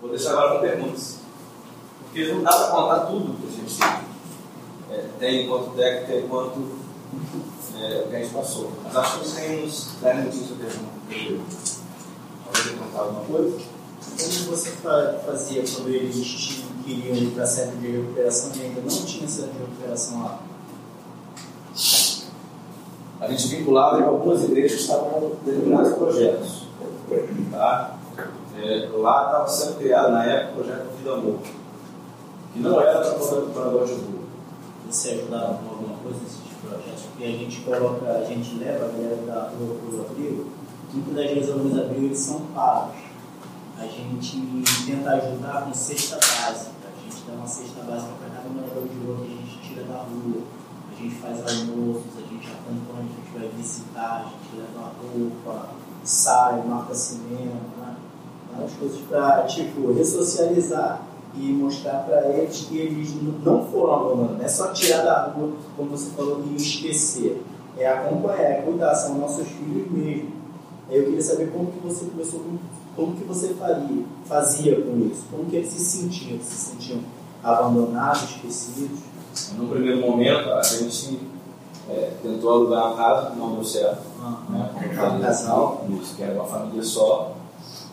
[0.00, 1.16] Vou deixar agora com perguntas.
[2.04, 3.82] Porque não dá para contar tudo que a gente
[4.90, 6.80] é, tem enquanto técnica, enquanto
[7.76, 8.72] é, que a gente passou.
[8.84, 10.90] Mas acho que tem uns 10 minutinhos de pergunta.
[12.44, 13.58] Pode contar alguma coisa?
[14.00, 14.70] Como você
[15.26, 19.50] fazia quando eles queriam ir para a sede de recuperação e ainda não tinha sede
[19.50, 20.40] de recuperação lá?
[23.20, 26.62] A gente vinculava em algumas igrejas que estavam determinados projetos.
[27.50, 27.98] Tá?
[28.56, 31.38] É, lá estava sendo criado, na época, o projeto Vida Amor,
[32.52, 34.20] que não era para morador de rua.
[34.90, 37.02] Você ajudava com alguma coisa nesse tipo de?
[37.10, 40.46] Porque a gente coloca, a gente leva a galera da rua para o abrigo,
[40.92, 42.96] muitas das vezes alguns abrigos são pagos.
[43.78, 44.42] A gente
[44.86, 46.70] tenta ajudar com cesta básica.
[46.84, 49.84] A gente dá uma cesta básica para cada morador de rua que a gente tira
[49.84, 50.42] da rua.
[50.90, 55.68] A gente faz almoços, a gente quando a gente vai visitar, a gente leva roupa,
[56.04, 57.96] sai, marca cinema, né?
[58.52, 61.02] várias coisas para tipo, ressocializar
[61.34, 63.14] e mostrar para eles que eles
[63.44, 64.38] não foram abandonados.
[64.38, 67.42] Não é só tirar da rua, como você falou, e esquecer.
[67.78, 70.32] É acompanhar, é cuidar, são nossos filhos mesmo.
[70.90, 72.44] Eu queria saber como que você começou,
[72.96, 77.00] como que você faria, fazia com isso, como que eles se sentiam, se sentiam
[77.42, 78.98] abandonados, esquecidos.
[79.56, 81.20] No primeiro momento, a gente
[81.90, 84.70] é, tentou alugar uma casa não deu certo, Ah, né?
[84.76, 85.84] um Uma casal.
[86.00, 87.32] isso, que era uma família só.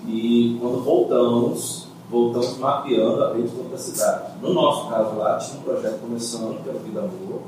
[0.05, 4.23] E quando voltamos, voltamos mapeando a rede toda a cidade.
[4.41, 7.41] No nosso caso lá, tinha um projeto começando, que era o Vida Boa,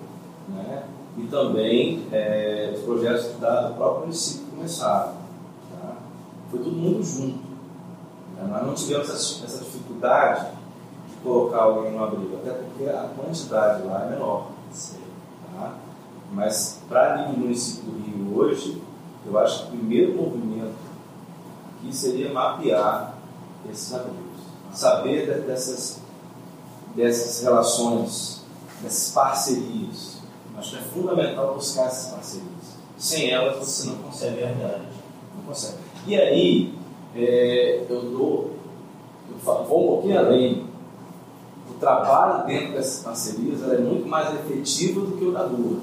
[0.50, 0.84] né?
[1.18, 5.14] e também é, os projetos da, do próprio município começaram.
[5.72, 5.94] Tá?
[6.50, 7.40] Foi tudo muito junto.
[8.36, 8.48] né?
[8.50, 10.48] Nós não tivemos essa, essa dificuldade
[11.10, 14.48] de colocar alguém no abrigo, até porque a quantidade lá é menor.
[14.48, 14.99] Tá?
[16.32, 18.82] Mas para nível do município do Rio hoje,
[19.26, 20.74] eu acho que o primeiro movimento
[21.78, 23.16] aqui seria mapear
[23.72, 24.20] esses abrigos.
[24.74, 26.00] Saber de- dessas,
[26.96, 28.42] dessas relações,
[28.82, 30.20] dessas parcerias.
[30.58, 32.48] Acho que é fundamental buscar essas parcerias.
[32.98, 34.36] Sem elas você não Isso é consegue.
[34.36, 34.82] verdade.
[35.38, 35.78] Não consegue.
[36.06, 36.74] E aí,
[37.16, 38.52] é, eu dou,
[39.32, 40.66] eu fa- vou um pouquinho além.
[41.70, 45.78] O trabalho dentro dessas parcerias é muito mais efetivo do que o da rua.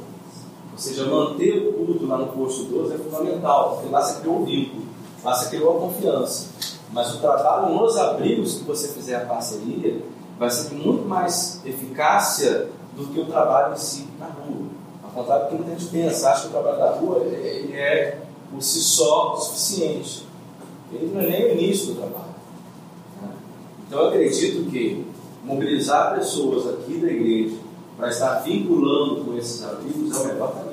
[0.76, 4.42] Ou seja, manter o culto lá no posto 12 é fundamental, porque lá você criou
[4.42, 4.82] o vínculo,
[5.24, 6.48] lá você criou a confiança.
[6.92, 10.02] Mas o trabalho nos abrigos que você fizer a parceria
[10.38, 14.66] vai ser muito mais eficácia do que o trabalho em si na rua.
[15.02, 18.20] Ao contrário do que muita gente pensa, acha que o trabalho da rua ele é
[18.50, 20.26] por si só o suficiente.
[20.92, 22.34] Ele não é nem o início do trabalho.
[23.22, 23.28] né?
[23.86, 25.06] Então eu acredito que
[25.42, 27.56] mobilizar pessoas aqui da igreja
[27.96, 30.65] para estar vinculando com esses abrigos é o melhor caminho.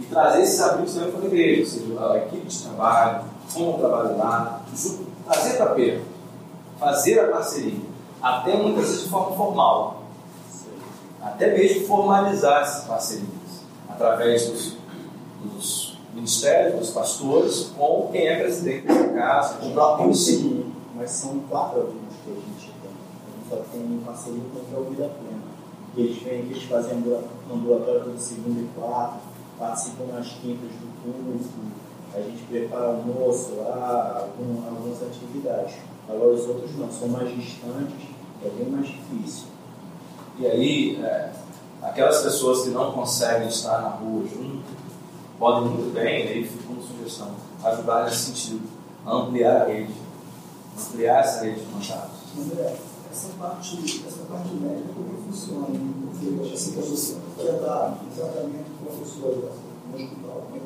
[0.00, 3.78] E trazer esses abrigos também para a igreja, ou seja, a equipe de trabalho, como
[3.78, 4.62] trabalho lá,
[5.24, 6.04] trazer para perto,
[6.78, 7.80] fazer a parceria,
[8.20, 10.02] até muitas vezes de forma formal,
[11.22, 13.28] até mesmo formalizar essas parcerias,
[13.88, 14.76] através dos,
[15.44, 20.48] dos ministérios, dos pastores, com quem é presidente da casa, com o próprio município.
[20.48, 22.90] Sim, mas são quatro alunos que a gente tem.
[22.90, 25.42] A gente só tem parceria com o Vida Plena.
[25.96, 29.18] Eles vêm aqui, eles fazem ambula- ambulatório todo segundo e quarto,
[29.62, 31.48] participam nas quintas do culto,
[32.12, 35.76] a gente prepara almoço lá, algum, algumas atividades.
[36.08, 38.08] Agora os outros não, são mais distantes,
[38.44, 39.46] é bem mais difícil.
[40.40, 41.32] E aí, é,
[41.80, 44.64] aquelas pessoas que não conseguem estar na rua junto,
[45.38, 47.28] podem muito bem, aí fica como sugestão,
[47.62, 48.68] ajudar nesse sentido,
[49.06, 49.94] a ampliar a rede,
[50.76, 52.18] ampliar essa rede de contatos.
[52.36, 52.76] André,
[53.12, 55.66] essa parte, essa parte médica como que funciona?
[55.66, 60.60] Porque eu acho assim que a você quer dar tratamento uma pessoa no hospital, né?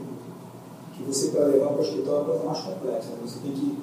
[0.97, 3.09] que você para levar para o hospital é uma coisa mais complexa.
[3.11, 3.19] né?
[3.25, 3.79] Você tem que.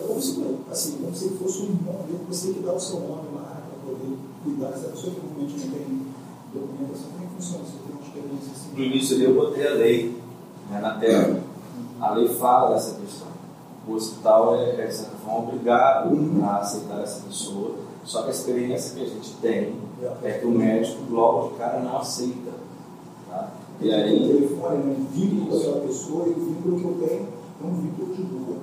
[0.00, 2.20] É como se, assim, como se fosse um né?
[2.28, 5.66] você tem que dar o seu nome lá para poder cuidar dessa pessoa que realmente
[5.66, 6.06] não tem
[6.54, 7.10] documentação.
[7.18, 7.64] Que funciona?
[7.64, 8.72] Você tem uma experiência assim?
[8.74, 10.22] No início ali eu botei a lei
[10.70, 11.40] né, na tela.
[12.00, 13.28] A lei fala dessa questão.
[13.86, 16.10] O hospital é, é de certa forma, obrigado
[16.44, 17.74] a aceitar essa pessoa,
[18.04, 19.74] só que a experiência que a gente tem
[20.22, 22.47] é que o médico logo de cara não aceita.
[23.78, 23.84] Tá?
[23.84, 24.96] E o aí, telefone, né?
[24.98, 27.28] um vínculo com aquela pessoa e o vínculo que eu tenho
[27.62, 28.56] é um vínculo de rua.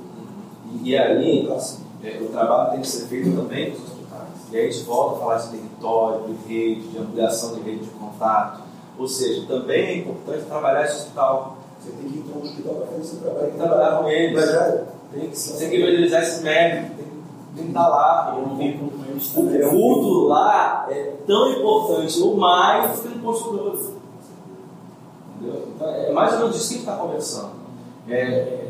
[0.74, 4.30] e, e aí Então, assim, É, o trabalho tem que ser feito também nos hospitais.
[4.52, 7.86] E aí a gente volta a falar de território, de rede, de ampliação de rede
[7.86, 8.62] de contato.
[8.98, 11.58] Ou seja, também é importante trabalhar esse hospital.
[11.80, 13.46] você tem que ir para o hospital para fazer esse trabalho.
[13.46, 14.46] Tem que trabalhar com eles.
[15.12, 17.06] Tem que, tem que evangelizar esse médico, tem,
[17.56, 18.36] tem que estar lá.
[18.38, 23.95] Eu com eles O culto lá é tão importante ou mais do que posto 12.
[25.46, 25.68] Entendeu?
[25.76, 27.52] Então, é mais ou menos isso que a gente está conversando.
[28.10, 28.68] É,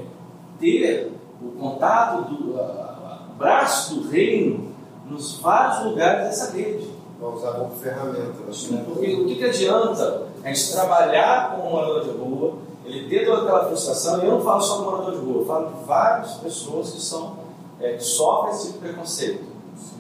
[0.60, 1.12] ter
[1.42, 4.72] o contato, do a- a- o braço do reino
[5.10, 6.90] nos vários lugares dessa rede.
[7.20, 8.20] Vamos usar como ferramenta.
[8.20, 8.84] né?
[8.88, 12.54] Porque o que, que adianta a gente trabalhar com um morador de rua,
[12.86, 15.46] ele ter toda aquela frustração, e eu não falo só do morador de rua, eu
[15.46, 17.34] falo de várias pessoas que, são,
[17.80, 19.44] é, que sofrem esse tipo de preconceito.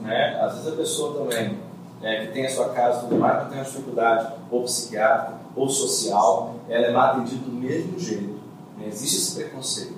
[0.01, 0.39] Né?
[0.41, 1.57] Às vezes a pessoa também,
[2.05, 5.67] é, que tem a sua casa tudo mais, não tem uma dificuldade ou psiquiátrica ou
[5.67, 8.39] social, ela é atendida do mesmo jeito.
[8.77, 8.85] né?
[8.87, 9.95] Existe esse preconceito.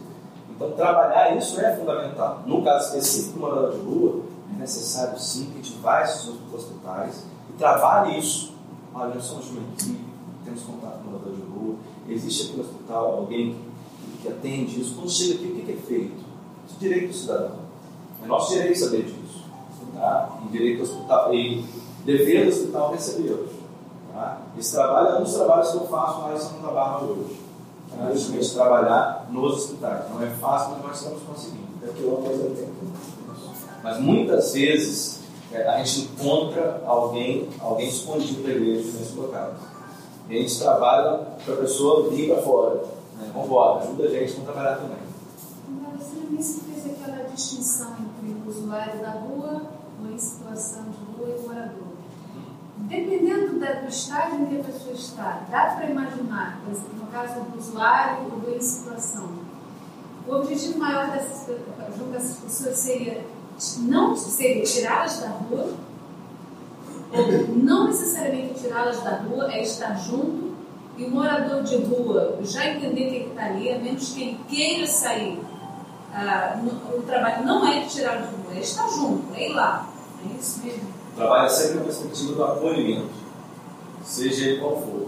[0.49, 2.43] Então, trabalhar isso é fundamental.
[2.45, 4.23] No caso específico do morador de rua,
[4.55, 8.53] é necessário sim que a gente vá esses hospitais e trabalhe isso.
[8.95, 10.05] Olha, nós somos uma equipe,
[10.45, 11.75] temos contato com o morador de rua,
[12.07, 13.57] existe aqui no hospital alguém
[13.99, 14.95] que, que atende isso.
[14.95, 16.25] Quando chega aqui, o que, que é feito?
[16.65, 17.55] Isso é direito do cidadão.
[18.23, 19.45] É nosso direito saber disso.
[19.93, 20.39] Tá?
[20.45, 21.65] E direito hospital, e
[22.07, 23.49] dever do hospital recebê-los.
[24.13, 24.41] Tá?
[24.57, 27.41] Esse trabalho é um dos trabalhos que eu faço lá em São Trabalho hoje.
[27.91, 28.11] Tá?
[28.13, 30.09] Justamente trabalhar nos hospitais.
[30.09, 31.67] Não é fácil, mas nós estamos conseguindo.
[31.83, 32.71] É a tempo.
[33.83, 35.19] Mas muitas vezes
[35.51, 39.53] é, a gente encontra alguém, alguém escondido da igreja nesse local.
[40.29, 42.75] E a gente trabalha para a pessoa vir para fora.
[43.17, 43.31] Né?
[43.33, 44.97] Vamos embora, ajuda a gente a trabalhar também.
[45.69, 49.61] Agora, você fez aquela distinção entre o usuário da rua,
[50.01, 51.86] ou em situação de rua, e morador.
[52.79, 57.57] Dependendo da, do estágio em que a pessoa está, dá para imaginar, no caso do
[57.57, 59.29] usuário ou em situação,
[60.27, 61.47] o objetivo maior dessas,
[61.97, 63.25] junto dessas pessoas seria
[63.79, 65.73] não seria tirá-las da rua,
[67.11, 70.55] ou não necessariamente tirá-las da rua, é estar junto,
[70.95, 74.39] e o morador de rua já entender que ele está ali, a menos que ele
[74.47, 75.39] queira sair.
[76.13, 79.53] Ah, no, o trabalho não é de tirá-lo de rua, é estar junto, é ir
[79.53, 79.87] lá.
[80.23, 80.96] É isso mesmo.
[81.19, 83.09] É sempre na perspectiva do acolhimento,
[84.03, 85.07] seja ele qual for.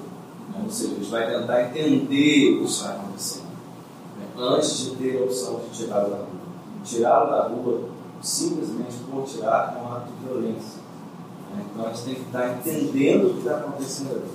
[0.49, 0.61] Né?
[0.64, 3.49] Ou seja, a gente vai tentar entender o que está acontecendo,
[4.18, 4.26] né?
[4.38, 6.27] antes de ter a opção de tirá-lo da rua.
[6.84, 7.90] Tirá-lo da rua
[8.22, 10.81] simplesmente por tirar é um ato de violência.
[11.56, 11.65] Né?
[11.72, 14.30] Então a gente tem que estar entendendo o que está acontecendo ali.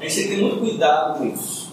[0.00, 1.72] A gente tem que ter muito cuidado com isso.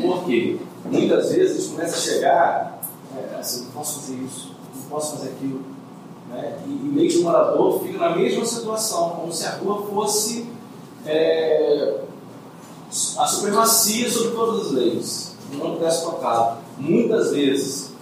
[0.00, 0.58] Por quê?
[0.84, 2.80] Muitas vezes a gente começa a chegar,
[3.16, 5.62] é, assim, não posso fazer isso, não posso fazer aquilo.
[6.30, 6.58] Né?
[6.66, 10.46] E, e meio que o morador fica na mesma situação, como se a rua fosse
[11.04, 12.00] é,
[13.18, 16.60] a supremacia sobre todas as leis, não pudesse tocar.
[16.78, 17.92] Muitas vezes,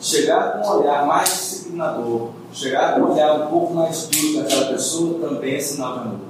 [0.00, 4.72] chegar com um olhar mais disciplinador, chegar com um olhar um pouco mais duro daquela
[4.72, 6.20] pessoa também é sinal de amor.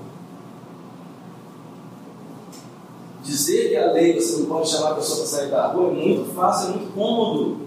[3.23, 5.93] Dizer que a lei você não pode chamar a pessoa para sair da rua é
[5.93, 7.59] muito fácil, é muito cômodo.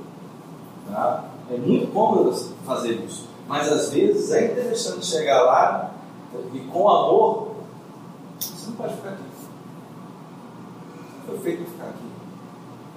[0.91, 1.25] Tá?
[1.51, 2.35] É muito cômodo
[2.65, 3.32] fazer isso.
[3.53, 5.91] Mas às vezes é interessante chegar lá
[6.55, 7.51] e com amor,
[8.39, 9.23] você não pode ficar aqui.
[11.27, 12.05] Foi feito para ficar aqui.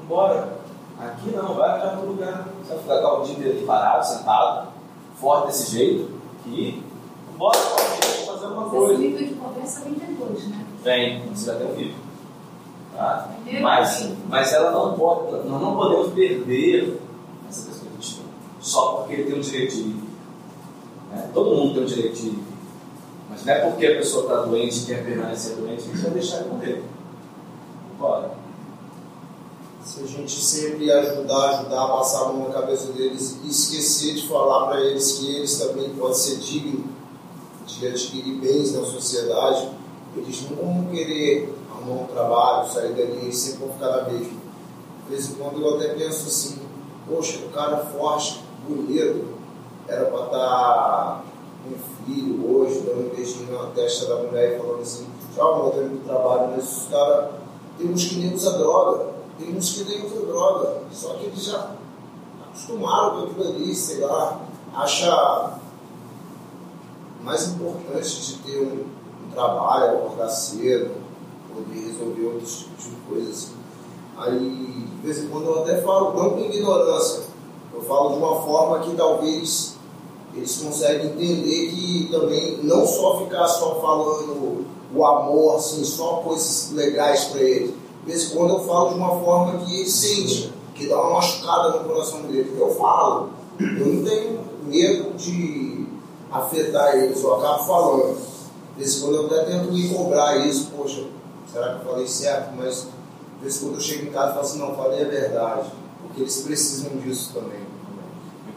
[0.03, 0.57] Embora.
[0.99, 2.49] Aqui não, vai arranjar outro lugar.
[2.63, 4.69] Você vai ficar o dia inteiro parado, sentado,
[5.21, 6.11] forte desse jeito,
[6.43, 6.83] que
[7.37, 8.95] bora fazer alguma coisa.
[8.95, 10.67] Esse livro de conversa vem depois, né?
[10.83, 11.99] Vem, você já tem um livro.
[12.97, 13.29] Tá?
[13.61, 16.99] Mas, mas ela não pode, nós não podemos perder
[17.47, 18.25] essa perspectiva
[18.59, 20.06] só porque ele tem um direito de.
[21.11, 21.31] Né?
[21.33, 22.45] Todo mundo tem um direito de ir.
[23.29, 26.41] Mas não é porque a pessoa está doente e quer permanecer doente que vai deixar
[26.41, 26.83] ele morrer.
[27.99, 28.31] Bora.
[29.85, 34.15] Se a gente sempre ajudar, ajudar a passar a mão na cabeça deles e esquecer
[34.15, 36.97] de falar para eles que eles também podem ser dignos
[37.67, 39.69] de adquirir bens na sociedade,
[40.17, 44.03] eles não vão querer arrumar um trabalho, sair dali e sempre vão na.
[44.03, 46.59] De vez em quando eu até penso assim,
[47.09, 49.36] poxa, o cara forte, bonito,
[49.89, 51.25] era para estar
[51.63, 55.71] com um filho hoje, dando um beijinho na testa da mulher e falando assim, tchau,
[55.71, 57.31] tô indo pro trabalho, mas os caras,
[57.79, 59.07] tem uns que nem usam droga,
[59.39, 61.71] tem uns que nem usam droga, só que eles já
[62.47, 64.41] acostumaram com aquilo ali, sei lá,
[64.75, 65.59] acha
[67.23, 68.87] mais importante de ter um,
[69.27, 70.95] um trabalho, acordar cedo,
[71.53, 73.51] poder resolver outros tipos de coisas.
[74.19, 77.25] Aí, de vez em quando eu até falo, não com ignorância,
[77.75, 79.76] eu falo de uma forma que talvez
[80.37, 86.73] eles conseguem entender que também não só ficar só falando o amor, assim, só coisas
[86.73, 87.75] legais para eles.
[88.07, 91.89] Em quando eu falo de uma forma que eles sentem, que dá uma machucada no
[91.89, 92.57] coração deles.
[92.59, 95.87] Eu falo, eu não tenho medo de
[96.31, 98.17] afetar eles, eu acabo falando.
[98.77, 101.05] De vez em quando eu até tento me cobrar isso, poxa,
[101.51, 102.55] será que eu falei certo?
[102.57, 102.87] Mas
[103.39, 105.71] de vez em quando eu chego em casa e falo assim, não, falei a verdade,
[106.03, 107.66] porque eles precisam disso também.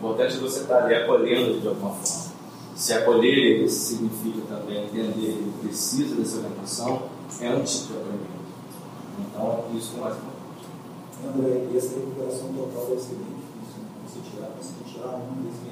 [0.01, 2.29] O importante é você estar ali acolhendo de alguma forma.
[2.75, 7.01] Se acolher ele significa também entender que ele precisa dessa orientação,
[7.41, 8.39] é um tipo de acolhimento.
[9.19, 10.39] Então, isso é mais importante.
[11.27, 13.83] André, e essa recuperação total deve ser bem difícil.
[13.83, 13.89] né?
[14.07, 15.69] Você tirar, você tirar um desse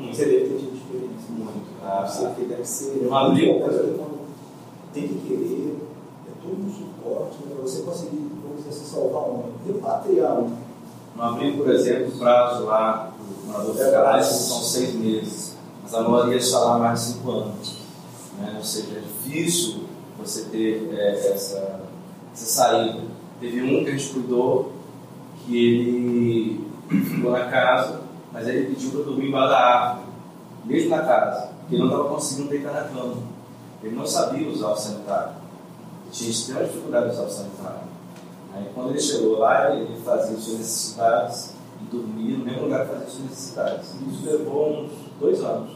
[0.00, 0.12] Hum.
[0.12, 1.30] Você deve ter tido experiência.
[1.30, 1.80] Muito.
[2.06, 3.08] Você que deve ser.
[4.92, 5.76] Tem que querer,
[6.28, 10.52] é todo um suporte para você conseguir, vamos dizer assim, salvar um, repatriar um.
[11.16, 13.12] No abrigo, por exemplo, o prazo lá,
[13.44, 17.30] o morador fica lá, são seis meses, mas a maioria está lá mais de cinco
[17.30, 17.76] anos.
[18.38, 18.54] Né?
[18.56, 19.84] Ou seja, é difícil
[20.18, 21.80] você ter é, essa,
[22.32, 23.00] essa saída.
[23.40, 24.72] Teve um que a gente cuidou,
[25.44, 26.70] que ele
[27.04, 28.00] ficou na casa,
[28.32, 30.06] mas ele pediu para dormir embaixo da árvore,
[30.64, 33.16] mesmo na casa, porque ele não estava conseguindo deitar na cama.
[33.82, 35.34] Ele não sabia usar o sanitário.
[36.04, 37.94] Ele tinha extrema dificuldade de usar o sanitário.
[38.54, 42.92] Aí quando ele chegou lá, ele fazia suas necessidades e dormia no mesmo lugar que
[42.92, 43.94] fazia suas necessidades.
[44.10, 44.90] Isso levou uns
[45.20, 45.70] dois anos.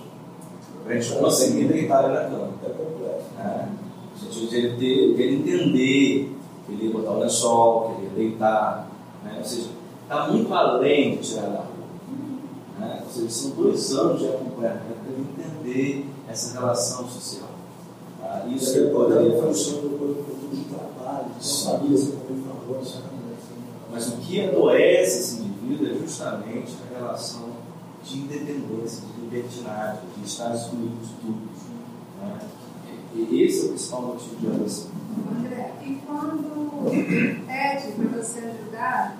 [0.84, 2.50] Para a gente conseguir deitar ele na cama.
[2.64, 3.34] É complexo.
[3.36, 3.68] Né?
[4.12, 8.02] No sentido de ele, ter, de ele entender que ele ia botar o lençol, que
[8.02, 8.88] ele ia deitar.
[9.24, 9.34] Né?
[9.38, 9.68] Ou seja,
[10.02, 11.68] está muito além de tirar da rua.
[12.78, 13.02] Né?
[13.04, 17.50] Ou seja, são dois anos de acompanhamento para ele entender essa relação social.
[18.20, 18.46] Tá?
[18.48, 19.42] Isso que ele é poderia fazer.
[19.42, 23.02] função do corpo de trabalho, de família, você também falou, essa
[23.90, 27.50] Mas o que adoece esse indivíduo é justamente a relação
[28.02, 31.48] de independência, de libertinagem, de estar excluído de tudo.
[32.20, 32.38] Né?
[33.14, 34.98] E esse é o principal motivo de adoecimento.
[35.36, 39.18] André, e quando pede para você ajudar,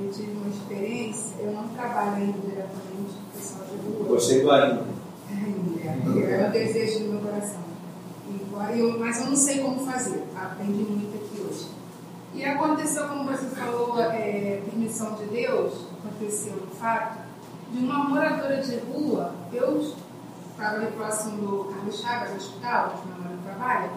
[0.00, 4.08] eu tive uma experiência, eu não trabalho ainda diretamente com o pessoal de rua.
[4.08, 4.84] Gostei do ainda.
[5.30, 7.60] Ainda, é o desejo do meu coração.
[8.28, 11.27] E, eu, mas eu não sei como fazer, aprendi muito aqui.
[12.38, 17.18] E aconteceu, como você falou, é, permissão de Deus, aconteceu o fato
[17.72, 19.80] de uma moradora de rua, eu
[20.52, 23.90] estava ali próximo do Carlos Chagas, hospital, onde meu marido trabalha,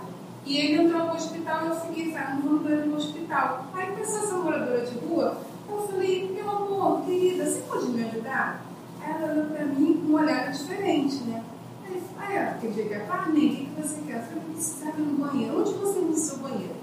[0.43, 3.65] e ele entrou no hospital e eu fiquei falando, vamos ver no hospital.
[3.75, 5.37] Aí pensou essa moradora de rua,
[5.69, 8.65] eu falei, meu amor, querida, você pode me ajudar?
[9.07, 11.43] Ela olhou para mim com um olhar diferente, né?
[11.87, 14.17] Aí, ah, é, aquele dia que é Carmen, o que, você quer?
[14.17, 15.59] Eu falei, precisava ir no banheiro.
[15.59, 16.80] Onde você usa o seu banheiro?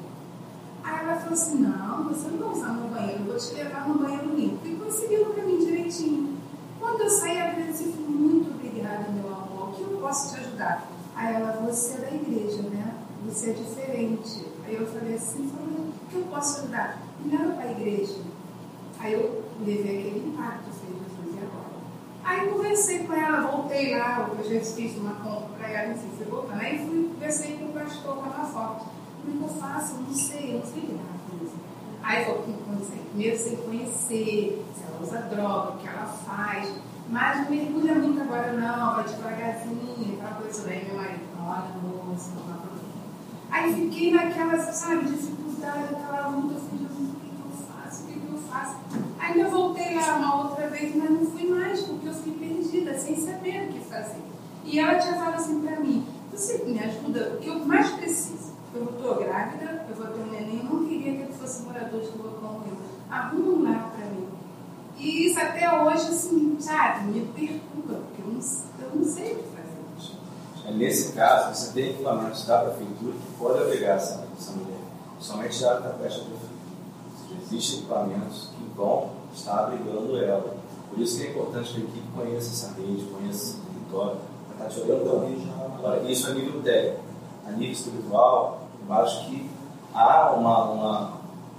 [0.88, 3.86] Aí ela falou assim, não, você não vai usar no banheiro, eu vou te levar
[3.86, 4.66] no banheiro limpo.
[4.66, 6.38] E conseguiu para mim direitinho.
[6.80, 10.88] Quando eu saí, ela disse, muito obrigada, meu amor, o que eu posso te ajudar?
[11.14, 12.94] Aí ela, você é da igreja, né?
[13.26, 14.46] Você é diferente.
[14.64, 17.02] Aí eu falei assim, o que eu posso ajudar?
[17.30, 18.22] Leva para a igreja.
[18.98, 21.68] Aí eu levei aquele impacto, falei, Jesus, e agora?
[22.24, 26.26] Aí conversei com ela, voltei lá, eu já fiz uma compra para ela, enfim, fui
[26.26, 26.62] voltando.
[26.62, 28.97] Aí fui, conversei com o pastor na foto.
[29.30, 29.94] Que eu faço?
[29.94, 31.18] Eu não sei, eu não sei nada.
[32.02, 36.72] Aí eu comecei primeiro sem conhecer, se ela usa droga, o que ela faz.
[37.10, 40.70] Mas não mergulha muito agora não, vai devagarzinho, aquela coisa.
[40.70, 42.88] Aí meu marido, olha, moça, não dá problema.
[43.50, 48.04] Aí fiquei naquela, sabe, dificuldade, aquela luta, eu falei, o que, que eu faço?
[48.04, 48.76] O que, que eu faço?
[49.18, 52.98] Aí eu voltei lá uma outra vez, mas não fui mais, porque eu fiquei perdida,
[52.98, 54.22] sem saber o que fazer.
[54.64, 58.47] E ela tinha falado assim para mim, você me ajuda, o que eu mais preciso.
[58.74, 62.08] Eu estou grávida, eu vou ter um neném, não queria que ele fosse morador de
[62.08, 62.76] rua como eu.
[63.10, 64.28] Arruma um lar para mim.
[64.98, 68.40] E isso até hoje, assim, sabe, me perturba, porque eu não,
[68.80, 70.18] eu não sei o que fazer.
[70.68, 74.80] É, nesse caso, você tem equipamentos da prefeitura que podem obrigar essa, essa mulher.
[75.18, 76.48] Somente a da prefeitura.
[77.50, 80.56] Existem equipamentos que vão estar abrigando ela.
[80.90, 84.18] Por isso que é importante que a equipe conheça essa rede, conheça esse território,
[84.56, 85.74] para estar te orientando.
[85.78, 87.07] Agora, isso é nível técnico.
[87.48, 89.50] A nível espiritual, eu acho que
[89.94, 91.12] há uma, uma,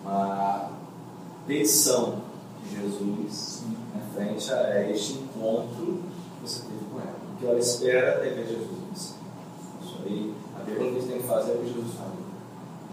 [0.06, 0.70] uma
[1.48, 2.18] petição
[2.64, 3.64] de Jesus
[3.96, 6.04] na frente a este encontro
[6.36, 7.16] que você teve com ela.
[7.34, 9.16] O que ela espera é ver Jesus.
[9.82, 12.14] Isso aí, a pergunta que a gente tem que fazer é o que Jesus falou.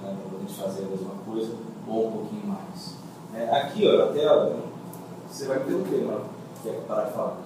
[0.02, 0.16] Né?
[0.28, 1.54] Para a gente fazer a mesma coisa
[1.86, 2.96] ou um pouquinho mais.
[3.34, 4.56] É, aqui, ó, na tela,
[5.28, 6.20] você vai interromper, não?
[6.62, 7.36] Quer parar de falar?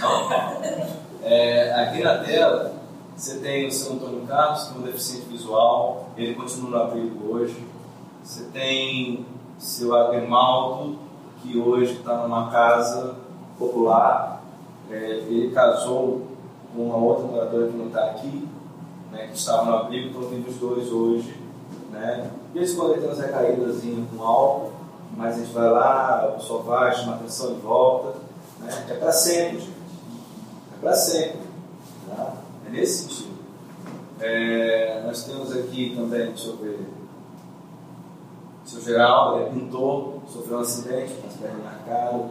[0.00, 1.06] Não?
[1.22, 2.75] É, aqui na tela,
[3.16, 7.32] você tem o seu Antônio Carlos, que é um deficiente visual, ele continua no abrigo
[7.32, 7.66] hoje.
[8.22, 9.24] Você tem
[9.58, 10.98] seu Agrimaldo,
[11.40, 13.14] que hoje está numa casa
[13.58, 14.42] popular.
[14.90, 16.26] É, ele casou
[16.74, 18.46] com uma outra moradora que não está aqui,
[19.10, 21.40] né, que estava no abrigo, estão vindo os dois hoje.
[21.90, 22.30] Né?
[22.54, 23.80] E eles podem ter umas recaídas
[24.14, 24.72] com álcool,
[25.16, 28.18] mas a gente vai lá, o pessoal vai, chama atenção e volta.
[28.60, 28.86] Né?
[28.90, 29.72] É para sempre, gente.
[30.76, 31.40] É para sempre.
[32.14, 32.45] Tá?
[32.66, 33.36] É nesse sentido.
[34.20, 36.80] É, nós temos aqui também, deixa eu ver.
[38.64, 42.26] O seu Geraldo é pintor, sofreu um acidente, com as pernas marcadas,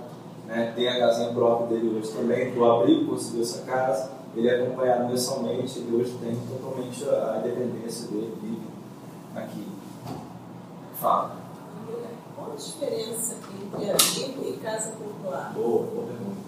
[0.48, 0.74] né?
[0.76, 5.08] tem a casinha própria dele hoje também, do abrigo conseguiu essa casa, ele é acompanhado
[5.08, 8.68] mensalmente, ele hoje tem totalmente a independência dele, vive
[9.36, 9.66] aqui.
[11.00, 11.36] Fala.
[12.36, 15.54] Qual a diferença entre abrigo e casa popular?
[15.54, 16.46] Boa, boa pergunta.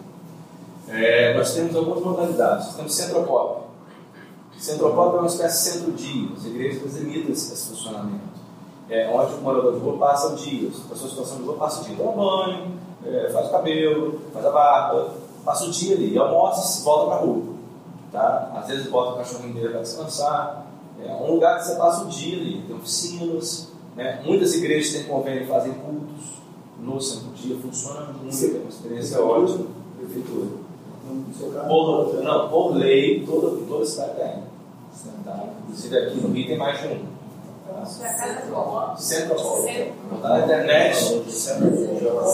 [0.89, 2.75] É, nós temos algumas modalidades.
[2.75, 3.66] Temos Centropop.
[4.59, 6.29] Centropop é uma espécie de centro-dia.
[6.35, 8.37] As igrejas imitam esse, esse funcionamento
[8.89, 11.55] é, onde o morador de rua passa o dia, a pessoa em situação de rua
[11.55, 12.71] passa o dia, toma banho,
[13.05, 15.13] é, faz o cabelo, faz a barba,
[15.43, 17.43] passa o dia ali, almoça e volta para a rua.
[18.11, 18.51] Tá?
[18.55, 20.65] Às vezes bota o cachorrinho dele para descansar.
[21.03, 23.67] É um lugar que você passa o dia ali, tem oficinas.
[23.95, 24.21] Né?
[24.25, 26.37] Muitas igrejas têm convênio e fazem cultos
[26.79, 29.65] no centro dia, funciona muito, é uma experiência ótima.
[29.97, 30.67] Prefeitura.
[31.67, 34.43] Por, não, por lei, toda, toda cidade tem.
[35.23, 35.43] Tá?
[35.63, 37.17] Inclusive aqui no Rio tem mais de um.
[38.97, 39.35] Centro
[40.09, 41.23] Botar na internet.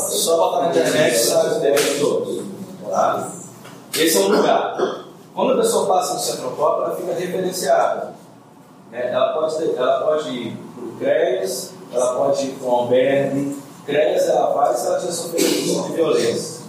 [0.10, 2.44] Só botar na internet sabe os ideias todos.
[2.90, 3.32] Tá?
[3.94, 5.06] Esse é um lugar.
[5.36, 8.14] Quando a pessoa passa no Centropop, ela fica referenciada.
[8.92, 13.58] É, ela, pode ela pode ir para o CRES, ela pode ir para o albergue.
[13.86, 16.64] CRES ela vai se ela já sofreu de violência.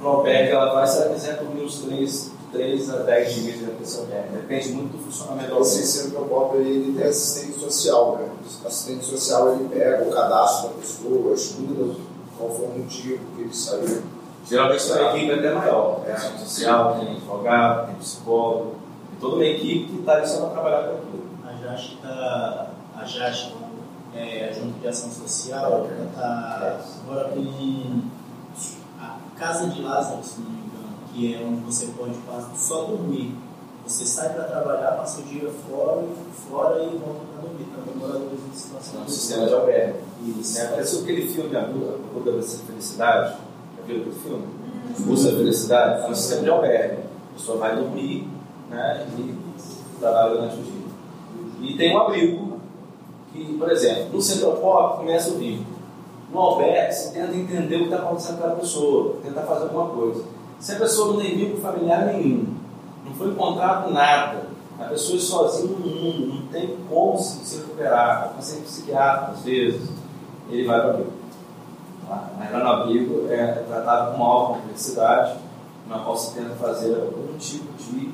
[0.00, 3.64] No albergue ela vai se ela quiser dormir os três 3 a 10 dias de
[3.66, 4.36] atenção médica.
[4.36, 8.28] Depende muito do funcionamento do Esse centro pop ele tem assistente social, né?
[8.62, 11.94] O assistente social ele pega o cadastro da pessoa, estuda
[12.38, 14.02] qual foi o motivo que ele saiu.
[14.48, 16.00] Geralmente é uma equipe até maior.
[16.04, 18.76] Tem ação social, tem advogado, tem psicólogo,
[19.10, 21.28] tem toda uma equipe que está ali só para trabalhar com aquilo.
[21.46, 22.70] A JASC está.
[22.96, 23.52] A JASC,
[24.14, 28.02] é, a Junta de Ação Social, ela está agora com
[29.00, 30.67] a Casa de Lázaro, se não me engano,
[31.18, 33.34] que é onde você pode passar, só dormir.
[33.84, 36.04] Você sai para trabalhar, passa o dia fora,
[36.48, 37.66] fora e volta para dormir.
[37.74, 39.98] Também moradores em situação É um de sistema de albergue.
[40.38, 40.58] Isso.
[40.58, 40.66] Né?
[40.66, 43.36] Pareceu aquele filme A Busca da Felicidade.
[43.76, 44.46] Já viu aquele filme?
[45.00, 46.06] Busca da Felicidade.
[46.06, 47.02] É um sistema de albergue.
[47.02, 48.28] A pessoa vai dormir
[48.70, 49.34] né, e
[49.98, 50.78] trabalha durante o dia.
[51.62, 52.60] E tem um abrigo
[53.32, 55.78] que, por exemplo, no Central Pop começa o vínculo.
[56.30, 59.88] No albergue, você tenta entender o que está acontecendo com aquela pessoa, tentar fazer alguma
[59.88, 60.37] coisa.
[60.58, 62.54] Se a pessoa não tem vínculo familiar nenhum,
[63.04, 64.48] não foi encontrado nada,
[64.78, 69.42] a pessoa é sozinha no mundo, não tem como se, recuperar, vai paciente psiquiatra, às
[69.42, 69.88] vezes,
[70.50, 71.12] ele vai para o abrigo.
[72.08, 72.30] Tá?
[72.38, 75.38] Mas lá no abrigo é tratado com maior complexidade,
[75.88, 78.12] na qual se tenta fazer algum tipo de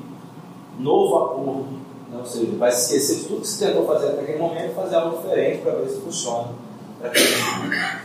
[0.79, 1.67] novo acordo,
[2.09, 2.17] né?
[2.17, 4.75] ou seja, vai se esquecer de tudo que se tentou fazer até aquele momento e
[4.75, 6.49] fazer algo diferente para ver se funciona.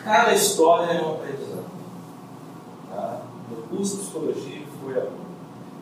[0.05, 1.50] Cada história é um aprendizado.
[3.71, 5.07] Curso de psicologia foi a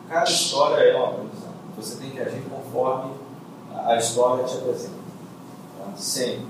[0.09, 1.53] Cada história é uma aprendizado.
[1.77, 3.13] Você tem que agir conforme
[3.71, 4.93] a história te apresenta.
[5.77, 5.95] Tá?
[5.95, 6.47] Sempre.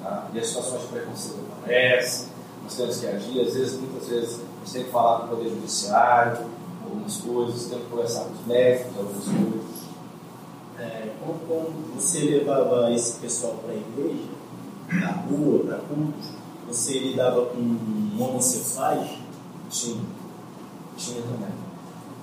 [0.00, 0.28] Tá?
[0.32, 2.28] E as situações de preconceito aparecem,
[2.62, 3.40] nós temos que agir.
[3.40, 6.46] Às vezes, muitas vezes, a gente tem que falar com o Poder Judiciário,
[6.84, 9.80] algumas coisas, tem que conversar com os médicos, algumas coisas.
[10.78, 14.28] É, como, como você levava esse pessoal para a igreja,
[14.92, 16.30] na rua, para cultos,
[16.68, 17.76] você lidava com
[18.18, 19.18] homossexuais?
[19.68, 20.19] Tinha.
[21.00, 21.48] Tinha também.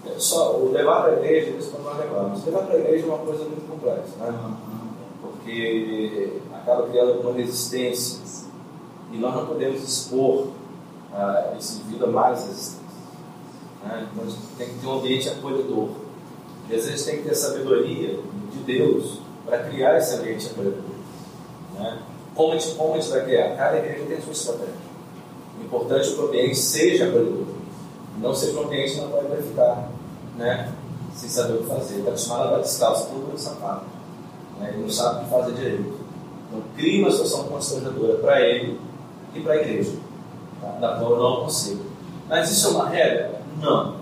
[0.05, 2.45] É, Só o levar para a igreja, isso quando nós levamos.
[2.45, 4.57] Levar para a igreja é uma coisa muito complexa, né?
[5.19, 8.19] porque acaba criando alguma resistência
[9.11, 10.47] e nós não podemos expor
[11.11, 12.87] ah, esse indivíduo a mais resistência.
[13.83, 14.07] Né?
[14.11, 14.25] Então
[14.57, 15.89] tem que ter um ambiente acolhedor.
[16.69, 18.19] E às vezes tem que ter sabedoria
[18.51, 20.83] de Deus para criar esse ambiente acolhedor.
[21.73, 21.99] Né?
[22.35, 23.55] Como, a gente, como a gente vai criar?
[23.55, 24.87] Cada igreja tem a sua estratégia.
[25.59, 27.56] O importante é que o ambiente seja acolhedor.
[28.17, 29.89] Não na qual ele vai ficar
[30.37, 30.73] né?
[31.13, 31.97] sem saber o que fazer.
[31.97, 33.97] Está acostumado a andar descalço, todo mundo sapato
[34.59, 34.69] né?
[34.69, 35.97] ele não sabe o que fazer direito.
[36.47, 38.79] Então, cria uma situação constrangedora para ele
[39.33, 39.97] e para a igreja,
[40.61, 40.67] tá?
[40.79, 41.85] da qual eu não consigo.
[42.27, 43.41] Mas isso é uma regra?
[43.61, 43.95] Não.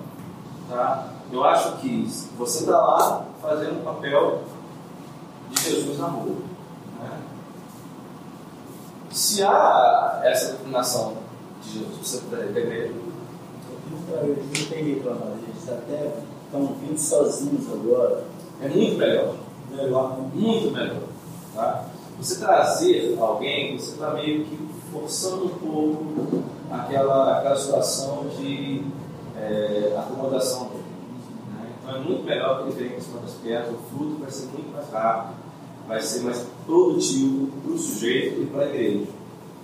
[0.69, 1.09] Tá?
[1.31, 4.41] Eu acho que você está lá fazendo o papel
[5.49, 6.37] de Jesus na rua.
[7.01, 7.19] Né?
[9.11, 11.13] Se há essa determinação
[11.63, 12.93] de Jesus, você da igreja,
[14.11, 16.13] não tem reclamado, eles até
[16.45, 18.23] estão vindo sozinhos agora.
[18.61, 19.35] é muito melhor.
[19.71, 21.03] Melhor, muito melhor.
[21.53, 21.85] Tá?
[22.19, 24.57] Você trazer alguém, você está meio que
[24.91, 28.83] forçando um pouco aquela, aquela situação de
[29.37, 30.83] é, acomodação dele.
[31.53, 31.69] né?
[31.81, 34.45] Então é muito melhor que ele venha com cima das pernas, o fruto vai ser
[34.47, 35.35] muito mais rápido,
[35.87, 39.05] vai ser mais produtivo para o sujeito e para a igreja.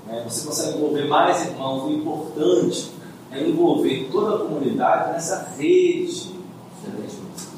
[0.08, 0.26] né?
[0.28, 2.92] Você consegue envolver mais irmãos, o importante
[3.32, 7.52] é envolver toda a comunidade nessa rede de atendimento.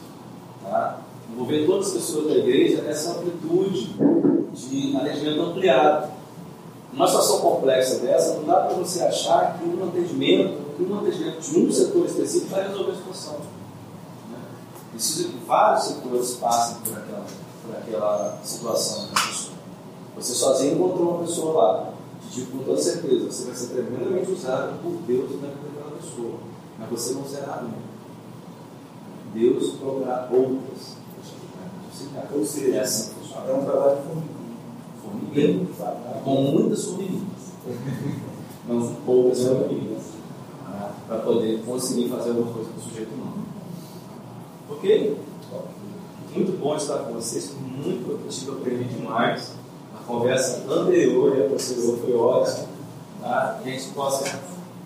[0.63, 1.03] Tá?
[1.33, 3.95] envolver todas as pessoas da igreja nessa amplitude
[4.53, 6.11] de atendimento ampliado.
[6.93, 11.41] Numa situação complexa dessa, não dá para você achar que um atendimento, que um atendimento
[11.41, 13.33] de um setor específico vai resolver a situação.
[14.29, 14.37] Né?
[14.91, 17.25] Precisa que vários setores passem por aquela,
[17.65, 19.53] por aquela situação da pessoa.
[20.15, 21.92] Você sozinho encontrou uma pessoa lá,
[22.33, 25.97] te digo com toda certeza, você vai ser tremendamente usado por Deus na vida daquela
[25.97, 26.39] pessoa,
[26.79, 27.93] mas você não será nunca.
[29.35, 30.97] Deus procurar outras.
[32.33, 33.11] Ou seja, É assim
[33.47, 35.67] é um trabalho formiguinho.
[35.75, 37.53] Formiguinha, com muitas formiguinhas.
[38.67, 40.03] Não poucas formiguinhas.
[41.07, 43.45] Para poder conseguir fazer alguma coisa com o sujeito humano.
[44.69, 45.17] Ok?
[46.33, 49.53] Muito bom estar com vocês, muito produtivo, aprendi demais.
[50.07, 52.65] Conversa anterior e a posterior foi ótima.
[53.21, 53.59] Tá?
[53.61, 54.39] Que a gente possa.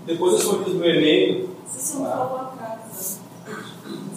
[0.06, 1.49] Depois eu sorriso no e-mail.
[1.68, 3.19] Se não falou a casa.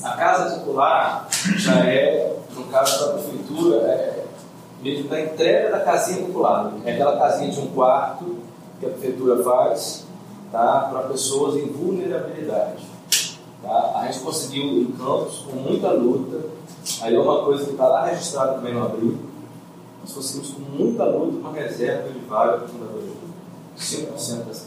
[0.02, 4.24] A casa titular já é, no caso da prefeitura, é
[4.82, 6.72] mesmo da entrega da casinha popular.
[6.84, 8.38] É aquela casinha de um quarto
[8.78, 10.06] que a prefeitura faz
[10.50, 12.84] tá, para pessoas em vulnerabilidade.
[13.62, 13.92] Tá?
[13.96, 16.46] A gente conseguiu em Campos, com muita luta,
[17.02, 19.18] aí é uma coisa que está lá registrada também no abril,
[20.10, 23.02] nós conseguimos com muita luta uma reserva de vaga para fundador
[23.76, 24.66] de 5% das casas.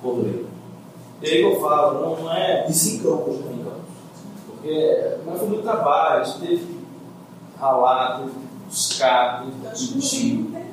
[0.00, 0.46] Por lei.
[1.22, 3.52] E aí eu falo, não é E se campos, né?
[4.46, 6.78] Porque mas foi muito trabalho, a gente teve que
[7.58, 10.34] ralar, teve que buscar, teve que discutir.
[10.34, 10.64] Não não.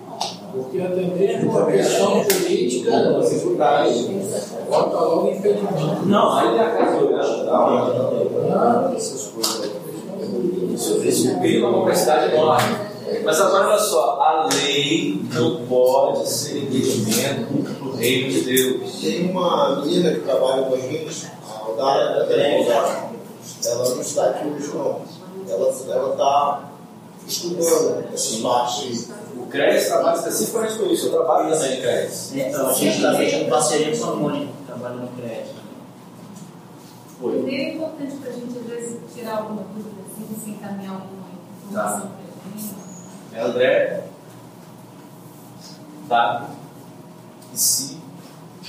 [0.52, 2.92] Porque até mesmo a questão política,
[4.70, 6.06] bota logo impedimento.
[6.06, 7.16] Não, aí tem a casa do
[8.54, 9.32] Ah, Isso
[11.04, 12.91] isso veio uma complexidade enorme.
[13.24, 19.02] Mas agora olha só, a lei não pode ser impedimento do reino de Deus.
[19.02, 23.12] Tem uma menina que trabalha com a gente, a Aldara, ela é advogada.
[23.66, 25.02] Ela não está aqui hoje não.
[25.48, 26.70] Ela está
[27.28, 29.10] estudando essas partes.
[29.38, 32.32] O CRES trabalha especificamente com isso, eu trabalho também em CRES.
[32.36, 35.62] Então, a gente está fechando parceria com a Mônica, que trabalha no crédito.
[37.20, 37.56] Foi.
[37.56, 41.28] É importante para a gente, às vezes, tirar alguma dúvida, assim, se encaminhar alguma
[41.70, 42.91] informação para a gente.
[43.34, 44.04] É André,
[46.08, 46.50] W,
[47.54, 47.98] e si,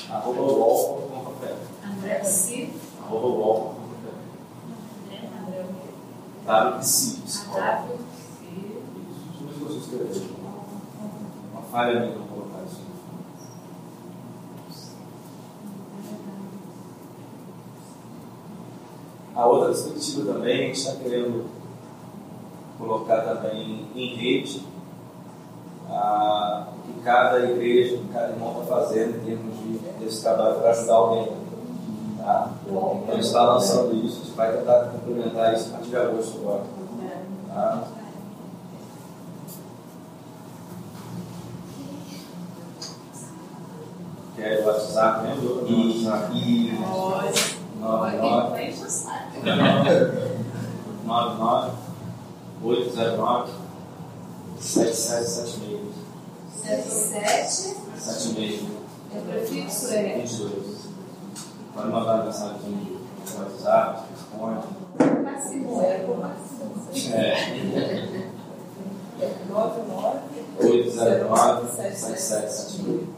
[0.09, 1.89] arroba wall.com.br.
[1.89, 2.73] André Si,
[3.03, 5.11] Arroba wall.com.br.
[5.11, 5.31] né?
[5.41, 5.89] André o quê?
[6.47, 7.23] W si.
[7.51, 7.99] A W,
[9.51, 10.43] Isso, deixa eu ver se eu.
[11.53, 12.81] Uma falha minha não colocar isso.
[19.35, 21.62] A outra perspectiva também, a gente está querendo
[22.83, 24.67] colocar também em rede
[25.89, 30.57] ah, o que cada igreja, que cada irmão está fazendo em termos de, desse trabalho
[30.57, 31.33] para ajudar alguém.
[32.19, 32.51] Tá?
[32.67, 35.97] Então a gente está lançando isso, a gente vai tentar complementar isso a partir de
[35.97, 36.63] agosto agora.
[37.49, 37.85] Tá?
[44.35, 45.45] Que é o WhatsApp, lembra?
[45.69, 46.37] E, WhatsApp.
[46.37, 46.73] e
[47.81, 49.33] 99 Vai encher o saco.
[51.05, 51.82] 99
[52.63, 53.53] 809
[54.61, 55.81] 7776
[56.63, 58.63] 77, 76
[59.15, 60.83] é prefixo, é 22
[61.75, 64.67] Pode mandar mensagem no WhatsApp, responde.
[65.23, 66.73] máximo, é por máximo.
[67.15, 68.29] É,
[69.49, 70.19] 99
[70.61, 73.09] 809 7776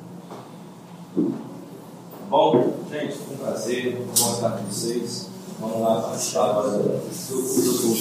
[2.30, 5.28] Bom, gente, foi um prazer, bom estar com vocês.
[5.60, 7.94] Vamos lá participar agora do do